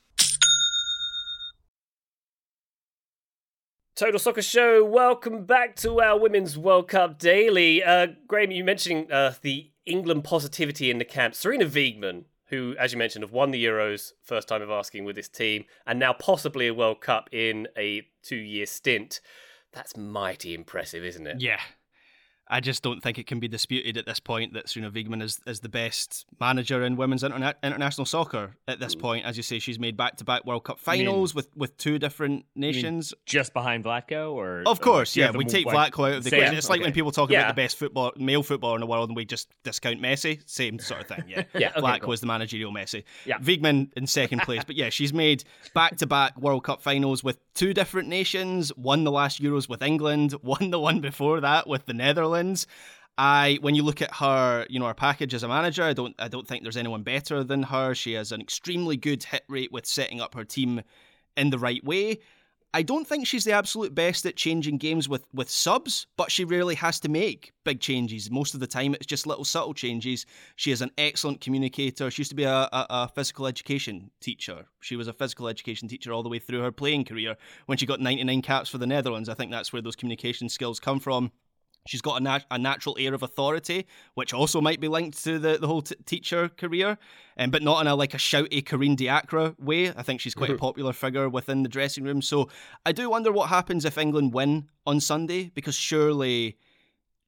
Total 4.01 4.17
Soccer 4.17 4.41
Show, 4.41 4.83
welcome 4.83 5.45
back 5.45 5.75
to 5.75 6.01
our 6.01 6.19
Women's 6.19 6.57
World 6.57 6.87
Cup 6.87 7.19
Daily. 7.19 7.83
Uh, 7.83 8.07
Graham, 8.27 8.49
you 8.49 8.63
mentioned 8.63 9.11
uh, 9.11 9.33
the 9.43 9.69
England 9.85 10.23
positivity 10.23 10.89
in 10.89 10.97
the 10.97 11.05
camp. 11.05 11.35
Sarina 11.35 11.69
Wiegman, 11.69 12.23
who, 12.47 12.75
as 12.79 12.93
you 12.93 12.97
mentioned, 12.97 13.21
have 13.21 13.31
won 13.31 13.51
the 13.51 13.63
Euros, 13.63 14.13
first 14.23 14.47
time 14.47 14.63
of 14.63 14.71
asking 14.71 15.05
with 15.05 15.15
this 15.15 15.29
team, 15.29 15.65
and 15.85 15.99
now 15.99 16.13
possibly 16.13 16.65
a 16.65 16.73
World 16.73 16.99
Cup 16.99 17.29
in 17.31 17.67
a 17.77 18.01
two 18.23 18.37
year 18.37 18.65
stint. 18.65 19.21
That's 19.71 19.95
mighty 19.95 20.55
impressive, 20.55 21.03
isn't 21.03 21.27
it? 21.27 21.39
Yeah. 21.39 21.59
I 22.51 22.59
just 22.59 22.83
don't 22.83 23.01
think 23.01 23.17
it 23.17 23.25
can 23.27 23.39
be 23.39 23.47
disputed 23.47 23.97
at 23.97 24.05
this 24.05 24.19
point 24.19 24.53
that 24.53 24.67
Sarina 24.67 24.91
Wiegman 24.91 25.21
is, 25.23 25.39
is 25.47 25.61
the 25.61 25.69
best 25.69 26.25
manager 26.39 26.83
in 26.83 26.97
women's 26.97 27.23
interna- 27.23 27.55
international 27.63 28.05
soccer 28.05 28.51
at 28.67 28.79
this 28.79 28.93
point. 28.93 29.25
As 29.25 29.37
you 29.37 29.43
say, 29.43 29.57
she's 29.57 29.79
made 29.79 29.95
back 29.95 30.17
to 30.17 30.25
back 30.25 30.45
World 30.45 30.65
Cup 30.65 30.77
finals 30.77 31.33
with, 31.33 31.47
with 31.55 31.77
two 31.77 31.97
different 31.97 32.45
nations. 32.55 33.13
Just 33.25 33.53
behind 33.53 33.85
Vlatko, 33.85 34.33
or 34.33 34.63
Of 34.65 34.81
course, 34.81 35.15
or- 35.15 35.21
yeah. 35.21 35.31
we 35.31 35.45
take 35.45 35.65
like- 35.65 35.93
Vlatko 35.93 36.09
out 36.11 36.17
of 36.17 36.23
the 36.25 36.35
equation. 36.35 36.55
It's 36.55 36.69
like 36.69 36.81
when 36.81 36.91
people 36.93 37.11
talk 37.11 37.31
Yeah. 37.31 37.39
about 37.43 37.55
the 37.55 37.61
best 37.61 37.77
football 37.77 38.11
male 38.17 38.43
footballer 38.43 38.75
in 38.75 38.81
the 38.81 38.87
world 38.87 39.09
and 39.09 39.15
we 39.15 39.23
just 39.25 39.47
discount 39.63 40.01
Messi. 40.01 40.41
Same 40.45 40.77
sort 40.77 41.01
of 41.01 41.07
thing, 41.07 41.23
yeah. 41.27 41.43
Yeah, 41.55 41.69
okay, 41.69 41.79
Vlatko 41.81 42.01
cool. 42.01 42.13
is 42.13 42.19
the 42.21 42.27
managerial 42.27 42.73
Messi. 42.73 43.03
Yeah. 43.25 43.37
Wiegman 43.39 43.91
in 43.95 44.07
second 44.07 44.41
place. 44.41 44.63
But 44.65 44.75
yeah, 44.75 44.89
she's 44.89 45.13
made 45.13 45.43
back 45.73 45.95
to 45.97 46.05
back 46.07 46.37
World 46.39 46.63
Cup 46.65 46.81
finals 46.81 47.23
with 47.23 47.39
two 47.53 47.73
different 47.73 48.07
nations, 48.07 48.71
won 48.75 49.03
the 49.03 49.11
last 49.11 49.41
Euros 49.41 49.69
with 49.69 49.81
England, 49.81 50.35
won 50.43 50.71
the 50.71 50.79
one 50.79 51.01
before 51.01 51.41
that 51.41 51.67
with 51.67 51.85
the 51.85 51.93
Netherlands. 51.93 52.67
I 53.17 53.59
when 53.61 53.75
you 53.75 53.83
look 53.83 54.01
at 54.01 54.15
her, 54.15 54.65
you 54.69 54.79
know, 54.79 54.87
her 54.87 54.93
package 54.93 55.33
as 55.33 55.43
a 55.43 55.47
manager, 55.47 55.83
I 55.83 55.93
don't 55.93 56.15
I 56.17 56.27
don't 56.27 56.47
think 56.47 56.63
there's 56.63 56.77
anyone 56.77 57.03
better 57.03 57.43
than 57.43 57.63
her. 57.63 57.93
She 57.93 58.13
has 58.13 58.31
an 58.31 58.41
extremely 58.41 58.97
good 58.97 59.23
hit 59.23 59.43
rate 59.47 59.71
with 59.71 59.85
setting 59.85 60.21
up 60.21 60.33
her 60.33 60.45
team 60.45 60.81
in 61.35 61.49
the 61.49 61.59
right 61.59 61.83
way. 61.83 62.19
I 62.73 62.83
don't 62.83 63.05
think 63.05 63.27
she's 63.27 63.43
the 63.43 63.51
absolute 63.51 63.93
best 63.93 64.25
at 64.25 64.37
changing 64.37 64.77
games 64.77 65.09
with, 65.09 65.25
with 65.33 65.49
subs, 65.49 66.07
but 66.15 66.31
she 66.31 66.45
rarely 66.45 66.75
has 66.75 67.01
to 67.01 67.09
make 67.09 67.51
big 67.65 67.81
changes. 67.81 68.31
Most 68.31 68.53
of 68.53 68.61
the 68.61 68.67
time, 68.67 68.93
it's 68.93 69.05
just 69.05 69.27
little 69.27 69.43
subtle 69.43 69.73
changes. 69.73 70.25
She 70.55 70.71
is 70.71 70.81
an 70.81 70.91
excellent 70.97 71.41
communicator. 71.41 72.09
She 72.09 72.21
used 72.21 72.31
to 72.31 72.35
be 72.35 72.45
a, 72.45 72.69
a, 72.71 72.85
a 72.89 73.11
physical 73.13 73.45
education 73.45 74.11
teacher. 74.21 74.67
She 74.79 74.95
was 74.95 75.09
a 75.09 75.13
physical 75.13 75.49
education 75.49 75.89
teacher 75.89 76.13
all 76.13 76.23
the 76.23 76.29
way 76.29 76.39
through 76.39 76.61
her 76.61 76.71
playing 76.71 77.05
career. 77.05 77.35
When 77.65 77.77
she 77.77 77.85
got 77.85 77.99
99 77.99 78.41
caps 78.41 78.69
for 78.69 78.77
the 78.77 78.87
Netherlands, 78.87 79.27
I 79.27 79.33
think 79.33 79.51
that's 79.51 79.73
where 79.73 79.81
those 79.81 79.97
communication 79.97 80.47
skills 80.47 80.79
come 80.79 81.01
from. 81.01 81.31
She's 81.87 82.01
got 82.01 82.21
a, 82.21 82.23
nat- 82.23 82.45
a 82.51 82.57
natural 82.59 82.95
air 82.99 83.13
of 83.13 83.23
authority, 83.23 83.87
which 84.13 84.33
also 84.33 84.61
might 84.61 84.79
be 84.79 84.87
linked 84.87 85.23
to 85.23 85.39
the, 85.39 85.57
the 85.57 85.67
whole 85.67 85.81
t- 85.81 85.95
teacher 86.05 86.49
career, 86.49 86.97
um, 87.37 87.49
but 87.49 87.63
not 87.63 87.81
in 87.81 87.87
a 87.87 87.95
like 87.95 88.13
a 88.13 88.17
shouty 88.17 88.63
Corinne 88.63 88.95
Diacre 88.95 89.55
way. 89.57 89.89
I 89.89 90.03
think 90.03 90.21
she's 90.21 90.35
quite 90.35 90.51
a 90.51 90.57
popular 90.57 90.93
figure 90.93 91.27
within 91.27 91.63
the 91.63 91.69
dressing 91.69 92.03
room. 92.03 92.21
So 92.21 92.49
I 92.85 92.91
do 92.91 93.09
wonder 93.09 93.31
what 93.31 93.49
happens 93.49 93.83
if 93.83 93.97
England 93.97 94.33
win 94.33 94.69
on 94.85 94.99
Sunday, 94.99 95.51
because 95.55 95.75
surely 95.75 96.57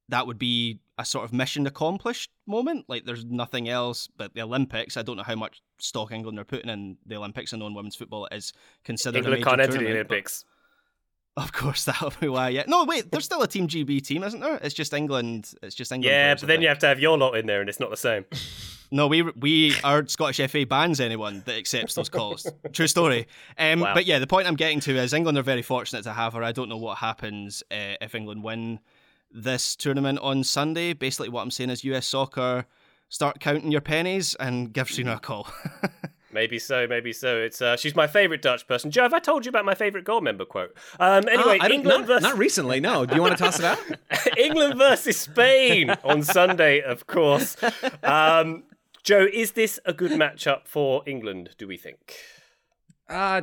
that 0.09 0.27
would 0.27 0.37
be 0.37 0.79
a 0.99 1.05
sort 1.05 1.25
of 1.25 1.33
mission 1.33 1.65
accomplished 1.65 2.29
moment. 2.45 2.85
Like 2.87 3.05
there's 3.05 3.25
nothing 3.25 3.67
else 3.67 4.07
but 4.15 4.35
the 4.35 4.41
Olympics. 4.41 4.97
I 4.97 5.01
don't 5.01 5.17
know 5.17 5.23
how 5.23 5.35
much 5.35 5.61
stock 5.79 6.11
England 6.11 6.37
are 6.37 6.45
putting 6.45 6.69
in 6.69 6.97
the 7.05 7.15
Olympics 7.15 7.53
and 7.53 7.63
on 7.63 7.73
women's 7.73 7.95
football 7.95 8.27
is 8.31 8.53
considered 8.83 9.19
England 9.19 9.33
a 9.33 9.37
major 9.37 9.49
can't 9.49 9.61
enter 9.61 9.79
the 9.79 9.91
Olympics. 9.91 10.45
Of 11.35 11.51
course, 11.51 11.83
that'll 11.85 12.13
be 12.19 12.27
why. 12.27 12.49
Yeah. 12.49 12.63
No, 12.67 12.83
wait. 12.85 13.11
There's 13.11 13.25
still 13.25 13.41
a 13.41 13.47
Team 13.47 13.67
GB 13.67 14.05
team, 14.05 14.23
isn't 14.23 14.39
there? 14.39 14.59
It's 14.61 14.75
just 14.75 14.93
England. 14.93 15.51
It's 15.63 15.75
just 15.75 15.91
England. 15.91 16.11
Yeah, 16.11 16.27
players, 16.27 16.41
but 16.41 16.47
then 16.47 16.61
you 16.61 16.67
have 16.67 16.79
to 16.79 16.87
have 16.87 16.99
your 16.99 17.17
lot 17.17 17.35
in 17.37 17.47
there, 17.47 17.59
and 17.61 17.69
it's 17.69 17.79
not 17.79 17.89
the 17.89 17.97
same. 17.97 18.25
No, 18.91 19.07
we 19.07 19.23
we 19.23 19.73
our 19.83 20.05
Scottish 20.07 20.51
FA 20.51 20.67
bans 20.67 20.99
anyone 20.99 21.41
that 21.47 21.57
accepts 21.57 21.95
those 21.95 22.09
calls. 22.09 22.45
True 22.73 22.85
story. 22.85 23.27
Um, 23.57 23.79
Wow. 23.79 23.95
But 23.95 24.05
yeah, 24.05 24.19
the 24.19 24.27
point 24.27 24.47
I'm 24.47 24.55
getting 24.55 24.79
to 24.81 24.95
is 24.97 25.13
England 25.13 25.35
are 25.39 25.41
very 25.41 25.63
fortunate 25.63 26.03
to 26.03 26.13
have 26.13 26.33
her. 26.33 26.43
I 26.43 26.51
don't 26.51 26.69
know 26.69 26.77
what 26.77 26.99
happens 26.99 27.63
uh, 27.71 27.95
if 28.01 28.13
England 28.13 28.43
win 28.43 28.79
this 29.31 29.75
tournament 29.75 30.19
on 30.19 30.43
Sunday. 30.43 30.93
Basically, 30.93 31.29
what 31.29 31.41
I'm 31.41 31.49
saying 31.49 31.71
is 31.71 31.83
US 31.85 32.05
soccer 32.05 32.67
start 33.09 33.39
counting 33.39 33.71
your 33.71 33.81
pennies 33.81 34.35
and 34.35 34.71
give 34.71 34.89
Sarina 34.89 35.15
a 35.15 35.19
call. 35.19 35.47
Maybe 36.33 36.57
so, 36.59 36.87
maybe 36.87 37.13
so. 37.13 37.37
It's 37.37 37.61
uh, 37.61 37.77
she's 37.77 37.95
my 37.95 38.07
favourite 38.07 38.41
Dutch 38.41 38.67
person. 38.67 38.91
Joe, 38.91 39.03
have 39.03 39.13
I 39.13 39.19
told 39.19 39.45
you 39.45 39.49
about 39.49 39.65
my 39.65 39.75
favourite 39.75 40.05
Goldmember 40.05 40.47
quote? 40.47 40.75
Um, 40.99 41.27
anyway, 41.27 41.57
Uh, 41.59 41.63
I 41.63 41.67
don't- 41.67 41.71
England 41.79 41.99
not, 42.01 42.07
versus 42.07 42.23
not 42.23 42.37
recently. 42.37 42.79
No. 42.79 43.05
Do 43.05 43.15
you 43.15 43.21
want 43.21 43.37
to 43.37 43.43
toss 43.43 43.59
it 43.59 43.65
out? 43.65 43.77
England 44.37 44.77
versus 44.77 45.17
Spain 45.19 45.91
on 46.03 46.23
Sunday, 46.23 46.81
of 46.81 47.05
course. 47.07 47.55
Um, 48.03 48.63
Joe, 49.03 49.27
is 49.31 49.51
this 49.51 49.79
a 49.85 49.93
good 49.93 50.11
matchup 50.11 50.61
for 50.67 51.03
England? 51.05 51.51
Do 51.57 51.67
we 51.67 51.77
think? 51.77 52.15
Uh, 53.09 53.41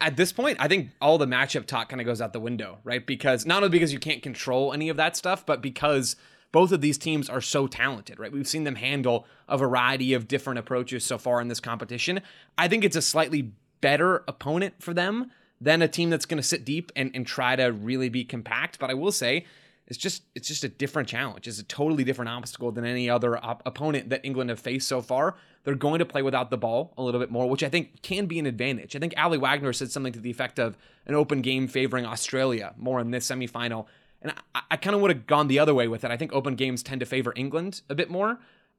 at 0.00 0.16
this 0.16 0.32
point, 0.32 0.56
I 0.58 0.68
think 0.68 0.88
all 1.00 1.18
the 1.18 1.26
matchup 1.26 1.66
talk 1.66 1.90
kind 1.90 2.00
of 2.00 2.06
goes 2.06 2.20
out 2.20 2.32
the 2.32 2.40
window, 2.40 2.78
right? 2.82 3.06
Because 3.06 3.44
not 3.44 3.58
only 3.58 3.68
because 3.68 3.92
you 3.92 3.98
can't 3.98 4.22
control 4.22 4.72
any 4.72 4.88
of 4.88 4.96
that 4.96 5.16
stuff, 5.16 5.44
but 5.44 5.60
because 5.60 6.16
both 6.52 6.70
of 6.70 6.80
these 6.80 6.98
teams 6.98 7.28
are 7.28 7.40
so 7.40 7.66
talented, 7.66 8.18
right? 8.18 8.30
We've 8.30 8.46
seen 8.46 8.64
them 8.64 8.76
handle 8.76 9.26
a 9.48 9.58
variety 9.58 10.12
of 10.12 10.28
different 10.28 10.58
approaches 10.58 11.04
so 11.04 11.18
far 11.18 11.40
in 11.40 11.48
this 11.48 11.60
competition. 11.60 12.20
I 12.56 12.68
think 12.68 12.84
it's 12.84 12.96
a 12.96 13.02
slightly 13.02 13.52
better 13.80 14.22
opponent 14.28 14.74
for 14.78 14.94
them 14.94 15.30
than 15.60 15.80
a 15.80 15.88
team 15.88 16.10
that's 16.10 16.26
going 16.26 16.40
to 16.40 16.46
sit 16.46 16.64
deep 16.64 16.92
and, 16.94 17.10
and 17.14 17.26
try 17.26 17.56
to 17.56 17.66
really 17.66 18.08
be 18.08 18.24
compact. 18.24 18.78
But 18.78 18.90
I 18.90 18.94
will 18.94 19.12
say, 19.12 19.46
it's 19.86 19.98
just 19.98 20.22
it's 20.34 20.48
just 20.48 20.64
a 20.64 20.68
different 20.68 21.08
challenge. 21.08 21.48
It's 21.48 21.58
a 21.58 21.64
totally 21.64 22.04
different 22.04 22.28
obstacle 22.28 22.70
than 22.72 22.84
any 22.84 23.10
other 23.10 23.36
op- 23.44 23.62
opponent 23.66 24.10
that 24.10 24.24
England 24.24 24.50
have 24.50 24.60
faced 24.60 24.88
so 24.88 25.02
far. 25.02 25.36
They're 25.64 25.74
going 25.74 25.98
to 25.98 26.06
play 26.06 26.22
without 26.22 26.50
the 26.50 26.56
ball 26.56 26.92
a 26.96 27.02
little 27.02 27.20
bit 27.20 27.30
more, 27.30 27.48
which 27.48 27.62
I 27.62 27.68
think 27.68 28.02
can 28.02 28.26
be 28.26 28.38
an 28.38 28.46
advantage. 28.46 28.96
I 28.96 28.98
think 28.98 29.14
Aly 29.18 29.38
Wagner 29.38 29.72
said 29.72 29.90
something 29.90 30.12
to 30.12 30.20
the 30.20 30.30
effect 30.30 30.58
of 30.58 30.76
an 31.06 31.14
open 31.14 31.42
game 31.42 31.68
favoring 31.68 32.06
Australia 32.06 32.74
more 32.76 33.00
in 33.00 33.10
this 33.10 33.28
semifinal. 33.28 33.86
And 34.22 34.32
I, 34.54 34.62
I 34.72 34.76
kind 34.76 34.94
of 34.94 35.02
would 35.02 35.10
have 35.10 35.26
gone 35.26 35.48
the 35.48 35.58
other 35.58 35.74
way 35.74 35.88
with 35.88 36.04
it. 36.04 36.10
I 36.10 36.16
think 36.16 36.32
open 36.32 36.54
games 36.54 36.82
tend 36.82 37.00
to 37.00 37.06
favor 37.06 37.32
England 37.36 37.82
a 37.90 37.94
bit 37.94 38.08
more. 38.10 38.38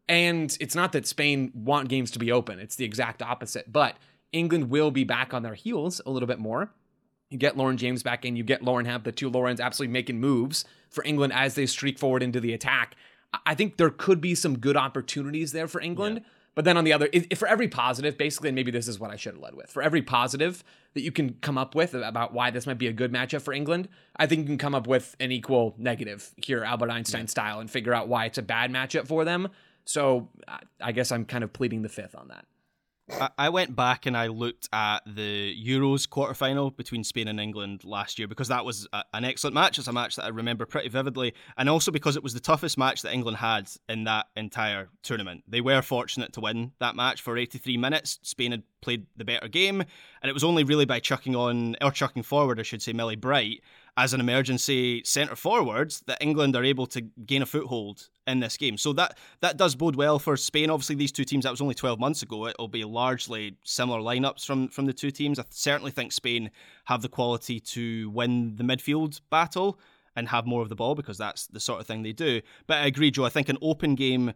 And 0.10 0.58
it's 0.60 0.76
not 0.76 0.92
that 0.94 1.06
Spain 1.08 1.52
want 1.54 1.88
games 1.90 2.12
to 2.12 2.20
be 2.20 2.32
open, 2.32 2.60
it's 2.60 2.76
the 2.76 2.86
exact 2.86 3.22
opposite. 3.22 3.72
But 3.72 3.96
England 4.32 4.70
will 4.70 4.92
be 4.92 5.04
back 5.04 5.34
on 5.34 5.44
their 5.44 5.54
heels 5.54 6.02
a 6.06 6.10
little 6.10 6.28
bit 6.28 6.40
more. 6.40 6.72
You 7.30 7.38
get 7.38 7.58
Lauren 7.58 7.78
James 7.78 8.04
back 8.04 8.26
in, 8.26 8.36
you 8.36 8.44
get 8.44 8.64
Lauren 8.64 8.86
Hemp, 8.86 9.06
the 9.06 9.12
two 9.12 9.30
Laurens 9.30 9.60
absolutely 9.60 9.94
making 9.94 10.20
moves 10.20 10.66
for 10.90 11.04
England 11.04 11.34
as 11.34 11.56
they 11.56 11.66
streak 11.66 11.98
forward 11.98 12.22
into 12.24 12.40
the 12.40 12.54
attack. 12.54 12.96
I- 13.34 13.40
I 13.48 13.56
think 13.56 13.78
there 13.78 13.90
could 13.90 14.22
be 14.22 14.36
some 14.36 14.60
good 14.60 14.78
opportunities 14.78 15.52
there 15.52 15.68
for 15.68 15.82
England. 15.82 16.22
But 16.56 16.66
then 16.66 16.78
on 16.78 16.84
the 16.84 16.94
other, 16.94 17.10
if, 17.12 17.38
for 17.38 17.48
every 17.48 17.68
positive, 17.68 18.18
basically, 18.18 18.50
and 18.50 18.56
maybe 18.56 18.72
this 18.72 18.88
is 18.88 19.00
what 19.00 19.10
I 19.10 19.16
should 19.16 19.34
have 19.34 19.42
led 19.42 19.56
with, 19.56 19.72
for 19.72 19.82
every 19.82 20.02
positive 20.02 20.64
that 20.94 21.02
you 21.02 21.12
can 21.12 21.36
come 21.42 21.58
up 21.58 21.74
with 21.74 21.94
about 21.96 22.34
why 22.34 22.52
this 22.52 22.68
might 22.68 22.78
be 22.78 22.88
a 22.88 22.94
good 22.94 23.12
matchup 23.12 23.42
for 23.42 23.54
England, 23.54 23.90
I 24.16 24.28
think 24.28 24.42
you 24.42 24.46
can 24.46 24.58
come 24.58 24.76
up 24.76 24.86
with 24.86 25.16
an 25.20 25.32
equal 25.32 25.74
negative 25.78 26.32
here, 26.38 26.64
Albert 26.64 26.92
Einstein 26.92 27.28
style, 27.28 27.60
and 27.60 27.70
figure 27.70 27.94
out 27.94 28.08
why 28.08 28.26
it's 28.26 28.38
a 28.38 28.44
bad 28.44 28.72
matchup 28.72 29.08
for 29.08 29.26
them. 29.26 29.50
So 29.86 30.30
I 30.80 30.92
guess 30.92 31.12
I'm 31.12 31.26
kind 31.26 31.44
of 31.44 31.52
pleading 31.52 31.82
the 31.82 31.90
fifth 31.90 32.16
on 32.16 32.28
that. 32.28 32.46
I- 33.38 33.50
went 33.50 33.76
back 33.76 34.06
and 34.06 34.16
I 34.16 34.28
looked 34.28 34.70
at 34.72 35.00
the 35.06 35.56
Euros 35.62 36.08
quarterfinal 36.08 36.76
between 36.76 37.04
Spain 37.04 37.28
and 37.28 37.40
England 37.40 37.84
last 37.84 38.18
year 38.18 38.28
because 38.28 38.48
that 38.48 38.64
was 38.64 38.88
a, 38.94 39.04
an 39.14 39.26
excellent 39.26 39.54
match. 39.54 39.78
It's 39.78 39.88
a 39.88 39.94
match 39.94 40.16
that 40.16 40.26
I 40.26 40.30
remember 40.30 40.66
pretty 40.66 40.90
vividly, 40.90 41.34
and 41.58 41.70
also 41.70 41.92
because 41.92 42.16
it 42.16 42.24
was 42.24 42.34
the 42.34 42.40
toughest 42.40 42.78
match 42.78 43.02
that 43.02 43.14
England 43.14 43.38
had 43.38 43.70
in 43.90 44.06
that 44.06 44.28
entire 44.36 44.90
tournament. 45.04 45.44
They 45.48 45.62
were 45.62 45.82
fortunate 45.82 46.34
to 46.34 46.42
win 46.42 46.72
that 46.80 46.96
match 46.96 47.22
for 47.22 47.38
83 47.38 47.78
minutes. 47.78 48.20
Spain 48.24 48.52
had 48.52 48.64
played 48.82 49.06
the 49.18 49.26
better 49.26 49.48
game, 49.48 49.82
and 49.82 50.30
it 50.30 50.34
was 50.34 50.44
only 50.44 50.64
really 50.64 50.86
by 50.86 51.00
chucking 51.00 51.36
on 51.36 51.76
or 51.82 51.92
chucking 51.92 52.24
forward, 52.24 52.60
I 52.60 52.64
should 52.64 52.82
say, 52.82 52.94
Millie 52.94 53.16
Bright 53.16 53.62
as 53.96 54.14
an 54.14 54.20
emergency 54.20 55.04
centre 55.06 55.36
forward 55.36 55.94
that 56.08 56.18
England 56.22 56.56
are 56.56 56.64
able 56.64 56.88
to 56.88 57.02
gain 57.02 57.42
a 57.42 57.46
foothold 57.46 58.10
in 58.26 58.40
this 58.40 58.58
game. 58.58 58.78
So 58.78 58.94
that 58.94 59.18
that 59.42 59.58
does 59.58 59.76
bode 59.76 59.96
well 59.96 60.18
for 60.20 60.36
Spain. 60.36 60.70
Obviously, 60.70 60.96
these 60.96 61.12
two 61.12 61.26
teams 61.26 61.44
that 61.44 61.52
was 61.52 61.62
only 61.62 61.76
12 61.76 62.00
months 62.00 62.22
ago. 62.24 62.48
It'll 62.48 62.68
be 62.68 62.84
largely 62.84 63.58
similar 63.64 64.00
lineups 64.00 64.46
from 64.46 64.68
from 64.70 64.86
the 64.86 64.94
two 64.94 65.12
teams. 65.12 65.38
I 65.40 65.46
certainly 65.50 65.92
think 65.92 66.12
Spain 66.12 66.50
have 66.86 67.02
the 67.02 67.10
quality 67.10 67.60
to 67.60 68.10
win 68.10 68.56
the 68.56 68.64
midfield 68.64 69.22
battle 69.30 69.80
and 70.16 70.30
have 70.30 70.46
more 70.46 70.62
of 70.62 70.70
the 70.70 70.76
ball 70.76 70.96
because 70.96 71.18
that's 71.18 71.48
the 71.48 71.60
sort 71.60 71.80
of 71.80 71.88
thing 71.88 72.04
they 72.04 72.14
do. 72.14 72.42
But 72.68 72.78
I 72.78 72.86
agree, 72.86 73.12
Joe. 73.12 73.26
I 73.26 73.30
think 73.30 73.50
an 73.50 73.58
open 73.62 73.96
game 73.96 74.34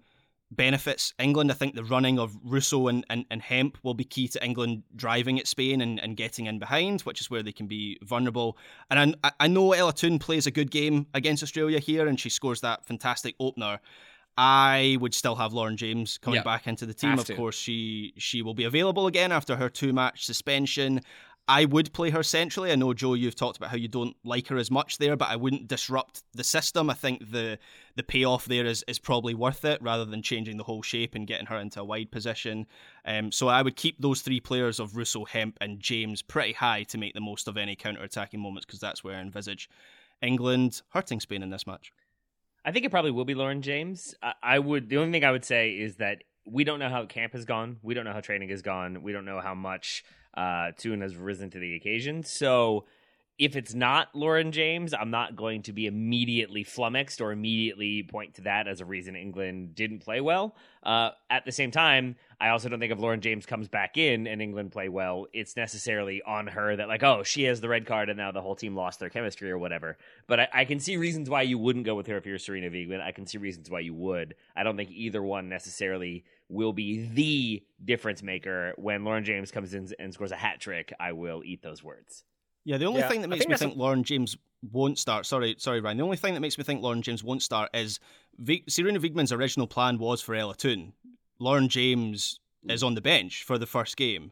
benefits 0.52 1.14
England. 1.20 1.52
I 1.52 1.56
think 1.56 1.76
the 1.76 1.84
running 1.84 2.20
of 2.20 2.36
Russo 2.43 2.88
and, 2.88 3.06
and, 3.10 3.26
and 3.30 3.41
Hemp 3.41 3.78
will 3.84 3.93
be 3.93 4.04
key 4.04 4.28
to 4.30 4.43
England 4.43 4.84
driving 4.95 5.39
at 5.39 5.48
Spain 5.48 5.82
and, 5.82 6.00
and 6.00 6.16
getting 6.16 6.45
in 6.45 6.58
behind, 6.60 7.02
which 7.02 7.20
is 7.22 7.30
where 7.30 7.43
they 7.43 7.52
can 7.52 7.68
be 7.68 7.98
vulnerable. 8.04 8.58
And 8.89 9.16
I, 9.24 9.32
I 9.41 9.48
know 9.48 9.74
Ella 9.74 9.93
Toone 9.93 10.20
plays 10.20 10.48
a 10.48 10.52
good 10.52 10.72
game 10.72 11.08
against 11.14 11.43
Australia 11.43 11.80
here 11.80 12.08
and 12.08 12.20
she 12.20 12.30
scores 12.30 12.62
that 12.62 12.86
fantastic 12.86 13.36
opener. 13.39 13.80
I 14.39 14.98
would 15.02 15.16
still 15.16 15.36
have 15.36 15.52
Lauren 15.52 15.78
James 15.78 16.20
coming 16.20 16.38
Yeah. 16.38 16.43
back 16.43 16.68
into 16.68 16.86
the 16.86 16.93
team. 16.93 17.10
Have 17.12 17.20
Of 17.22 17.26
to. 17.26 17.36
course, 17.36 17.58
she 17.58 18.14
she 18.18 18.43
will 18.43 18.54
be 18.54 18.66
available 18.66 19.08
again 19.08 19.32
after 19.32 19.56
her 19.56 19.68
two 19.68 19.93
match 19.93 20.26
suspension. 20.26 21.02
I 21.50 21.64
would 21.64 21.93
play 21.93 22.10
her 22.10 22.24
centrally. 22.24 22.72
I 22.72 22.76
know 22.76 22.93
Joe, 22.93 23.14
you've 23.14 23.36
talked 23.36 23.56
about 23.56 23.70
how 23.70 23.78
you 23.78 23.88
don't 23.88 24.18
like 24.26 24.48
her 24.48 24.58
as 24.58 24.70
much 24.70 24.98
there, 24.98 25.16
but 25.16 25.30
I 25.30 25.38
wouldn't 25.38 25.68
disrupt 25.68 26.24
the 26.34 26.43
system. 26.43 26.89
I 26.89 26.93
think 26.93 27.32
the 27.32 27.58
the 27.95 28.04
payoff 28.04 28.45
there 28.45 28.66
is 28.66 28.84
is 28.88 29.00
probably 29.00 29.34
worth 29.34 29.64
it 29.64 29.82
rather 29.82 30.04
than 30.04 30.22
changing 30.22 30.58
the 30.58 30.66
whole 30.66 30.82
shape 30.82 31.16
and 31.16 31.26
getting 31.26 31.48
her 31.48 31.58
into 31.58 31.80
a 31.80 31.86
wide 31.86 32.12
position. 32.12 32.68
Um, 33.06 33.32
so 33.32 33.48
I 33.48 33.62
would 33.62 33.78
keep 33.78 34.02
those 34.02 34.22
three 34.22 34.41
players 34.41 34.80
of 34.80 34.98
Russo, 34.98 35.24
Hemp, 35.24 35.58
and 35.62 35.80
James 35.80 36.22
pretty 36.22 36.54
high 36.54 36.84
to 36.84 36.98
make 36.98 37.14
the 37.14 37.22
most 37.22 37.48
of 37.48 37.56
any 37.56 37.76
counter 37.76 38.04
attacking 38.04 38.41
moments 38.41 38.66
because 38.66 38.82
that's 38.82 39.04
where 39.04 39.16
I 39.16 39.22
envisage 39.22 39.70
England 40.22 40.82
hurting 40.89 41.22
Spain 41.22 41.43
in 41.43 41.50
this 41.50 41.66
match. 41.66 41.93
I 42.66 42.74
think 42.74 42.86
it 42.86 42.91
probably 42.91 43.12
will 43.12 43.26
be 43.26 43.36
Lauren 43.36 43.62
James. 43.62 44.16
I, 44.22 44.34
I 44.43 44.60
would. 44.60 44.89
The 44.89 44.98
only 44.98 45.14
thing 45.14 45.24
I 45.24 45.32
would 45.32 45.45
say 45.45 45.72
is 45.72 45.95
that 45.95 46.24
we 46.45 46.66
don't 46.66 46.80
know 46.80 46.89
how 46.89 47.06
camp 47.06 47.32
has 47.34 47.45
gone. 47.45 47.78
We 47.82 47.93
don't 47.93 48.04
know 48.04 48.14
how 48.14 48.20
training 48.20 48.50
has 48.50 48.62
gone. 48.62 49.02
We 49.02 49.14
don't 49.14 49.26
know 49.26 49.39
how 49.39 49.56
much 49.56 50.04
uh, 50.34 50.72
Toone 50.78 51.02
has 51.02 51.16
risen 51.16 51.50
to 51.52 51.60
the 51.60 51.76
occasion. 51.76 52.24
So 52.24 52.86
if 53.40 53.56
it's 53.56 53.76
not 53.76 54.08
Lauren 54.16 54.52
James, 54.52 54.96
I'm 54.96 55.12
not 55.12 55.36
going 55.36 55.62
to 55.64 55.74
be 55.74 55.86
immediately 55.86 56.64
flummoxed 56.64 57.22
or 57.22 57.32
immediately 57.32 58.02
point 58.02 58.34
to 58.36 58.42
that 58.42 58.68
as 58.68 58.82
a 58.82 58.86
reason 58.86 59.16
England 59.16 59.76
didn't 59.76 60.00
play 60.00 60.22
well. 60.22 60.56
Uh, 60.82 61.12
at 61.30 61.46
the 61.46 61.52
same 61.52 61.70
time, 61.70 62.16
I 62.42 62.50
also 62.50 62.68
don't 62.68 62.80
think 62.80 62.92
if 62.92 63.00
Lauren 63.00 63.22
James 63.22 63.46
comes 63.46 63.68
back 63.68 63.96
in 63.96 64.26
and 64.26 64.42
England 64.42 64.72
play 64.72 64.90
well, 64.90 65.28
it's 65.34 65.56
necessarily 65.56 66.22
on 66.24 66.48
her 66.48 66.76
that 66.76 66.88
like, 66.88 67.04
oh, 67.04 67.22
she 67.22 67.44
has 67.44 67.62
the 67.62 67.70
red 67.70 67.86
card 67.86 68.10
and 68.10 68.18
now 68.18 68.32
the 68.32 68.42
whole 68.42 68.56
team 68.56 68.76
lost 68.76 69.00
their 69.00 69.10
chemistry 69.10 69.52
or 69.52 69.60
whatever. 69.60 69.98
But 70.26 70.40
I, 70.40 70.48
I 70.54 70.66
can 70.66 70.80
see 70.80 70.98
reasons 70.98 71.30
why 71.30 71.44
you 71.44 71.60
wouldn't 71.60 71.86
go 71.86 71.94
with 71.94 72.08
her 72.08 72.18
if 72.18 72.26
you're 72.26 72.40
Sarina 72.40 72.72
Wiegman. 72.72 73.02
I 73.02 73.12
can 73.12 73.28
see 73.28 73.38
reasons 73.38 73.70
why 73.70 73.82
you 73.82 73.94
would. 73.94 74.34
I 74.56 74.64
don't 74.64 74.78
think 74.78 74.90
either 74.90 75.22
one 75.22 75.48
necessarily 75.48 76.24
will 76.50 76.74
be 76.74 77.08
the 77.14 77.64
difference 77.84 78.24
maker. 78.24 78.74
When 78.78 79.04
Lauren 79.04 79.24
James 79.24 79.52
comes 79.52 79.74
in 79.74 79.89
and 80.00 80.14
scores 80.14 80.32
a 80.32 80.36
hat 80.36 80.60
trick, 80.60 80.93
I 81.00 81.12
will 81.12 81.43
eat 81.43 81.62
those 81.62 81.84
words. 81.84 82.24
Yeah, 82.64 82.78
the 82.78 82.86
only 82.86 83.00
Yeah, 83.00 83.08
thing 83.08 83.22
that 83.22 83.28
makes 83.30 83.39
think 83.41 83.50
me 83.50 83.54
that's 83.54 83.62
think 83.62 83.78
Lauren 83.78 84.04
James 84.04 84.38
won't 84.72 84.98
start. 85.00 85.26
Sorry, 85.26 85.56
sorry, 85.58 85.80
Ryan. 85.80 85.98
The 85.98 86.04
only 86.04 86.18
thing 86.18 86.34
that 86.34 86.39
makes 86.41 86.58
me 86.58 86.64
think 86.64 86.82
Lauren 86.82 87.02
James 87.02 87.24
won't 87.24 87.41
start 87.41 87.70
is 87.74 88.00
v- 88.38 88.64
Sarina 88.70 88.98
Wiegman's 89.00 89.32
original 89.32 89.68
plan 89.68 89.98
was 89.98 90.22
for 90.22 90.36
Ella 90.36 90.56
Toone. 90.56 90.93
Lauren 91.39 91.70
James 91.70 92.39
is 92.68 92.84
on 92.84 92.95
the 92.95 93.02
bench 93.02 93.43
for 93.43 93.58
the 93.58 93.66
first 93.66 93.95
game, 93.95 94.32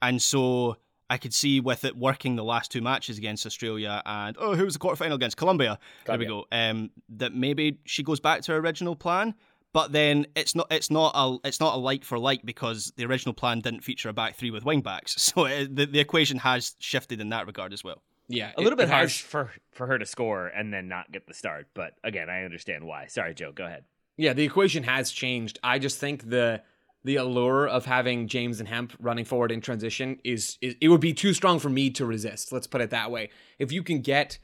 and 0.00 0.22
so 0.22 0.76
I 1.10 1.16
could 1.18 1.34
see 1.34 1.58
with 1.58 1.84
it 1.84 1.96
working 1.96 2.36
the 2.36 2.44
last 2.44 2.70
two 2.70 2.80
matches 2.80 3.18
against 3.18 3.44
Australia 3.46 4.00
and 4.06 4.36
oh, 4.38 4.54
who 4.54 4.64
was 4.64 4.74
the 4.74 4.80
quarterfinal 4.80 5.14
against 5.14 5.36
Colombia? 5.36 5.78
There 6.06 6.18
we 6.18 6.26
go. 6.26 6.46
Um, 6.52 6.90
that 7.08 7.34
maybe 7.34 7.78
she 7.84 8.02
goes 8.02 8.20
back 8.20 8.42
to 8.42 8.52
her 8.52 8.58
original 8.58 8.94
plan. 8.94 9.34
But 9.72 9.92
then 9.92 10.26
it's 10.36 10.54
not 10.54 10.66
it's 10.70 10.90
not 10.90 11.12
a 11.14 11.36
it's 11.48 11.60
not 11.60 11.74
a 11.74 11.78
like 11.78 12.04
for 12.04 12.18
like 12.18 12.44
because 12.44 12.92
the 12.96 13.04
original 13.06 13.32
plan 13.32 13.60
didn't 13.60 13.80
feature 13.82 14.08
a 14.08 14.12
back 14.12 14.34
three 14.36 14.50
with 14.50 14.64
wing 14.64 14.80
backs. 14.82 15.14
So 15.34 15.46
it, 15.46 15.74
the 15.74 15.86
the 15.86 15.98
equation 16.00 16.38
has 16.38 16.76
shifted 16.78 17.20
in 17.20 17.30
that 17.30 17.46
regard 17.46 17.72
as 17.72 17.82
well. 17.82 18.02
Yeah, 18.28 18.52
A 18.56 18.60
little 18.62 18.78
it- 18.78 18.82
bit 18.82 18.88
it 18.88 18.92
harsh 18.92 19.22
for 19.22 19.50
for 19.72 19.86
her 19.86 19.98
to 19.98 20.06
score 20.06 20.46
and 20.48 20.72
then 20.72 20.88
not 20.88 21.10
get 21.10 21.26
the 21.26 21.34
start. 21.34 21.68
But 21.74 21.94
again, 22.04 22.28
I 22.30 22.44
understand 22.44 22.84
why. 22.84 23.06
Sorry, 23.06 23.34
Joe. 23.34 23.52
Go 23.52 23.64
ahead. 23.64 23.84
Yeah, 24.18 24.34
the 24.34 24.44
equation 24.44 24.82
has 24.84 25.10
changed. 25.10 25.58
I 25.64 25.78
just 25.78 25.98
think 25.98 26.28
the 26.28 26.62
the 27.04 27.16
allure 27.16 27.66
of 27.66 27.84
having 27.86 28.28
James 28.28 28.60
and 28.60 28.68
Hemp 28.68 28.92
running 29.00 29.24
forward 29.24 29.50
in 29.50 29.60
transition 29.60 30.20
is, 30.22 30.56
is 30.60 30.76
it 30.80 30.88
would 30.88 31.00
be 31.00 31.12
too 31.12 31.34
strong 31.34 31.58
for 31.58 31.68
me 31.68 31.90
to 31.90 32.06
resist. 32.06 32.52
Let's 32.52 32.68
put 32.68 32.80
it 32.80 32.90
that 32.90 33.10
way. 33.10 33.30
If 33.58 33.72
you 33.72 33.82
can 33.82 34.02
get 34.02 34.38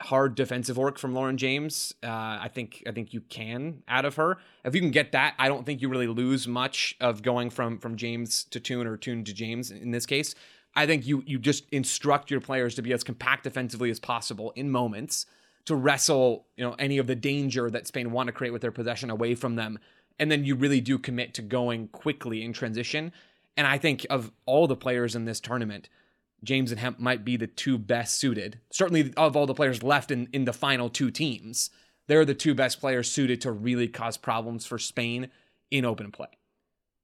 hard 0.00 0.34
defensive 0.34 0.76
work 0.76 0.98
from 0.98 1.14
Lauren 1.14 1.36
James, 1.36 1.94
uh, 2.02 2.06
I 2.08 2.50
think 2.52 2.82
I 2.86 2.92
think 2.92 3.12
you 3.12 3.20
can 3.20 3.82
out 3.86 4.04
of 4.04 4.16
her. 4.16 4.38
If 4.64 4.74
you 4.74 4.80
can 4.80 4.90
get 4.90 5.12
that, 5.12 5.34
I 5.38 5.48
don't 5.48 5.66
think 5.66 5.82
you 5.82 5.88
really 5.88 6.06
lose 6.06 6.48
much 6.48 6.96
of 7.00 7.22
going 7.22 7.50
from 7.50 7.78
from 7.78 7.96
James 7.96 8.44
to 8.44 8.60
Toone 8.60 8.86
or 8.86 8.96
Toone 8.96 9.24
to 9.24 9.34
James 9.34 9.70
in 9.70 9.90
this 9.90 10.06
case. 10.06 10.34
I 10.74 10.86
think 10.86 11.06
you 11.06 11.22
you 11.26 11.38
just 11.38 11.68
instruct 11.70 12.30
your 12.30 12.40
players 12.40 12.74
to 12.76 12.82
be 12.82 12.92
as 12.92 13.04
compact 13.04 13.44
defensively 13.44 13.90
as 13.90 14.00
possible 14.00 14.52
in 14.56 14.70
moments 14.70 15.26
to 15.66 15.74
wrestle, 15.74 16.46
you 16.56 16.64
know, 16.64 16.74
any 16.78 16.98
of 16.98 17.06
the 17.06 17.14
danger 17.14 17.68
that 17.70 17.86
Spain 17.86 18.10
want 18.12 18.28
to 18.28 18.32
create 18.32 18.50
with 18.50 18.62
their 18.62 18.72
possession 18.72 19.10
away 19.10 19.34
from 19.34 19.56
them. 19.56 19.78
and 20.18 20.30
then 20.30 20.44
you 20.44 20.54
really 20.54 20.80
do 20.80 20.98
commit 20.98 21.34
to 21.34 21.42
going 21.42 21.88
quickly 21.88 22.44
in 22.44 22.52
transition. 22.52 23.12
And 23.56 23.66
I 23.66 23.78
think 23.78 24.06
of 24.10 24.30
all 24.46 24.66
the 24.66 24.76
players 24.76 25.16
in 25.16 25.24
this 25.24 25.40
tournament, 25.40 25.88
James 26.42 26.70
and 26.70 26.80
Hemp 26.80 26.98
might 26.98 27.24
be 27.24 27.36
the 27.36 27.46
two 27.46 27.78
best 27.78 28.16
suited. 28.16 28.60
Certainly 28.70 29.12
of 29.16 29.36
all 29.36 29.46
the 29.46 29.54
players 29.54 29.82
left 29.82 30.10
in, 30.10 30.28
in 30.32 30.44
the 30.44 30.52
final 30.52 30.88
two 30.88 31.10
teams, 31.10 31.70
they're 32.06 32.24
the 32.24 32.34
two 32.34 32.54
best 32.54 32.80
players 32.80 33.10
suited 33.10 33.40
to 33.42 33.52
really 33.52 33.88
cause 33.88 34.16
problems 34.16 34.66
for 34.66 34.78
Spain 34.78 35.30
in 35.70 35.84
open 35.84 36.10
play. 36.10 36.28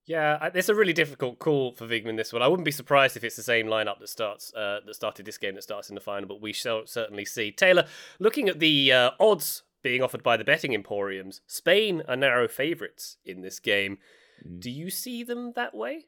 Yeah, 0.07 0.51
it's 0.55 0.68
a 0.68 0.74
really 0.74 0.93
difficult 0.93 1.41
call 1.41 1.72
for 1.72 1.87
Wiegman 1.87 2.16
this 2.16 2.32
one. 2.32 2.41
I 2.41 2.47
wouldn't 2.47 2.64
be 2.64 2.70
surprised 2.70 3.16
if 3.16 3.24
it's 3.24 3.34
the 3.34 3.43
same 3.43 3.66
lineup 3.66 3.99
that 3.99 4.09
starts 4.09 4.55
uh, 4.55 4.78
that 4.87 4.95
started 4.95 5.26
this 5.26 5.37
game 5.37 5.57
that 5.57 5.64
starts 5.64 5.89
in 5.89 5.97
the 5.97 6.01
final, 6.01 6.28
but 6.28 6.41
we 6.41 6.53
shall 6.53 6.87
certainly 6.87 7.24
see. 7.24 7.51
Taylor, 7.51 7.87
looking 8.20 8.49
at 8.49 8.61
the 8.61 8.93
uh, 8.93 9.11
odds 9.18 9.64
being 9.82 10.03
offered 10.03 10.22
by 10.22 10.37
the 10.37 10.45
betting 10.45 10.74
emporiums, 10.74 11.41
Spain 11.49 12.05
are 12.07 12.16
narrow 12.16 12.47
favourites 12.47 13.16
in 13.24 13.41
this 13.43 13.59
game. 13.59 13.99
Mm. 14.47 14.61
Do 14.61 14.70
you 14.70 14.91
see 14.91 15.24
them 15.24 15.53
that 15.57 15.74
way? 15.74 16.07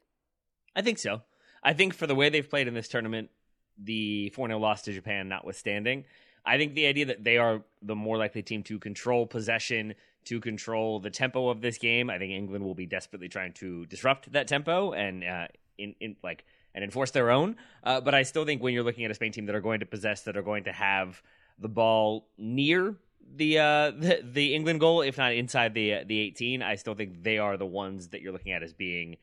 I 0.76 0.82
think 0.82 0.98
so. 0.98 1.22
I 1.62 1.72
think 1.72 1.94
for 1.94 2.06
the 2.06 2.14
way 2.14 2.28
they've 2.28 2.48
played 2.48 2.68
in 2.68 2.74
this 2.74 2.88
tournament, 2.88 3.30
the 3.76 4.30
4 4.30 4.48
0 4.48 4.58
loss 4.58 4.82
to 4.82 4.92
Japan 4.92 5.28
notwithstanding, 5.28 6.04
I 6.44 6.56
think 6.56 6.74
the 6.74 6.86
idea 6.86 7.06
that 7.06 7.24
they 7.24 7.36
are 7.36 7.62
the 7.82 7.94
more 7.94 8.16
likely 8.16 8.42
team 8.42 8.62
to 8.64 8.78
control 8.78 9.26
possession, 9.26 9.94
to 10.24 10.40
control 10.40 11.00
the 11.00 11.10
tempo 11.10 11.48
of 11.48 11.60
this 11.60 11.78
game. 11.78 12.10
I 12.10 12.18
think 12.18 12.32
England 12.32 12.64
will 12.64 12.74
be 12.74 12.86
desperately 12.86 13.28
trying 13.28 13.52
to 13.54 13.86
disrupt 13.86 14.32
that 14.32 14.48
tempo 14.48 14.92
and 14.92 15.24
uh, 15.24 15.46
in, 15.78 15.94
in 16.00 16.16
like 16.22 16.44
and 16.74 16.84
enforce 16.84 17.10
their 17.10 17.30
own. 17.30 17.56
Uh, 17.82 18.00
but 18.00 18.14
I 18.14 18.22
still 18.22 18.44
think 18.44 18.62
when 18.62 18.74
you're 18.74 18.82
looking 18.82 19.04
at 19.04 19.10
a 19.10 19.14
Spain 19.14 19.32
team 19.32 19.46
that 19.46 19.54
are 19.54 19.60
going 19.60 19.80
to 19.80 19.86
possess, 19.86 20.22
that 20.22 20.36
are 20.36 20.42
going 20.42 20.64
to 20.64 20.72
have 20.72 21.22
the 21.58 21.68
ball 21.68 22.28
near 22.36 22.96
the 23.36 23.58
uh, 23.58 23.90
the, 23.98 24.20
the 24.22 24.54
England 24.54 24.80
goal, 24.80 25.02
if 25.02 25.18
not 25.18 25.32
inside 25.32 25.74
the 25.74 26.04
the 26.04 26.20
18, 26.20 26.62
I 26.62 26.76
still 26.76 26.94
think 26.94 27.22
they 27.22 27.38
are 27.38 27.56
the 27.56 27.66
ones 27.66 28.08
that 28.08 28.22
you're 28.22 28.32
looking 28.32 28.52
at 28.52 28.62
as 28.62 28.72
being 28.72 29.16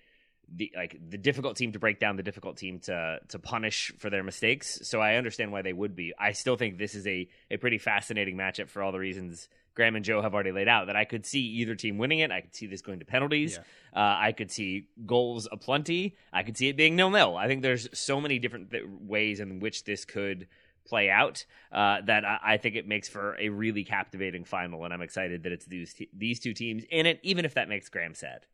the 0.53 0.71
like 0.75 0.97
the 1.09 1.17
difficult 1.17 1.57
team 1.57 1.71
to 1.73 1.79
break 1.79 1.99
down, 1.99 2.15
the 2.15 2.23
difficult 2.23 2.57
team 2.57 2.79
to 2.81 3.19
to 3.29 3.39
punish 3.39 3.93
for 3.97 4.09
their 4.09 4.23
mistakes. 4.23 4.79
So 4.83 4.99
I 4.99 5.15
understand 5.15 5.51
why 5.51 5.61
they 5.61 5.73
would 5.73 5.95
be. 5.95 6.13
I 6.19 6.31
still 6.33 6.57
think 6.57 6.77
this 6.77 6.95
is 6.95 7.05
a 7.07 7.27
a 7.51 7.57
pretty 7.57 7.77
fascinating 7.77 8.37
matchup 8.37 8.69
for 8.69 8.81
all 8.81 8.91
the 8.91 8.99
reasons 8.99 9.49
Graham 9.75 9.95
and 9.95 10.05
Joe 10.05 10.21
have 10.21 10.33
already 10.33 10.51
laid 10.51 10.67
out. 10.67 10.87
That 10.87 10.95
I 10.95 11.05
could 11.05 11.25
see 11.25 11.41
either 11.41 11.75
team 11.75 11.97
winning 11.97 12.19
it. 12.19 12.31
I 12.31 12.41
could 12.41 12.55
see 12.55 12.65
this 12.65 12.81
going 12.81 12.99
to 12.99 13.05
penalties. 13.05 13.59
Yeah. 13.93 14.01
Uh, 14.01 14.17
I 14.19 14.31
could 14.31 14.51
see 14.51 14.87
goals 15.05 15.47
aplenty. 15.51 16.15
I 16.33 16.43
could 16.43 16.57
see 16.57 16.69
it 16.69 16.77
being 16.77 16.95
nil 16.95 17.11
nil. 17.11 17.35
I 17.37 17.47
think 17.47 17.61
there's 17.61 17.87
so 17.97 18.19
many 18.19 18.39
different 18.39 18.71
th- 18.71 18.85
ways 18.87 19.39
in 19.39 19.59
which 19.59 19.83
this 19.83 20.05
could 20.05 20.47
play 20.85 21.09
out 21.09 21.45
uh, 21.71 22.01
that 22.05 22.23
I, 22.23 22.39
I, 22.43 22.57
think 22.57 22.75
it 22.75 22.87
makes 22.87 23.09
for 23.09 23.35
a 23.39 23.49
really 23.49 23.83
captivating 23.83 24.45
final, 24.45 24.85
and 24.85 24.93
I'm 24.93 25.01
excited 25.01 25.43
that 25.43 25.51
it's 25.51 25.65
these 25.65 25.93
t- 25.93 26.09
these 26.15 26.39
two 26.39 26.53
teams 26.53 26.83
in 26.89 27.05
it, 27.05 27.19
even 27.23 27.43
if 27.43 27.55
that 27.55 27.67
makes 27.67 27.89
Graham 27.89 28.13
sad. 28.13 28.45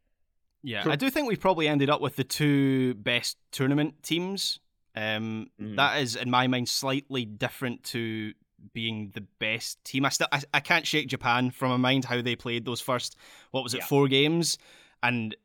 Yeah, 0.63 0.83
I 0.87 0.95
do 0.95 1.09
think 1.09 1.27
we've 1.27 1.39
probably 1.39 1.67
ended 1.67 1.89
up 1.89 2.01
with 2.01 2.15
the 2.15 2.23
two 2.23 2.93
best 2.95 3.37
tournament 3.51 4.03
teams. 4.03 4.59
Um, 4.95 5.47
mm. 5.59 5.75
That 5.77 6.01
is, 6.01 6.15
in 6.15 6.29
my 6.29 6.47
mind, 6.47 6.69
slightly 6.69 7.25
different 7.25 7.83
to 7.85 8.33
being 8.73 9.11
the 9.13 9.25
best 9.39 9.83
team. 9.83 10.05
I 10.05 10.09
still 10.09 10.27
I, 10.31 10.41
I 10.53 10.59
can't 10.59 10.85
shake 10.85 11.07
Japan 11.07 11.51
from 11.51 11.71
my 11.71 11.77
mind 11.77 12.05
how 12.05 12.21
they 12.21 12.35
played 12.35 12.65
those 12.65 12.81
first 12.81 13.15
what 13.51 13.63
was 13.63 13.73
it 13.73 13.79
yeah. 13.79 13.85
four 13.85 14.07
games, 14.07 14.57
and 15.01 15.35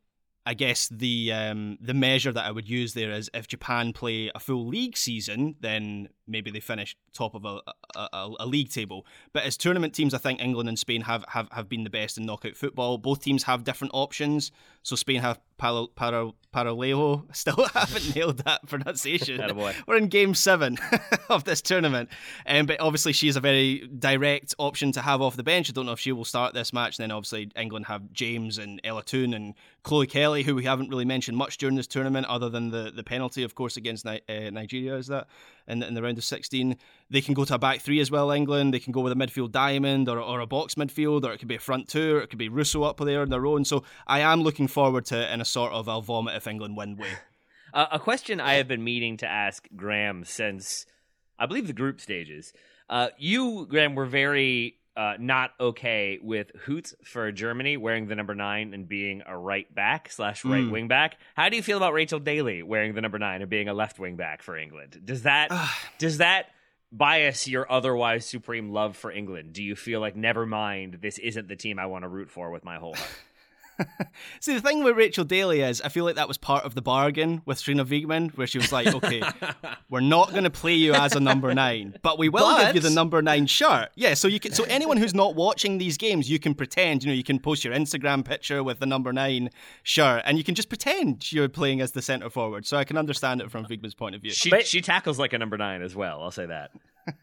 I 0.45 0.53
guess 0.53 0.87
the 0.89 1.31
um, 1.33 1.77
the 1.81 1.93
measure 1.93 2.31
that 2.31 2.45
I 2.45 2.51
would 2.51 2.69
use 2.69 2.93
there 2.93 3.11
is 3.11 3.29
if 3.33 3.47
Japan 3.47 3.93
play 3.93 4.31
a 4.33 4.39
full 4.39 4.67
league 4.67 4.97
season, 4.97 5.55
then 5.59 6.09
maybe 6.27 6.51
they 6.51 6.59
finish 6.59 6.95
top 7.13 7.33
of 7.33 7.45
a, 7.45 7.59
a, 7.95 8.29
a, 8.39 8.45
league 8.45 8.69
table. 8.69 9.05
But 9.33 9.43
as 9.43 9.57
tournament 9.57 9.93
teams, 9.93 10.13
I 10.13 10.17
think 10.17 10.41
England 10.41 10.69
and 10.69 10.77
Spain 10.77 11.01
have, 11.01 11.23
have, 11.29 11.49
have 11.51 11.69
been 11.69 11.83
the 11.83 11.89
best 11.89 12.17
in 12.17 12.25
knockout 12.25 12.55
football. 12.55 12.97
Both 12.97 13.23
teams 13.23 13.43
have 13.43 13.63
different 13.63 13.91
options. 13.93 14.51
So 14.83 14.95
Spain 14.95 15.21
have 15.21 15.39
Paralluelo. 15.59 17.23
Still 17.35 17.67
haven't 17.73 18.15
nailed 18.15 18.37
that 18.39 18.67
pronunciation. 18.67 19.41
We're 19.87 19.97
in 19.97 20.07
game 20.07 20.33
seven 20.33 20.77
of 21.29 21.43
this 21.43 21.61
tournament. 21.61 22.09
Um, 22.45 22.65
but 22.65 22.79
obviously, 22.79 23.13
she 23.13 23.27
is 23.27 23.35
a 23.35 23.41
very 23.41 23.87
direct 23.87 24.53
option 24.59 24.91
to 24.93 25.01
have 25.01 25.21
off 25.21 25.35
the 25.35 25.43
bench. 25.43 25.69
I 25.69 25.73
don't 25.73 25.85
know 25.85 25.91
if 25.93 25.99
she 25.99 26.11
will 26.11 26.25
start 26.25 26.53
this 26.53 26.73
match. 26.73 26.97
And 26.99 27.03
then 27.03 27.11
obviously, 27.11 27.51
England 27.55 27.87
have 27.87 28.11
James 28.13 28.57
and 28.57 28.79
Ella 28.83 29.03
Toone 29.03 29.33
and 29.33 29.55
Chloe 29.83 30.07
Kelly, 30.07 30.43
who 30.43 30.55
we 30.55 30.63
haven't 30.63 30.89
really 30.89 31.05
mentioned 31.05 31.37
much 31.37 31.57
during 31.57 31.75
this 31.75 31.87
tournament, 31.87 32.27
other 32.27 32.49
than 32.49 32.69
the, 32.69 32.91
the 32.95 33.03
penalty, 33.03 33.43
of 33.43 33.55
course, 33.55 33.77
against 33.77 34.05
Ni- 34.05 34.21
uh, 34.29 34.49
Nigeria. 34.51 34.95
Is 34.95 35.07
that? 35.07 35.27
in, 35.67 35.83
in 35.83 35.93
the 35.93 36.01
round 36.01 36.16
of 36.17 36.23
16. 36.23 36.75
They 37.09 37.21
can 37.21 37.33
go 37.33 37.45
to 37.45 37.55
a 37.55 37.59
back 37.59 37.81
three 37.81 37.99
as 37.99 38.11
well, 38.11 38.31
England. 38.31 38.73
They 38.73 38.79
can 38.79 38.91
go 38.91 39.01
with 39.01 39.13
a 39.13 39.15
midfield 39.15 39.51
diamond 39.51 40.09
or, 40.09 40.19
or 40.19 40.39
a 40.39 40.45
box 40.45 40.75
midfield, 40.75 41.23
or 41.23 41.31
it 41.31 41.37
could 41.37 41.47
be 41.47 41.55
a 41.55 41.59
front 41.59 41.87
two, 41.87 42.17
or 42.17 42.21
it 42.21 42.29
could 42.29 42.39
be 42.39 42.49
Russo 42.49 42.83
up 42.83 42.97
there 42.97 43.21
on 43.21 43.29
their 43.29 43.45
own. 43.45 43.65
So 43.65 43.83
I 44.05 44.19
am 44.19 44.41
looking 44.41 44.67
forward 44.67 45.05
to 45.05 45.21
it 45.21 45.31
in 45.31 45.41
a 45.41 45.45
sort 45.45 45.73
of 45.73 45.87
I'll 45.87 46.01
vomit 46.01 46.35
if 46.35 46.47
England 46.47 46.77
win 46.77 46.97
way. 46.97 47.09
Uh, 47.73 47.85
a 47.91 47.99
question 47.99 48.39
I 48.39 48.53
have 48.53 48.67
been 48.67 48.83
meaning 48.83 49.17
to 49.17 49.27
ask 49.27 49.67
Graham 49.75 50.23
since 50.23 50.85
I 51.37 51.45
believe 51.45 51.67
the 51.67 51.73
group 51.73 51.99
stages. 51.99 52.53
Uh, 52.89 53.09
you, 53.17 53.67
Graham, 53.69 53.93
were 53.93 54.05
very 54.05 54.77
uh, 54.97 55.13
not 55.19 55.51
okay 55.59 56.17
with 56.21 56.51
Huth 56.65 56.95
for 57.03 57.31
Germany 57.31 57.77
wearing 57.77 58.07
the 58.07 58.15
number 58.15 58.33
nine 58.33 58.73
and 58.73 58.89
being 58.89 59.21
a 59.27 59.37
right 59.37 59.73
back 59.73 60.11
slash 60.11 60.43
right 60.43 60.63
mm. 60.63 60.71
wing 60.71 60.87
back. 60.87 61.17
How 61.35 61.49
do 61.49 61.55
you 61.55 61.61
feel 61.61 61.77
about 61.77 61.93
Rachel 61.93 62.19
Daly 62.19 62.63
wearing 62.63 62.95
the 62.95 63.01
number 63.01 63.19
nine 63.19 63.41
and 63.41 63.49
being 63.49 63.69
a 63.69 63.75
left 63.75 63.99
wing 63.99 64.15
back 64.15 64.41
for 64.41 64.57
England? 64.57 64.99
Does 65.05 65.21
that 65.21 65.51
does 65.99 66.17
that 66.17 66.47
bias 66.91 67.47
your 67.47 67.71
otherwise 67.71 68.25
supreme 68.25 68.71
love 68.71 68.97
for 68.97 69.11
England? 69.11 69.53
Do 69.53 69.61
you 69.61 69.75
feel 69.75 69.99
like 69.99 70.15
never 70.15 70.47
mind, 70.47 70.97
this 71.01 71.19
isn't 71.19 71.47
the 71.47 71.55
team 71.55 71.77
I 71.77 71.85
want 71.85 72.03
to 72.03 72.09
root 72.09 72.31
for 72.31 72.49
with 72.49 72.65
my 72.65 72.77
whole 72.77 72.95
heart? 72.95 73.09
See, 74.39 74.53
the 74.53 74.61
thing 74.61 74.83
with 74.83 74.95
Rachel 74.95 75.23
Daly 75.23 75.61
is, 75.61 75.81
I 75.81 75.89
feel 75.89 76.05
like 76.05 76.15
that 76.15 76.27
was 76.27 76.37
part 76.37 76.63
of 76.65 76.75
the 76.75 76.81
bargain 76.81 77.41
with 77.45 77.59
Sarina 77.59 77.85
Wiegman, 77.85 78.35
where 78.37 78.47
she 78.47 78.57
was 78.57 78.71
like, 78.71 78.87
okay, 78.87 79.21
we're 79.89 79.99
not 79.99 80.31
going 80.31 80.43
to 80.43 80.49
play 80.49 80.73
you 80.73 80.93
as 80.93 81.15
a 81.15 81.19
number 81.19 81.53
nine, 81.53 81.95
but 82.01 82.17
we 82.17 82.29
will 82.29 82.41
but... 82.41 82.65
give 82.67 82.75
you 82.75 82.81
the 82.81 82.93
number 82.93 83.21
nine 83.21 83.45
shirt. 83.45 83.89
Yeah, 83.95 84.13
so 84.13 84.27
you 84.27 84.39
can. 84.39 84.51
So 84.51 84.63
anyone 84.65 84.97
who's 84.97 85.13
not 85.13 85.35
watching 85.35 85.77
these 85.77 85.97
games, 85.97 86.29
you 86.29 86.39
can 86.39 86.53
pretend. 86.53 87.03
You 87.03 87.09
know, 87.09 87.15
you 87.15 87.23
can 87.23 87.39
post 87.39 87.63
your 87.63 87.73
Instagram 87.73 88.25
picture 88.25 88.63
with 88.63 88.79
the 88.79 88.85
number 88.85 89.13
nine 89.13 89.49
shirt, 89.83 90.23
and 90.25 90.37
you 90.37 90.43
can 90.43 90.55
just 90.55 90.69
pretend 90.69 91.31
you're 91.31 91.49
playing 91.49 91.81
as 91.81 91.91
the 91.91 92.01
centre 92.01 92.29
forward. 92.29 92.65
So 92.65 92.77
I 92.77 92.83
can 92.83 92.97
understand 92.97 93.41
it 93.41 93.51
from 93.51 93.65
Wiegman's 93.65 93.95
point 93.95 94.15
of 94.15 94.21
view. 94.21 94.31
She 94.31 94.51
she 94.63 94.81
tackles 94.81 95.19
like 95.19 95.33
a 95.33 95.37
number 95.37 95.57
nine 95.57 95.81
as 95.81 95.95
well. 95.95 96.21
I'll 96.21 96.31
say 96.31 96.45
that. 96.45 96.71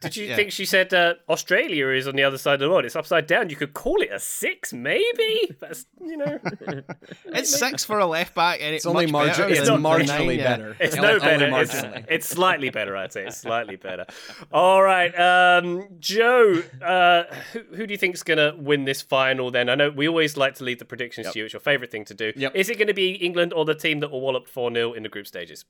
Did 0.01 0.16
you 0.16 0.26
yeah. 0.28 0.37
think 0.37 0.53
she 0.53 0.64
said 0.64 0.93
uh, 0.95 1.14
Australia 1.28 1.89
is 1.89 2.09
on 2.09 2.16
the 2.16 2.24
other 2.24 2.39
side 2.39 2.55
of 2.55 2.61
the 2.61 2.70
world? 2.70 2.85
It's 2.85 2.97
upside 2.97 3.26
down. 3.26 3.51
You 3.51 3.57
could 3.57 3.74
call 3.74 4.01
it 4.01 4.11
a 4.12 4.18
six, 4.18 4.72
maybe. 4.72 5.55
That's 5.61 5.87
you 6.01 6.16
know, 6.16 6.39
it's 7.26 7.59
six 7.59 7.85
for 7.85 7.99
a 7.99 8.07
left 8.07 8.35
back, 8.35 8.61
and 8.61 8.74
it's, 8.74 8.85
it's 8.85 8.87
only 8.87 9.07
margin- 9.07 9.51
it's 9.51 9.68
not 9.68 9.80
marginally 9.80 10.39
better. 10.39 10.76
It's 10.80 10.97
no 10.97 11.18
better. 11.18 11.49
It's, 11.61 11.82
it's, 12.09 12.28
slightly 12.28 12.70
better. 12.70 12.97
I'd 12.97 13.12
say 13.12 13.26
it's 13.26 13.39
slightly 13.39 13.76
better. 13.76 14.07
All 14.53 14.82
right, 14.82 15.14
um, 15.18 15.89
Joe, 15.99 16.62
uh, 16.82 17.24
who, 17.53 17.61
who, 17.74 17.87
do 17.87 17.93
you 17.93 17.99
think 17.99 18.14
is 18.14 18.22
going 18.22 18.39
to 18.39 18.57
win 18.59 18.85
this 18.85 19.03
final? 19.03 19.51
Then 19.51 19.68
I 19.68 19.74
know 19.74 19.91
we 19.91 20.09
always 20.09 20.37
like 20.37 20.55
to 20.57 20.64
leave 20.64 20.78
the 20.78 20.85
predictions 20.85 21.26
yep. 21.26 21.32
to 21.32 21.39
you. 21.39 21.45
It's 21.45 21.55
your 21.55 21.61
favourite 21.61 21.91
thing 21.91 22.05
to 22.07 22.14
do. 22.14 22.32
Yep. 22.35 22.55
Is 22.55 22.70
it 22.70 22.78
going 22.78 22.89
to 22.89 22.95
be 22.95 23.12
England 23.12 23.53
or 23.53 23.64
the 23.64 23.74
team 23.74 24.01
that 24.01 24.11
will 24.11 24.20
walloped 24.20 24.49
four 24.49 24.72
0 24.72 24.93
in 24.93 25.03
the 25.03 25.09
group 25.09 25.26
stages? 25.26 25.64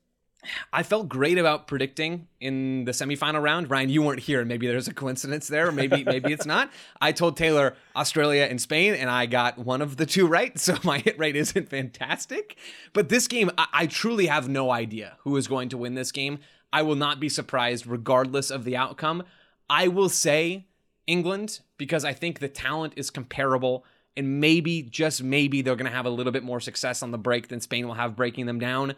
I 0.73 0.83
felt 0.83 1.09
great 1.09 1.39
about 1.39 1.67
predicting 1.67 2.29
in 2.41 2.85
the 2.85 2.93
semifinal 2.93 3.43
round. 3.43 3.71
Ryan, 3.71 3.89
you 3.89 4.03
weren't 4.03 4.21
here, 4.21 4.45
maybe 4.45 4.67
there's 4.67 4.89
a 4.89 4.95
coincidence 4.95 5.49
there, 5.49 5.69
or 5.69 5.73
maybe 5.73 6.05
maybe 6.05 6.33
it's 6.33 6.47
not. 6.47 6.71
I 7.01 7.13
told 7.13 7.37
Taylor 7.37 7.77
Australia 7.97 8.47
and 8.51 8.61
Spain, 8.61 8.95
and 8.95 9.11
I 9.11 9.27
got 9.27 9.59
one 9.59 9.83
of 9.83 9.97
the 9.97 10.07
two 10.07 10.27
right, 10.27 10.59
so 10.59 10.77
my 10.85 10.99
hit 10.99 11.19
rate 11.19 11.37
isn't 11.37 11.69
fantastic. 11.69 12.57
But 12.93 13.09
this 13.09 13.29
game, 13.29 13.51
I, 13.59 13.67
I 13.73 13.87
truly 13.87 14.27
have 14.27 14.49
no 14.49 14.71
idea 14.71 15.17
who 15.21 15.37
is 15.37 15.49
going 15.49 15.69
to 15.71 15.79
win 15.79 15.95
this 15.95 16.13
game. 16.13 16.39
I 16.73 16.83
will 16.83 16.97
not 16.97 17.21
be 17.21 17.29
surprised, 17.29 17.87
regardless 17.87 18.51
of 18.51 18.65
the 18.65 18.77
outcome. 18.77 19.23
I 19.71 19.89
will 19.89 20.09
say 20.09 20.67
England 21.07 21.61
because 21.79 22.05
I 22.05 22.13
think 22.13 22.39
the 22.39 22.49
talent 22.49 22.95
is 22.97 23.11
comparable, 23.11 23.85
and 24.17 24.41
maybe 24.41 24.83
just 24.83 25.23
maybe 25.23 25.63
they're 25.63 25.77
going 25.77 25.91
to 25.91 25.97
have 25.97 26.07
a 26.07 26.11
little 26.11 26.33
bit 26.33 26.45
more 26.45 26.61
success 26.61 27.03
on 27.03 27.11
the 27.11 27.19
break 27.19 27.49
than 27.49 27.61
Spain 27.61 27.87
will 27.87 27.95
have 27.95 28.17
breaking 28.17 28.47
them 28.47 28.59
down. 28.59 28.95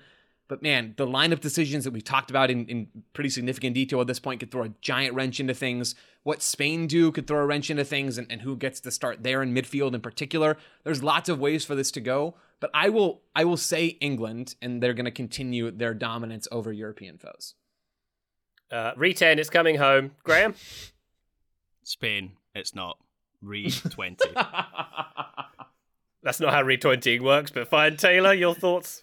But 0.49 0.62
man, 0.62 0.94
the 0.97 1.07
lineup 1.07 1.40
decisions 1.40 1.84
that 1.84 1.92
we've 1.92 2.05
talked 2.05 2.30
about 2.30 2.51
in, 2.51 2.66
in 2.66 2.88
pretty 3.12 3.30
significant 3.30 3.74
detail 3.74 4.01
at 4.01 4.07
this 4.07 4.20
point 4.20 4.40
could 4.40 4.51
throw 4.51 4.64
a 4.64 4.72
giant 4.80 5.14
wrench 5.14 5.40
into 5.40 5.55
things. 5.55 5.94
What 6.22 6.40
Spain 6.42 6.86
do 6.86 7.11
could 7.11 7.26
throw 7.26 7.40
a 7.40 7.47
wrench 7.47 7.70
into 7.70 7.84
things, 7.84 8.16
and, 8.18 8.30
and 8.30 8.42
who 8.42 8.57
gets 8.57 8.80
to 8.80 8.90
start 8.90 9.22
there 9.22 9.42
in 9.42 9.55
midfield 9.55 9.94
in 9.94 10.01
particular. 10.01 10.57
There's 10.84 11.03
lots 11.03 11.28
of 11.28 11.40
ways 11.40 11.64
for 11.64 11.74
this 11.74 11.90
to 11.92 12.01
go, 12.01 12.34
but 12.61 12.70
I 12.72 12.88
will 12.88 13.22
I 13.34 13.44
will 13.44 13.57
say 13.57 13.86
England, 14.01 14.55
and 14.62 14.82
they're 14.82 14.94
going 14.94 15.05
to 15.05 15.11
continue 15.11 15.70
their 15.70 15.94
dominance 15.94 16.47
over 16.53 16.72
European 16.72 17.18
foes. 17.18 17.55
Uh, 18.70 18.94
Re10 18.94 19.38
is 19.38 19.51
coming 19.51 19.76
home. 19.76 20.12
Graham? 20.24 20.55
Spain. 21.84 22.32
It's 22.55 22.74
not. 22.74 22.99
Re 23.42 23.70
20. 23.70 24.16
That's 26.22 26.40
not 26.40 26.53
how 26.53 26.62
Re 26.62 26.76
20 26.76 27.20
works, 27.20 27.51
but 27.51 27.68
fine. 27.68 27.97
Taylor, 27.97 28.32
your 28.34 28.55
thoughts? 28.55 29.03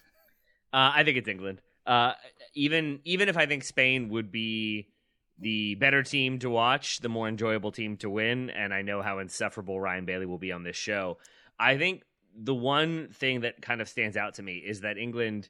Uh, 0.74 0.90
I 0.92 1.04
think 1.04 1.16
it's 1.16 1.28
England. 1.28 1.60
Uh, 1.86 2.14
even 2.54 2.98
even 3.04 3.28
if 3.28 3.36
I 3.36 3.46
think 3.46 3.62
Spain 3.62 4.08
would 4.08 4.32
be 4.32 4.88
the 5.38 5.76
better 5.76 6.02
team 6.02 6.40
to 6.40 6.50
watch, 6.50 6.98
the 6.98 7.08
more 7.08 7.28
enjoyable 7.28 7.70
team 7.70 7.96
to 7.98 8.10
win, 8.10 8.50
and 8.50 8.74
I 8.74 8.82
know 8.82 9.00
how 9.00 9.20
insufferable 9.20 9.80
Ryan 9.80 10.04
Bailey 10.04 10.26
will 10.26 10.38
be 10.38 10.50
on 10.50 10.64
this 10.64 10.76
show. 10.76 11.18
I 11.60 11.78
think 11.78 12.02
the 12.36 12.54
one 12.54 13.08
thing 13.12 13.42
that 13.42 13.62
kind 13.62 13.80
of 13.80 13.88
stands 13.88 14.16
out 14.16 14.34
to 14.34 14.42
me 14.42 14.54
is 14.56 14.80
that 14.80 14.98
England 14.98 15.48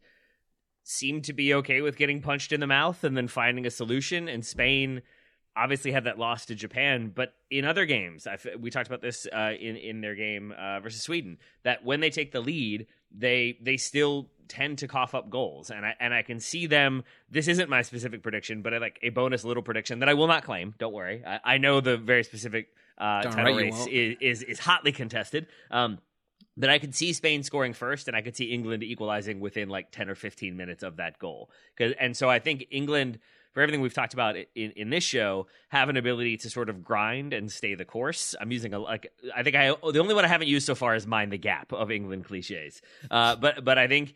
seemed 0.83 1.25
to 1.25 1.33
be 1.33 1.55
okay 1.55 1.81
with 1.81 1.97
getting 1.97 2.21
punched 2.21 2.53
in 2.53 2.61
the 2.61 2.67
mouth 2.67 3.03
and 3.03 3.17
then 3.17 3.27
finding 3.27 3.65
a 3.65 3.71
solution, 3.71 4.29
and 4.29 4.45
Spain 4.45 5.01
obviously 5.57 5.93
had 5.93 6.05
that 6.05 6.19
loss 6.19 6.45
to 6.47 6.55
Japan, 6.55 7.13
but 7.15 7.35
in 7.49 7.65
other 7.65 7.87
games, 7.87 8.27
we 8.59 8.71
talked 8.71 8.89
about 8.89 9.01
this 9.01 9.27
uh, 9.33 9.53
in 9.59 9.77
in 9.77 10.01
their 10.03 10.15
game 10.15 10.53
uh, 10.53 10.81
versus 10.81 11.03
Sweden, 11.03 11.39
that 11.63 11.83
when 11.83 12.01
they 12.01 12.11
take 12.11 12.33
the 12.33 12.41
lead, 12.41 12.87
they 13.11 13.57
they 13.63 13.77
still 13.77 14.29
tend 14.49 14.79
to 14.79 14.89
cough 14.89 15.15
up 15.15 15.31
goals, 15.31 15.71
and 15.71 15.85
I 15.87 15.95
and 16.01 16.13
I 16.15 16.23
can 16.23 16.41
see 16.41 16.67
them. 16.67 17.05
This 17.31 17.49
isn't 17.49 17.69
my 17.69 17.83
specific 17.83 18.23
prediction, 18.23 18.63
but 18.63 18.75
I 18.75 18.79
like 18.79 18.99
a 19.03 19.11
bonus 19.11 19.45
little 19.45 19.63
prediction 19.63 20.01
that 20.01 20.09
I 20.09 20.15
will 20.15 20.27
not 20.27 20.45
claim. 20.45 20.75
Don't 20.79 20.93
worry, 20.93 21.23
I, 21.27 21.41
I 21.55 21.59
know 21.59 21.81
the 21.81 21.97
very 21.97 22.25
specific 22.25 22.69
uh, 22.99 23.23
title 23.23 23.45
right, 23.45 23.57
race 23.57 23.87
is, 23.87 24.17
is 24.21 24.43
is 24.43 24.59
hotly 24.59 24.93
contested. 24.93 25.47
Um, 25.71 25.99
that 26.57 26.71
I 26.71 26.79
could 26.79 26.95
see 26.95 27.13
Spain 27.13 27.43
scoring 27.43 27.73
first, 27.73 28.07
and 28.07 28.17
I 28.17 28.21
could 28.23 28.37
see 28.37 28.45
England 28.53 28.85
equalizing 28.85 29.41
within 29.41 29.69
like 29.69 29.91
ten 29.91 30.09
or 30.09 30.15
fifteen 30.15 30.57
minutes 30.57 30.85
of 30.85 30.97
that 30.99 31.19
goal. 31.19 31.51
'Cause- 31.77 31.95
And 31.99 32.17
so 32.17 32.31
I 32.31 32.39
think 32.39 32.67
England, 32.71 33.19
for 33.53 33.61
everything 33.61 33.81
we've 33.81 33.93
talked 33.93 34.15
about 34.15 34.37
in, 34.37 34.71
in 34.77 34.89
this 34.91 35.03
show, 35.03 35.49
have 35.71 35.89
an 35.89 35.97
ability 35.97 36.37
to 36.37 36.51
sort 36.51 36.69
of 36.69 36.85
grind 36.85 37.33
and 37.33 37.51
stay 37.51 37.75
the 37.75 37.85
course. 37.85 38.37
I'm 38.41 38.53
using 38.53 38.73
a 38.73 38.79
like 38.79 39.13
I 39.35 39.43
think 39.43 39.57
I 39.57 39.75
the 39.91 39.99
only 39.99 40.15
one 40.15 40.25
I 40.25 40.29
haven't 40.29 40.47
used 40.47 40.65
so 40.67 40.77
far 40.77 40.95
is 40.95 41.09
mind 41.09 41.33
the 41.33 41.39
gap 41.39 41.73
of 41.73 41.91
England 41.91 42.25
cliches. 42.27 42.81
Uh, 43.11 43.35
but 43.35 43.65
but 43.65 43.77
I 43.77 43.89
think. 43.89 44.15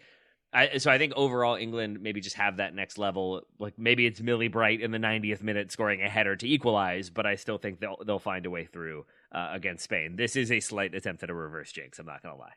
I, 0.52 0.78
so 0.78 0.90
I 0.90 0.96
think 0.96 1.12
overall 1.14 1.56
England 1.56 2.00
maybe 2.00 2.20
just 2.20 2.36
have 2.36 2.56
that 2.56 2.74
next 2.74 2.96
level. 2.96 3.42
Like 3.58 3.74
maybe 3.78 4.06
it's 4.06 4.20
Millie 4.20 4.48
Bright 4.48 4.80
in 4.80 4.90
the 4.90 4.98
90th 4.98 5.42
minute 5.42 5.70
scoring 5.70 6.02
a 6.02 6.08
header 6.08 6.36
to 6.36 6.48
equalize, 6.48 7.10
but 7.10 7.26
I 7.26 7.34
still 7.34 7.58
think 7.58 7.80
they'll 7.80 7.98
they'll 8.06 8.18
find 8.18 8.46
a 8.46 8.50
way 8.50 8.64
through 8.64 9.04
uh, 9.32 9.50
against 9.52 9.84
Spain. 9.84 10.16
This 10.16 10.36
is 10.36 10.50
a 10.50 10.60
slight 10.60 10.94
attempt 10.94 11.22
at 11.22 11.30
a 11.30 11.34
reverse 11.34 11.70
jinx. 11.72 11.98
I'm 11.98 12.06
not 12.06 12.22
gonna 12.22 12.36
lie. 12.36 12.54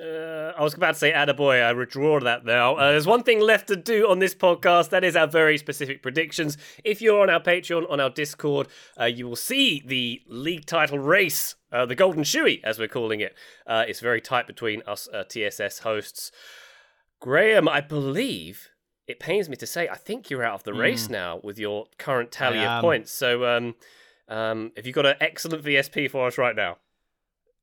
Uh, 0.00 0.54
I 0.56 0.62
was 0.62 0.72
about 0.72 0.94
to 0.94 0.98
say 0.98 1.12
attaboy. 1.12 1.62
I 1.62 1.72
withdraw 1.74 2.18
that 2.20 2.46
now. 2.46 2.76
Uh, 2.76 2.92
there's 2.92 3.06
one 3.06 3.22
thing 3.24 3.40
left 3.40 3.68
to 3.68 3.76
do 3.76 4.08
on 4.08 4.20
this 4.20 4.34
podcast. 4.34 4.88
That 4.88 5.04
is 5.04 5.14
our 5.14 5.26
very 5.26 5.58
specific 5.58 6.02
predictions. 6.02 6.56
If 6.82 7.02
you're 7.02 7.20
on 7.20 7.28
our 7.28 7.40
Patreon, 7.40 7.90
on 7.90 8.00
our 8.00 8.08
Discord, 8.08 8.68
uh, 8.98 9.04
you 9.04 9.28
will 9.28 9.36
see 9.36 9.82
the 9.84 10.22
league 10.26 10.64
title 10.64 10.98
race, 10.98 11.56
uh, 11.70 11.84
the 11.84 11.94
Golden 11.94 12.22
Shoey, 12.22 12.64
as 12.64 12.78
we're 12.78 12.88
calling 12.88 13.20
it. 13.20 13.34
Uh, 13.66 13.84
it's 13.86 14.00
very 14.00 14.22
tight 14.22 14.46
between 14.46 14.80
us 14.86 15.08
uh, 15.12 15.24
TSS 15.24 15.80
hosts. 15.80 16.32
Graham, 17.22 17.68
I 17.68 17.80
believe 17.80 18.70
it 19.06 19.20
pains 19.20 19.48
me 19.48 19.54
to 19.54 19.66
say, 19.66 19.88
I 19.88 19.94
think 19.94 20.28
you're 20.28 20.42
out 20.42 20.54
of 20.54 20.64
the 20.64 20.74
race 20.74 21.08
now 21.08 21.38
with 21.44 21.56
your 21.56 21.86
current 21.96 22.32
tally 22.32 22.58
I 22.58 22.64
of 22.64 22.70
am. 22.70 22.80
points. 22.82 23.12
So, 23.12 23.46
um, 23.46 23.76
um, 24.28 24.72
have 24.74 24.88
you 24.88 24.92
got 24.92 25.06
an 25.06 25.14
excellent 25.20 25.64
VSP 25.64 26.10
for 26.10 26.26
us 26.26 26.36
right 26.36 26.56
now? 26.56 26.78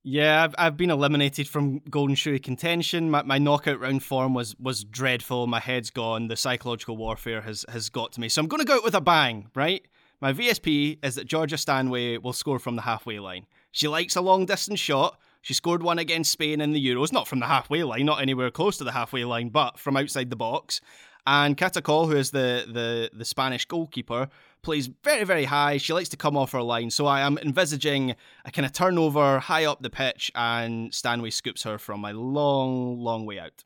Yeah, 0.02 0.46
I've, 0.46 0.56
I've 0.58 0.78
been 0.78 0.90
eliminated 0.90 1.50
from 1.50 1.80
Golden 1.90 2.16
Shoey 2.16 2.42
contention. 2.42 3.12
My, 3.12 3.22
my 3.24 3.38
knockout 3.38 3.82
round 3.82 4.02
form 4.02 4.34
was 4.34 4.56
was 4.60 4.86
dreadful. 4.86 5.46
My 5.46 5.60
head's 5.60 5.90
gone. 5.90 6.30
The 6.30 6.38
psychological 6.38 6.96
warfare 6.96 7.42
has 7.42 7.66
has 7.68 7.90
got 7.90 8.14
to 8.14 8.22
me. 8.22 8.30
So 8.30 8.42
I'm 8.42 8.48
going 8.48 8.62
to 8.62 8.66
go 8.66 8.78
out 8.78 8.86
with 8.86 8.96
a 8.96 9.02
bang, 9.02 9.50
right? 9.56 9.86
My 10.22 10.32
VSP 10.32 11.04
is 11.04 11.16
that 11.16 11.26
Georgia 11.28 11.58
Stanway 11.58 12.18
will 12.18 12.32
score 12.32 12.60
from 12.60 12.78
the 12.78 12.84
halfway 12.84 13.20
line. 13.20 13.46
She 13.72 13.90
likes 13.90 14.16
a 14.16 14.22
long 14.22 14.46
distance 14.46 14.80
shot. 14.80 15.20
She 15.42 15.54
scored 15.54 15.84
one 15.84 16.00
against 16.00 16.32
Spain 16.32 16.62
in 16.62 16.74
the 16.74 16.86
Euros, 16.86 17.12
not 17.12 17.28
from 17.28 17.40
the 17.40 17.48
halfway 17.48 17.84
line, 17.84 18.06
not 18.06 18.22
anywhere 18.22 18.52
close 18.52 18.78
to 18.78 18.84
the 18.84 18.92
halfway 18.92 19.24
line, 19.24 19.50
but 19.50 19.80
from 19.80 19.96
outside 19.96 20.30
the 20.30 20.36
box. 20.36 20.82
And 21.26 21.58
Cata 21.58 21.82
Coll, 21.82 22.08
who 22.08 22.16
is 22.16 22.32
the, 22.32 22.66
the, 22.68 23.10
the 23.14 23.26
Spanish 23.26 23.66
goalkeeper, 23.66 24.30
plays 24.62 24.90
very, 25.04 25.24
very 25.24 25.46
high. 25.46 25.78
She 25.78 25.94
likes 25.94 26.10
to 26.10 26.18
come 26.18 26.36
off 26.36 26.52
her 26.54 26.62
line. 26.62 26.90
So 26.90 27.06
I 27.06 27.22
am 27.22 27.38
envisaging 27.38 28.16
a 28.46 28.52
kind 28.52 28.66
of 28.66 28.74
turnover 28.74 29.40
high 29.40 29.66
up 29.66 29.82
the 29.82 29.90
pitch, 29.90 30.32
and 30.36 30.94
Stanway 30.94 31.30
scoops 31.30 31.64
her 31.64 31.78
from 31.78 32.04
a 32.04 32.14
long, 32.14 33.00
long 33.00 33.26
way 33.26 33.40
out. 33.40 33.64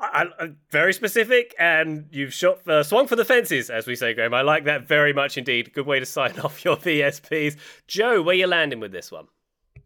I, 0.00 0.26
I, 0.38 0.48
very 0.70 0.92
specific, 0.92 1.54
and 1.58 2.08
you've 2.10 2.34
shot 2.34 2.66
uh, 2.68 2.82
swung 2.82 3.06
for 3.06 3.16
the 3.16 3.24
fences, 3.24 3.70
as 3.70 3.86
we 3.86 3.94
say, 3.94 4.12
Graham. 4.12 4.34
I 4.34 4.42
like 4.42 4.64
that 4.64 4.88
very 4.88 5.12
much 5.12 5.38
indeed. 5.38 5.72
Good 5.72 5.86
way 5.86 6.00
to 6.00 6.06
sign 6.06 6.38
off 6.40 6.64
your 6.64 6.76
VSPs. 6.76 7.56
Joe, 7.86 8.20
where 8.20 8.34
you 8.34 8.46
landing 8.46 8.80
with 8.80 8.92
this 8.92 9.12
one? 9.12 9.28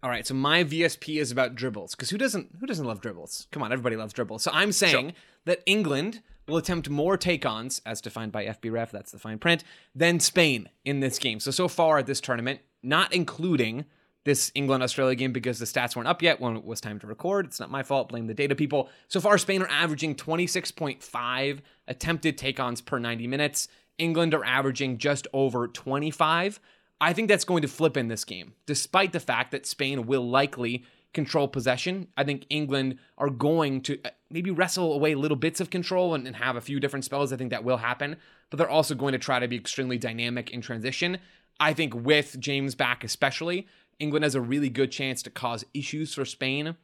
All 0.02 0.10
right, 0.10 0.26
so 0.26 0.34
my 0.34 0.62
VSP 0.62 1.20
is 1.20 1.32
about 1.32 1.56
dribbles 1.56 1.94
because 1.94 2.10
who 2.10 2.18
doesn't 2.18 2.50
who 2.60 2.66
doesn't 2.66 2.86
love 2.86 3.00
dribbles? 3.00 3.48
Come 3.50 3.62
on, 3.62 3.72
everybody 3.72 3.96
loves 3.96 4.12
dribbles. 4.12 4.42
So 4.42 4.50
I'm 4.54 4.70
saying 4.70 5.14
that 5.44 5.62
England 5.66 6.22
will 6.46 6.56
attempt 6.56 6.88
more 6.88 7.16
take-ons, 7.16 7.82
as 7.84 8.00
defined 8.00 8.32
by 8.32 8.46
FBref, 8.46 8.90
that's 8.90 9.10
the 9.10 9.18
fine 9.18 9.38
print, 9.38 9.64
than 9.94 10.20
Spain 10.20 10.68
in 10.84 11.00
this 11.00 11.18
game. 11.18 11.40
So 11.40 11.50
so 11.50 11.68
far 11.68 11.98
at 11.98 12.06
this 12.06 12.20
tournament, 12.20 12.60
not 12.82 13.12
including 13.12 13.86
this 14.24 14.52
England 14.54 14.82
Australia 14.82 15.14
game 15.14 15.32
because 15.32 15.58
the 15.58 15.64
stats 15.64 15.96
weren't 15.96 16.08
up 16.08 16.22
yet 16.22 16.40
when 16.40 16.56
it 16.56 16.64
was 16.64 16.80
time 16.80 16.98
to 17.00 17.06
record. 17.06 17.46
It's 17.46 17.58
not 17.58 17.70
my 17.70 17.82
fault. 17.82 18.10
Blame 18.10 18.26
the 18.26 18.34
data 18.34 18.54
people. 18.54 18.88
So 19.08 19.20
far, 19.20 19.36
Spain 19.38 19.62
are 19.62 19.68
averaging 19.68 20.14
26.5 20.14 21.58
attempted 21.88 22.38
take-ons 22.38 22.80
per 22.80 22.98
90 22.98 23.26
minutes. 23.26 23.68
England 23.96 24.34
are 24.34 24.44
averaging 24.44 24.98
just 24.98 25.26
over 25.32 25.66
25. 25.66 26.60
I 27.00 27.12
think 27.12 27.28
that's 27.28 27.44
going 27.44 27.62
to 27.62 27.68
flip 27.68 27.96
in 27.96 28.08
this 28.08 28.24
game, 28.24 28.54
despite 28.66 29.12
the 29.12 29.20
fact 29.20 29.52
that 29.52 29.66
Spain 29.66 30.06
will 30.06 30.28
likely 30.28 30.84
control 31.14 31.48
possession. 31.48 32.08
I 32.16 32.24
think 32.24 32.46
England 32.50 32.98
are 33.16 33.30
going 33.30 33.80
to 33.82 33.98
uh, 34.04 34.10
maybe 34.30 34.50
wrestle 34.50 34.92
away 34.92 35.14
little 35.14 35.36
bits 35.36 35.60
of 35.60 35.70
control 35.70 36.14
and, 36.14 36.26
and 36.26 36.36
have 36.36 36.56
a 36.56 36.60
few 36.60 36.80
different 36.80 37.04
spells. 37.04 37.32
I 37.32 37.36
think 37.36 37.50
that 37.50 37.64
will 37.64 37.78
happen, 37.78 38.16
but 38.50 38.58
they're 38.58 38.68
also 38.68 38.94
going 38.94 39.12
to 39.12 39.18
try 39.18 39.38
to 39.38 39.48
be 39.48 39.56
extremely 39.56 39.96
dynamic 39.98 40.50
in 40.50 40.60
transition. 40.60 41.18
I 41.60 41.72
think 41.72 41.94
with 41.94 42.38
James 42.38 42.74
back, 42.74 43.04
especially, 43.04 43.66
England 43.98 44.24
has 44.24 44.34
a 44.34 44.40
really 44.40 44.68
good 44.68 44.92
chance 44.92 45.22
to 45.22 45.30
cause 45.30 45.64
issues 45.74 46.14
for 46.14 46.24
Spain 46.24 46.76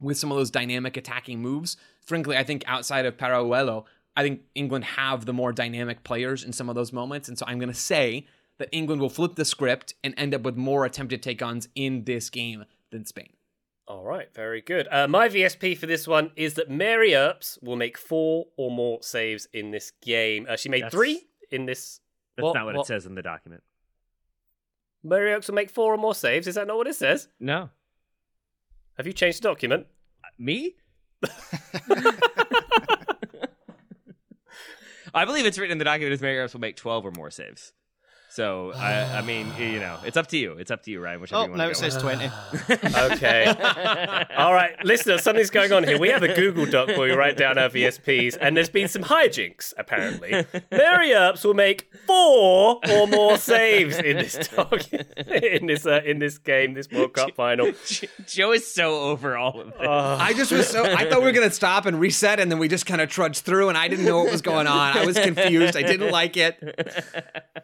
with 0.00 0.18
some 0.18 0.30
of 0.30 0.38
those 0.38 0.50
dynamic 0.50 0.96
attacking 0.96 1.40
moves. 1.40 1.76
Frankly, 2.00 2.36
I 2.36 2.44
think 2.44 2.64
outside 2.66 3.06
of 3.06 3.16
Paralluelo, 3.16 3.84
I 4.16 4.22
think 4.22 4.42
England 4.54 4.84
have 4.84 5.24
the 5.24 5.32
more 5.32 5.52
dynamic 5.52 6.04
players 6.04 6.44
in 6.44 6.52
some 6.52 6.68
of 6.68 6.74
those 6.74 6.92
moments. 6.92 7.28
And 7.28 7.38
so 7.38 7.46
I'm 7.48 7.58
going 7.58 7.72
to 7.72 7.74
say 7.74 8.26
that 8.58 8.68
England 8.72 9.00
will 9.00 9.08
flip 9.10 9.34
the 9.34 9.44
script 9.44 9.94
and 10.04 10.14
end 10.16 10.34
up 10.34 10.42
with 10.42 10.56
more 10.56 10.84
attempted 10.84 11.22
take 11.22 11.42
ons 11.42 11.68
in 11.74 12.04
this 12.04 12.30
game 12.30 12.64
than 12.90 13.04
Spain. 13.04 13.30
All 13.86 14.04
right, 14.04 14.32
very 14.34 14.62
good. 14.62 14.88
Uh, 14.90 15.06
my 15.08 15.28
VSP 15.28 15.76
for 15.76 15.86
this 15.86 16.08
one 16.08 16.30
is 16.36 16.54
that 16.54 16.70
Mary 16.70 17.14
Earps 17.14 17.58
will 17.60 17.76
make 17.76 17.98
four 17.98 18.46
or 18.56 18.70
more 18.70 19.02
saves 19.02 19.46
in 19.52 19.72
this 19.72 19.92
game. 20.02 20.46
Uh, 20.48 20.56
she 20.56 20.68
made 20.70 20.84
That's- 20.84 20.92
three 20.92 21.26
in 21.50 21.66
this. 21.66 22.00
That's 22.36 22.44
What- 22.44 22.54
not 22.54 22.64
what, 22.64 22.76
what- 22.76 22.82
it 22.84 22.86
says 22.86 23.04
in 23.06 23.14
the 23.14 23.22
document. 23.22 23.62
Mary 25.02 25.32
Earps 25.32 25.48
will 25.48 25.54
make 25.54 25.68
four 25.70 25.92
or 25.92 25.98
more 25.98 26.14
saves. 26.14 26.46
Is 26.46 26.54
that 26.54 26.66
not 26.66 26.78
what 26.78 26.86
it 26.86 26.94
says? 26.94 27.28
No, 27.38 27.68
Have 28.96 29.06
you 29.06 29.12
changed 29.12 29.38
the 29.42 29.48
document? 29.48 29.86
me. 30.38 30.76
I 35.14 35.24
believe 35.26 35.46
it's 35.46 35.58
written 35.58 35.72
in 35.72 35.78
the 35.78 35.84
document 35.84 36.12
as 36.12 36.20
Mary 36.20 36.38
Earps 36.38 36.54
will 36.54 36.60
make 36.60 36.76
12 36.76 37.06
or 37.06 37.10
more 37.12 37.30
saves. 37.30 37.72
So 38.34 38.72
I, 38.74 39.18
I 39.18 39.22
mean, 39.22 39.52
you 39.56 39.78
know, 39.78 39.96
it's 40.04 40.16
up 40.16 40.26
to 40.28 40.36
you. 40.36 40.54
It's 40.54 40.72
up 40.72 40.82
to 40.82 40.90
you, 40.90 41.00
Ryan. 41.00 41.20
Whichever 41.20 41.42
Oh, 41.42 41.44
you 41.44 41.50
want 41.50 41.58
now 41.58 41.64
to 41.66 41.70
it 41.70 41.76
says 41.76 41.94
with. 41.94 42.02
20. 42.02 43.12
Okay. 43.14 43.46
All 44.36 44.52
right, 44.52 44.74
listeners, 44.84 45.22
something's 45.22 45.50
going 45.50 45.72
on 45.72 45.84
here. 45.84 46.00
We 46.00 46.08
have 46.08 46.24
a 46.24 46.34
Google 46.34 46.66
Doc 46.66 46.88
where 46.88 47.08
we 47.08 47.12
write 47.12 47.36
down 47.36 47.58
our 47.58 47.68
VSPs, 47.68 48.36
and 48.40 48.56
there's 48.56 48.68
been 48.68 48.88
some 48.88 49.04
hijinks, 49.04 49.72
apparently. 49.78 50.44
Mary 50.72 51.12
Earps 51.12 51.44
will 51.44 51.54
make 51.54 51.88
four 52.08 52.80
or 52.90 53.06
more 53.06 53.38
saves 53.38 53.98
in 53.98 54.16
this 54.16 54.48
doc, 54.48 54.82
in 55.28 55.66
this 55.66 55.86
uh, 55.86 56.00
in 56.04 56.18
this 56.18 56.38
game, 56.38 56.74
this 56.74 56.90
World 56.90 57.12
Cup 57.12 57.30
final. 57.36 57.70
Joe 58.26 58.50
is 58.50 58.66
so 58.66 58.98
over 59.02 59.36
all 59.36 59.60
of 59.60 59.68
this. 59.68 59.76
I 59.80 60.32
just 60.32 60.50
was 60.50 60.66
so, 60.68 60.84
I 60.84 61.08
thought 61.08 61.20
we 61.20 61.26
were 61.26 61.32
going 61.32 61.48
to 61.48 61.54
stop 61.54 61.86
and 61.86 62.00
reset, 62.00 62.40
and 62.40 62.50
then 62.50 62.58
we 62.58 62.66
just 62.66 62.84
kind 62.84 63.00
of 63.00 63.08
trudged 63.08 63.44
through, 63.44 63.68
and 63.68 63.78
I 63.78 63.86
didn't 63.86 64.06
know 64.06 64.18
what 64.24 64.32
was 64.32 64.42
going 64.42 64.66
on. 64.66 64.98
I 64.98 65.06
was 65.06 65.16
confused. 65.16 65.76
I 65.76 65.82
didn't 65.82 66.10
like 66.10 66.36
it. 66.36 66.58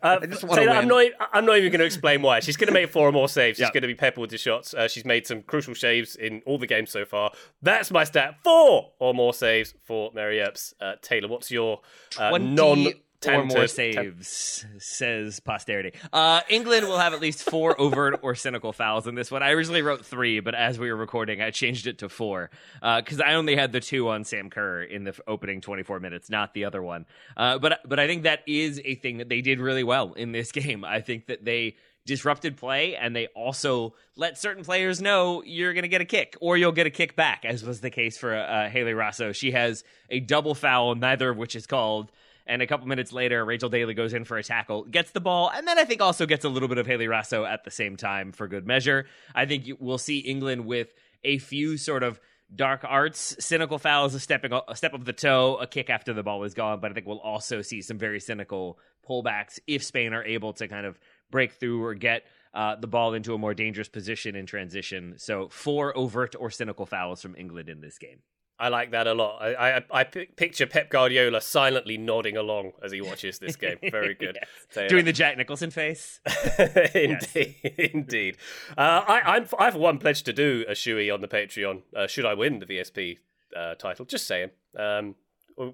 Uh, 0.01 0.25
just 0.27 0.45
wanna 0.45 0.60
Taylor, 0.61 0.73
I'm 0.73 0.89
not. 0.89 1.07
I'm 1.33 1.45
not 1.47 1.57
even 1.59 1.71
going 1.73 1.81
to 1.81 1.85
explain 1.87 2.23
why. 2.23 2.41
She's 2.41 2.57
going 2.57 2.69
to 2.69 2.73
make 2.75 2.91
four 2.91 3.09
or 3.09 3.13
more 3.13 3.29
saves. 3.29 3.57
She's 3.59 3.67
Yeah. 3.67 3.73
going 3.73 3.83
to 3.83 3.89
be 3.89 3.95
peppered 3.95 4.21
with 4.21 4.31
the 4.31 4.39
shots. 4.39 4.75
Uh, 4.75 4.89
she's 4.89 5.05
made 5.05 5.27
some 5.27 5.43
crucial 5.43 5.75
saves 5.75 6.17
in 6.17 6.43
all 6.47 6.59
the 6.59 6.67
games 6.67 6.91
so 6.91 7.05
far. 7.05 7.33
That's 7.63 7.91
my 7.91 8.05
stat. 8.05 8.37
Four 8.45 8.93
or 8.99 9.15
more 9.15 9.35
saves 9.35 9.75
for 9.85 10.11
Mary 10.15 10.41
Earps. 10.41 10.75
Uh, 10.81 10.95
Taylor, 11.03 11.29
what's 11.29 11.51
your 11.51 11.81
uh, 12.19 12.31
20 12.31 12.45
non? 12.55 12.93
Or 13.27 13.45
more 13.45 13.67
saves, 13.67 14.65
says 14.79 15.41
posterity. 15.41 15.93
Uh, 16.11 16.41
England 16.49 16.87
will 16.87 16.99
have 16.99 17.13
at 17.13 17.21
least 17.21 17.43
four 17.43 17.79
overt 17.81 18.21
or 18.23 18.35
cynical 18.35 18.73
fouls 18.73 19.07
in 19.07 19.15
this 19.15 19.31
one. 19.31 19.43
I 19.43 19.51
originally 19.51 19.83
wrote 19.83 20.07
three, 20.07 20.41
but 20.41 20.55
as 20.55 20.79
we 20.79 20.91
were 20.91 20.97
recording, 20.97 21.43
I 21.43 21.51
changed 21.51 21.87
it 21.87 21.99
to 21.99 22.09
four 22.09 22.51
because 22.81 23.21
I 23.21 23.35
only 23.35 23.57
had 23.57 23.73
the 23.73 23.81
two 23.81 24.09
on 24.09 24.25
Sam 24.25 24.49
Kerr 24.49 24.83
in 24.83 25.05
the 25.05 25.15
opening 25.27 25.61
24 25.61 26.01
minutes, 26.01 26.31
not 26.31 26.55
the 26.55 26.65
other 26.65 26.83
one. 26.83 27.05
Uh, 27.37 27.59
but 27.59 27.81
but 27.87 28.01
I 28.01 28.07
think 28.07 28.23
that 28.23 28.41
is 28.47 28.81
a 28.85 28.95
thing 28.95 29.19
that 29.19 29.29
they 29.29 29.43
did 29.43 29.61
really 29.61 29.85
well 29.85 30.15
in 30.15 30.33
this 30.33 30.51
game. 30.53 30.85
I 30.85 31.01
think 31.01 31.27
that 31.27 31.45
they 31.45 31.77
disrupted 32.07 32.57
play 32.57 32.97
and 32.97 33.15
they 33.15 33.27
also 33.29 33.95
let 34.17 34.39
certain 34.39 34.65
players 34.65 35.03
know 35.03 35.43
you're 35.45 35.75
going 35.75 35.83
to 35.83 35.89
get 35.89 36.01
a 36.01 36.07
kick 36.07 36.37
or 36.41 36.57
you'll 36.57 36.73
get 36.73 36.87
a 36.87 36.91
kick 36.91 37.15
back 37.15 37.45
as 37.45 37.63
was 37.63 37.81
the 37.83 37.91
case 37.91 38.17
for 38.17 38.35
uh, 38.35 38.69
Hayley 38.71 38.93
Raso. 38.93 39.35
She 39.35 39.51
has 39.51 39.85
a 40.09 40.19
double 40.19 40.55
foul 40.55 40.95
neither 40.95 41.31
of 41.31 41.37
which 41.37 41.55
is 41.55 41.67
called 41.67 42.11
and 42.47 42.63
a 42.63 42.67
couple 42.67 42.87
minutes 42.87 43.13
later, 43.13 43.45
Rachel 43.45 43.69
Daly 43.69 43.95
goes 43.95 44.15
in 44.15 44.25
for 44.25 44.39
a 44.39 44.43
tackle, 44.43 44.85
gets 44.85 45.11
the 45.11 45.21
ball, 45.21 45.51
and 45.55 45.67
then 45.67 45.79
I 45.79 45.85
think 45.85 46.01
also 46.01 46.27
gets 46.27 46.45
a 46.45 46.49
little 46.49 46.69
bit 46.69 46.79
of 46.79 46.87
Hayley 46.87 47.07
Raso 47.07 47.49
at 47.49 47.65
the 47.65 47.71
same 47.71 47.97
time 47.97 48.33
for 48.33 48.49
good 48.49 48.67
measure. 48.67 49.07
I 49.35 49.47
think 49.47 49.67
we'll 49.79 49.99
see 49.99 50.19
England 50.19 50.67
with 50.67 50.93
a 51.25 51.39
few 51.39 51.77
sort 51.77 52.03
of 52.03 52.21
dark 52.55 52.85
arts 52.85 53.37
cynical 53.39 53.79
fouls, 53.79 54.15
a 54.15 54.21
stepping 54.21 54.53
a 54.69 54.77
step 54.77 54.95
of 54.95 55.05
the 55.05 55.13
toe, 55.13 55.57
a 55.61 55.67
kick 55.67 55.91
after 55.91 56.13
the 56.13 56.23
ball 56.23 56.43
is 56.45 56.55
gone. 56.55 56.81
But 56.81 56.91
I 56.91 56.95
think 56.95 57.07
we'll 57.07 57.21
also 57.21 57.63
see 57.63 57.83
some 57.83 57.99
very 57.99 58.21
cynical 58.21 58.79
pullbacks 59.09 59.59
if 59.67 59.83
Spain 59.85 60.13
are 60.13 60.25
able 60.25 60.53
to 60.55 60.69
kind 60.69 60.87
of 60.87 60.99
break 61.31 61.53
through 61.53 61.85
or 61.85 61.95
get 61.95 62.25
uh, 62.53 62.77
the 62.77 62.87
ball 62.87 63.15
into 63.15 63.35
a 63.35 63.39
more 63.39 63.55
dangerous 63.55 63.89
position 63.89 64.35
in 64.35 64.47
transition. 64.47 65.15
So 65.19 65.49
four 65.49 65.97
overt 65.97 66.35
or 66.39 66.51
cynical 66.51 66.87
fouls 66.87 67.23
from 67.23 67.37
England 67.37 67.69
in 67.69 67.81
this 67.81 67.99
game. 67.99 68.21
I 68.61 68.69
like 68.69 68.91
that 68.91 69.07
a 69.07 69.15
lot. 69.15 69.41
I, 69.41 69.79
I, 69.79 69.85
I 69.91 70.05
picture 70.05 70.67
Pep 70.67 70.91
Guardiola 70.91 71.41
silently 71.41 71.97
nodding 71.97 72.37
along 72.37 72.73
as 72.83 72.93
he 72.93 73.01
watches 73.01 73.39
this 73.39 73.57
game. 73.57 73.79
Very 73.91 74.15
good. 74.15 74.39
yes. 74.77 74.91
Doing 74.91 75.07
the 75.07 75.15
Jack 75.15 75.39
Nicholson 75.39 75.71
face. 75.71 76.21
indeed, 76.95 77.57
indeed. 77.95 78.37
Uh, 78.77 79.03
I, 79.09 79.21
I'm, 79.25 79.47
I 79.59 79.65
have 79.65 79.77
one 79.77 79.97
pledge 79.97 80.23
to 80.25 80.35
do 80.35 80.67
a 80.69 80.73
shoey 80.73 81.13
on 81.13 81.23
the 81.23 81.29
Patreon. 81.29 81.83
Uh, 81.97 82.07
should 82.07 82.27
I 82.27 82.35
win 82.35 82.59
the 82.59 82.67
VSP 82.67 83.17
uh, 83.57 83.77
title? 83.77 84.05
Just 84.05 84.27
saying. 84.27 84.51
Um, 84.79 85.15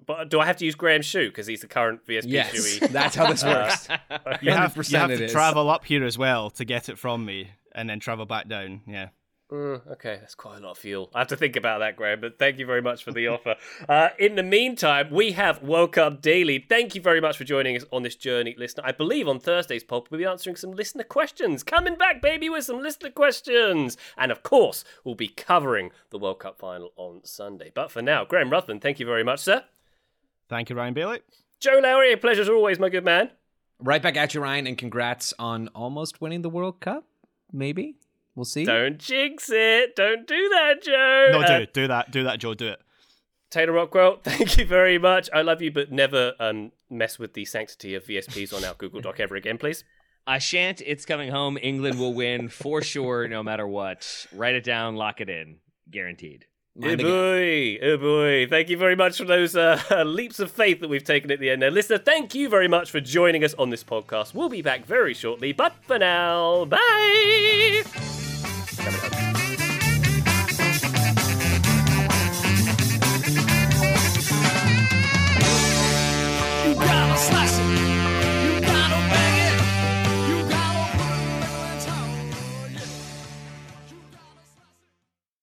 but 0.07 0.31
do 0.31 0.39
I 0.39 0.47
have 0.47 0.57
to 0.59 0.65
use 0.65 0.77
Graham's 0.77 1.07
shoe 1.07 1.29
because 1.29 1.49
he's 1.49 1.63
the 1.63 1.67
current 1.67 2.07
VSP 2.07 2.25
yes, 2.27 2.53
shoey? 2.55 2.89
That's 2.89 3.17
how 3.17 3.27
this 3.27 3.43
works. 3.43 3.89
you 4.41 4.53
have, 4.53 4.77
you 4.77 4.97
have 4.99 5.09
to 5.11 5.25
is. 5.25 5.33
travel 5.33 5.69
up 5.71 5.85
here 5.85 6.05
as 6.05 6.17
well 6.17 6.51
to 6.51 6.65
get 6.65 6.89
it 6.89 7.01
from 7.01 7.25
me, 7.25 7.51
and 7.73 7.91
then 7.91 7.99
travel 7.99 8.27
back 8.27 8.49
down. 8.49 8.83
Yeah. 8.87 9.09
Mm, 9.51 9.87
okay, 9.93 10.17
that's 10.21 10.35
quite 10.35 10.59
a 10.59 10.61
lot 10.61 10.73
of 10.73 10.79
fuel. 10.79 11.09
I 11.15 11.21
have 11.21 11.29
to 11.29 11.37
think 11.37 11.55
about 11.55 11.79
that, 11.79 11.95
Graham, 11.95 12.21
but 12.21 12.37
thank 12.37 12.59
you 12.59 12.67
very 12.67 12.83
much 12.83 13.05
for 13.05 13.13
the 13.13 13.29
offer. 13.29 13.55
Uh, 13.89 14.09
in 14.19 14.35
the 14.35 14.43
meantime, 14.43 15.09
we 15.11 15.33
have 15.33 15.63
World 15.63 15.93
Cup 15.93 16.21
Daily. 16.21 16.65
Thank 16.69 16.95
you 16.95 17.01
very 17.01 17.21
much 17.21 17.37
for 17.37 17.45
joining 17.45 17.77
us 17.77 17.85
on 17.93 18.03
this 18.03 18.17
journey, 18.17 18.55
listener. 18.59 18.83
I 18.85 18.91
believe 18.91 19.29
on 19.29 19.39
Thursday's 19.39 19.85
pop, 19.85 20.11
we'll 20.11 20.19
be 20.19 20.25
answering 20.25 20.57
some 20.57 20.73
listener 20.73 21.05
questions. 21.05 21.63
Coming 21.63 21.95
back, 21.95 22.21
baby, 22.21 22.49
with 22.49 22.65
some 22.65 22.83
listener 22.83 23.11
questions. 23.11 23.97
And 24.17 24.33
of 24.33 24.43
course, 24.43 24.83
we'll 25.05 25.15
be 25.15 25.29
covering 25.29 25.93
the 26.11 26.19
World 26.19 26.41
Cup 26.41 26.59
final 26.59 26.93
on 26.97 27.21
Sunday. 27.23 27.71
But 27.73 27.93
for 27.93 28.03
now, 28.03 28.25
Graham 28.25 28.51
Ruthven, 28.51 28.81
thank 28.81 28.99
you 28.99 29.07
very 29.07 29.23
much, 29.23 29.41
sir. 29.41 29.63
Thank 30.49 30.71
you, 30.71 30.77
Ryan 30.77 30.95
Bailey. 30.95 31.21
Joe 31.61 31.81
Lowery, 31.83 32.13
a 32.13 32.17
pleasure 32.17 32.43
as 32.43 32.49
always, 32.49 32.79
my 32.79 32.89
good 32.89 33.05
man. 33.05 33.31
Right 33.79 34.03
back 34.03 34.17
at 34.17 34.35
you, 34.35 34.41
Ryan, 34.41 34.67
and 34.67 34.79
congrats 34.79 35.33
on 35.39 35.69
almost 35.69 36.21
winning 36.21 36.43
the 36.43 36.51
World 36.51 36.81
Cup. 36.81 37.05
Maybe. 37.53 37.97
We'll 38.37 38.45
see. 38.45 38.65
Don't 38.65 38.99
jinx 38.99 39.49
it. 39.51 39.97
Don't 39.97 40.27
do 40.27 40.49
that, 40.51 40.83
Joe. 40.83 41.29
No, 41.33 41.41
uh, 41.41 41.59
do 41.59 41.67
do 41.73 41.89
that. 41.89 42.11
Do 42.13 42.25
that, 42.25 42.39
Joe. 42.39 42.55
Do 42.55 42.69
it. 42.69 42.81
Taylor 43.51 43.73
Rockwell, 43.73 44.19
thank 44.25 44.59
you 44.59 44.67
very 44.67 44.99
much. 44.99 45.31
I 45.33 45.43
love 45.43 45.63
you, 45.63 45.73
but 45.73 45.91
never 45.91 46.35
um, 46.39 46.73
mess 46.91 47.19
with 47.19 47.33
the 47.33 47.45
sanctity 47.45 47.95
of 47.95 48.05
VSPs 48.05 48.53
on 48.53 48.65
our 48.65 48.75
Google 48.75 49.01
Doc 49.01 49.19
ever 49.21 49.37
again, 49.37 49.57
please. 49.57 49.85
I 50.27 50.39
shan't. 50.39 50.83
It's 50.85 51.07
coming 51.07 51.31
home. 51.31 51.57
England 51.63 51.99
will 51.99 52.13
win 52.13 52.49
for 52.49 52.83
sure, 52.83 53.29
no 53.29 53.43
matter 53.43 53.67
what. 53.67 54.27
Write 54.33 54.57
it 54.57 54.65
down, 54.65 54.97
lock 54.97 55.21
it 55.21 55.31
in. 55.31 55.59
Guaranteed. 55.91 56.47
Oh 56.83 56.95
boy, 56.97 57.79
oh 57.83 57.97
boy. 57.97 58.47
Thank 58.49 58.69
you 58.69 58.77
very 58.77 58.97
much 58.97 59.17
for 59.17 59.25
those 59.25 59.57
uh, 59.57 59.81
leaps 60.07 60.41
of 60.41 60.51
faith 60.51 60.81
that 60.81 60.89
we've 60.89 61.03
taken 61.03 61.31
at 61.31 61.41
the 61.41 61.49
end 61.49 61.63
there. 61.63 61.71
Listener, 61.71 61.97
thank 61.97 62.35
you 62.35 62.51
very 62.51 62.69
much 62.69 62.91
for 62.91 63.01
joining 63.01 63.45
us 63.45 63.55
on 63.55 63.71
this 63.71 63.83
podcast. 63.83 64.35
We'll 64.35 64.51
be 64.51 64.61
back 64.61 64.85
very 64.85 65.15
shortly, 65.15 65.53
but 65.53 65.73
for 65.83 65.99
now, 65.99 66.67
bye! 66.67 67.83
You 76.67 76.75
gotta 76.75 77.19
slice 77.19 77.56
it. 77.56 77.56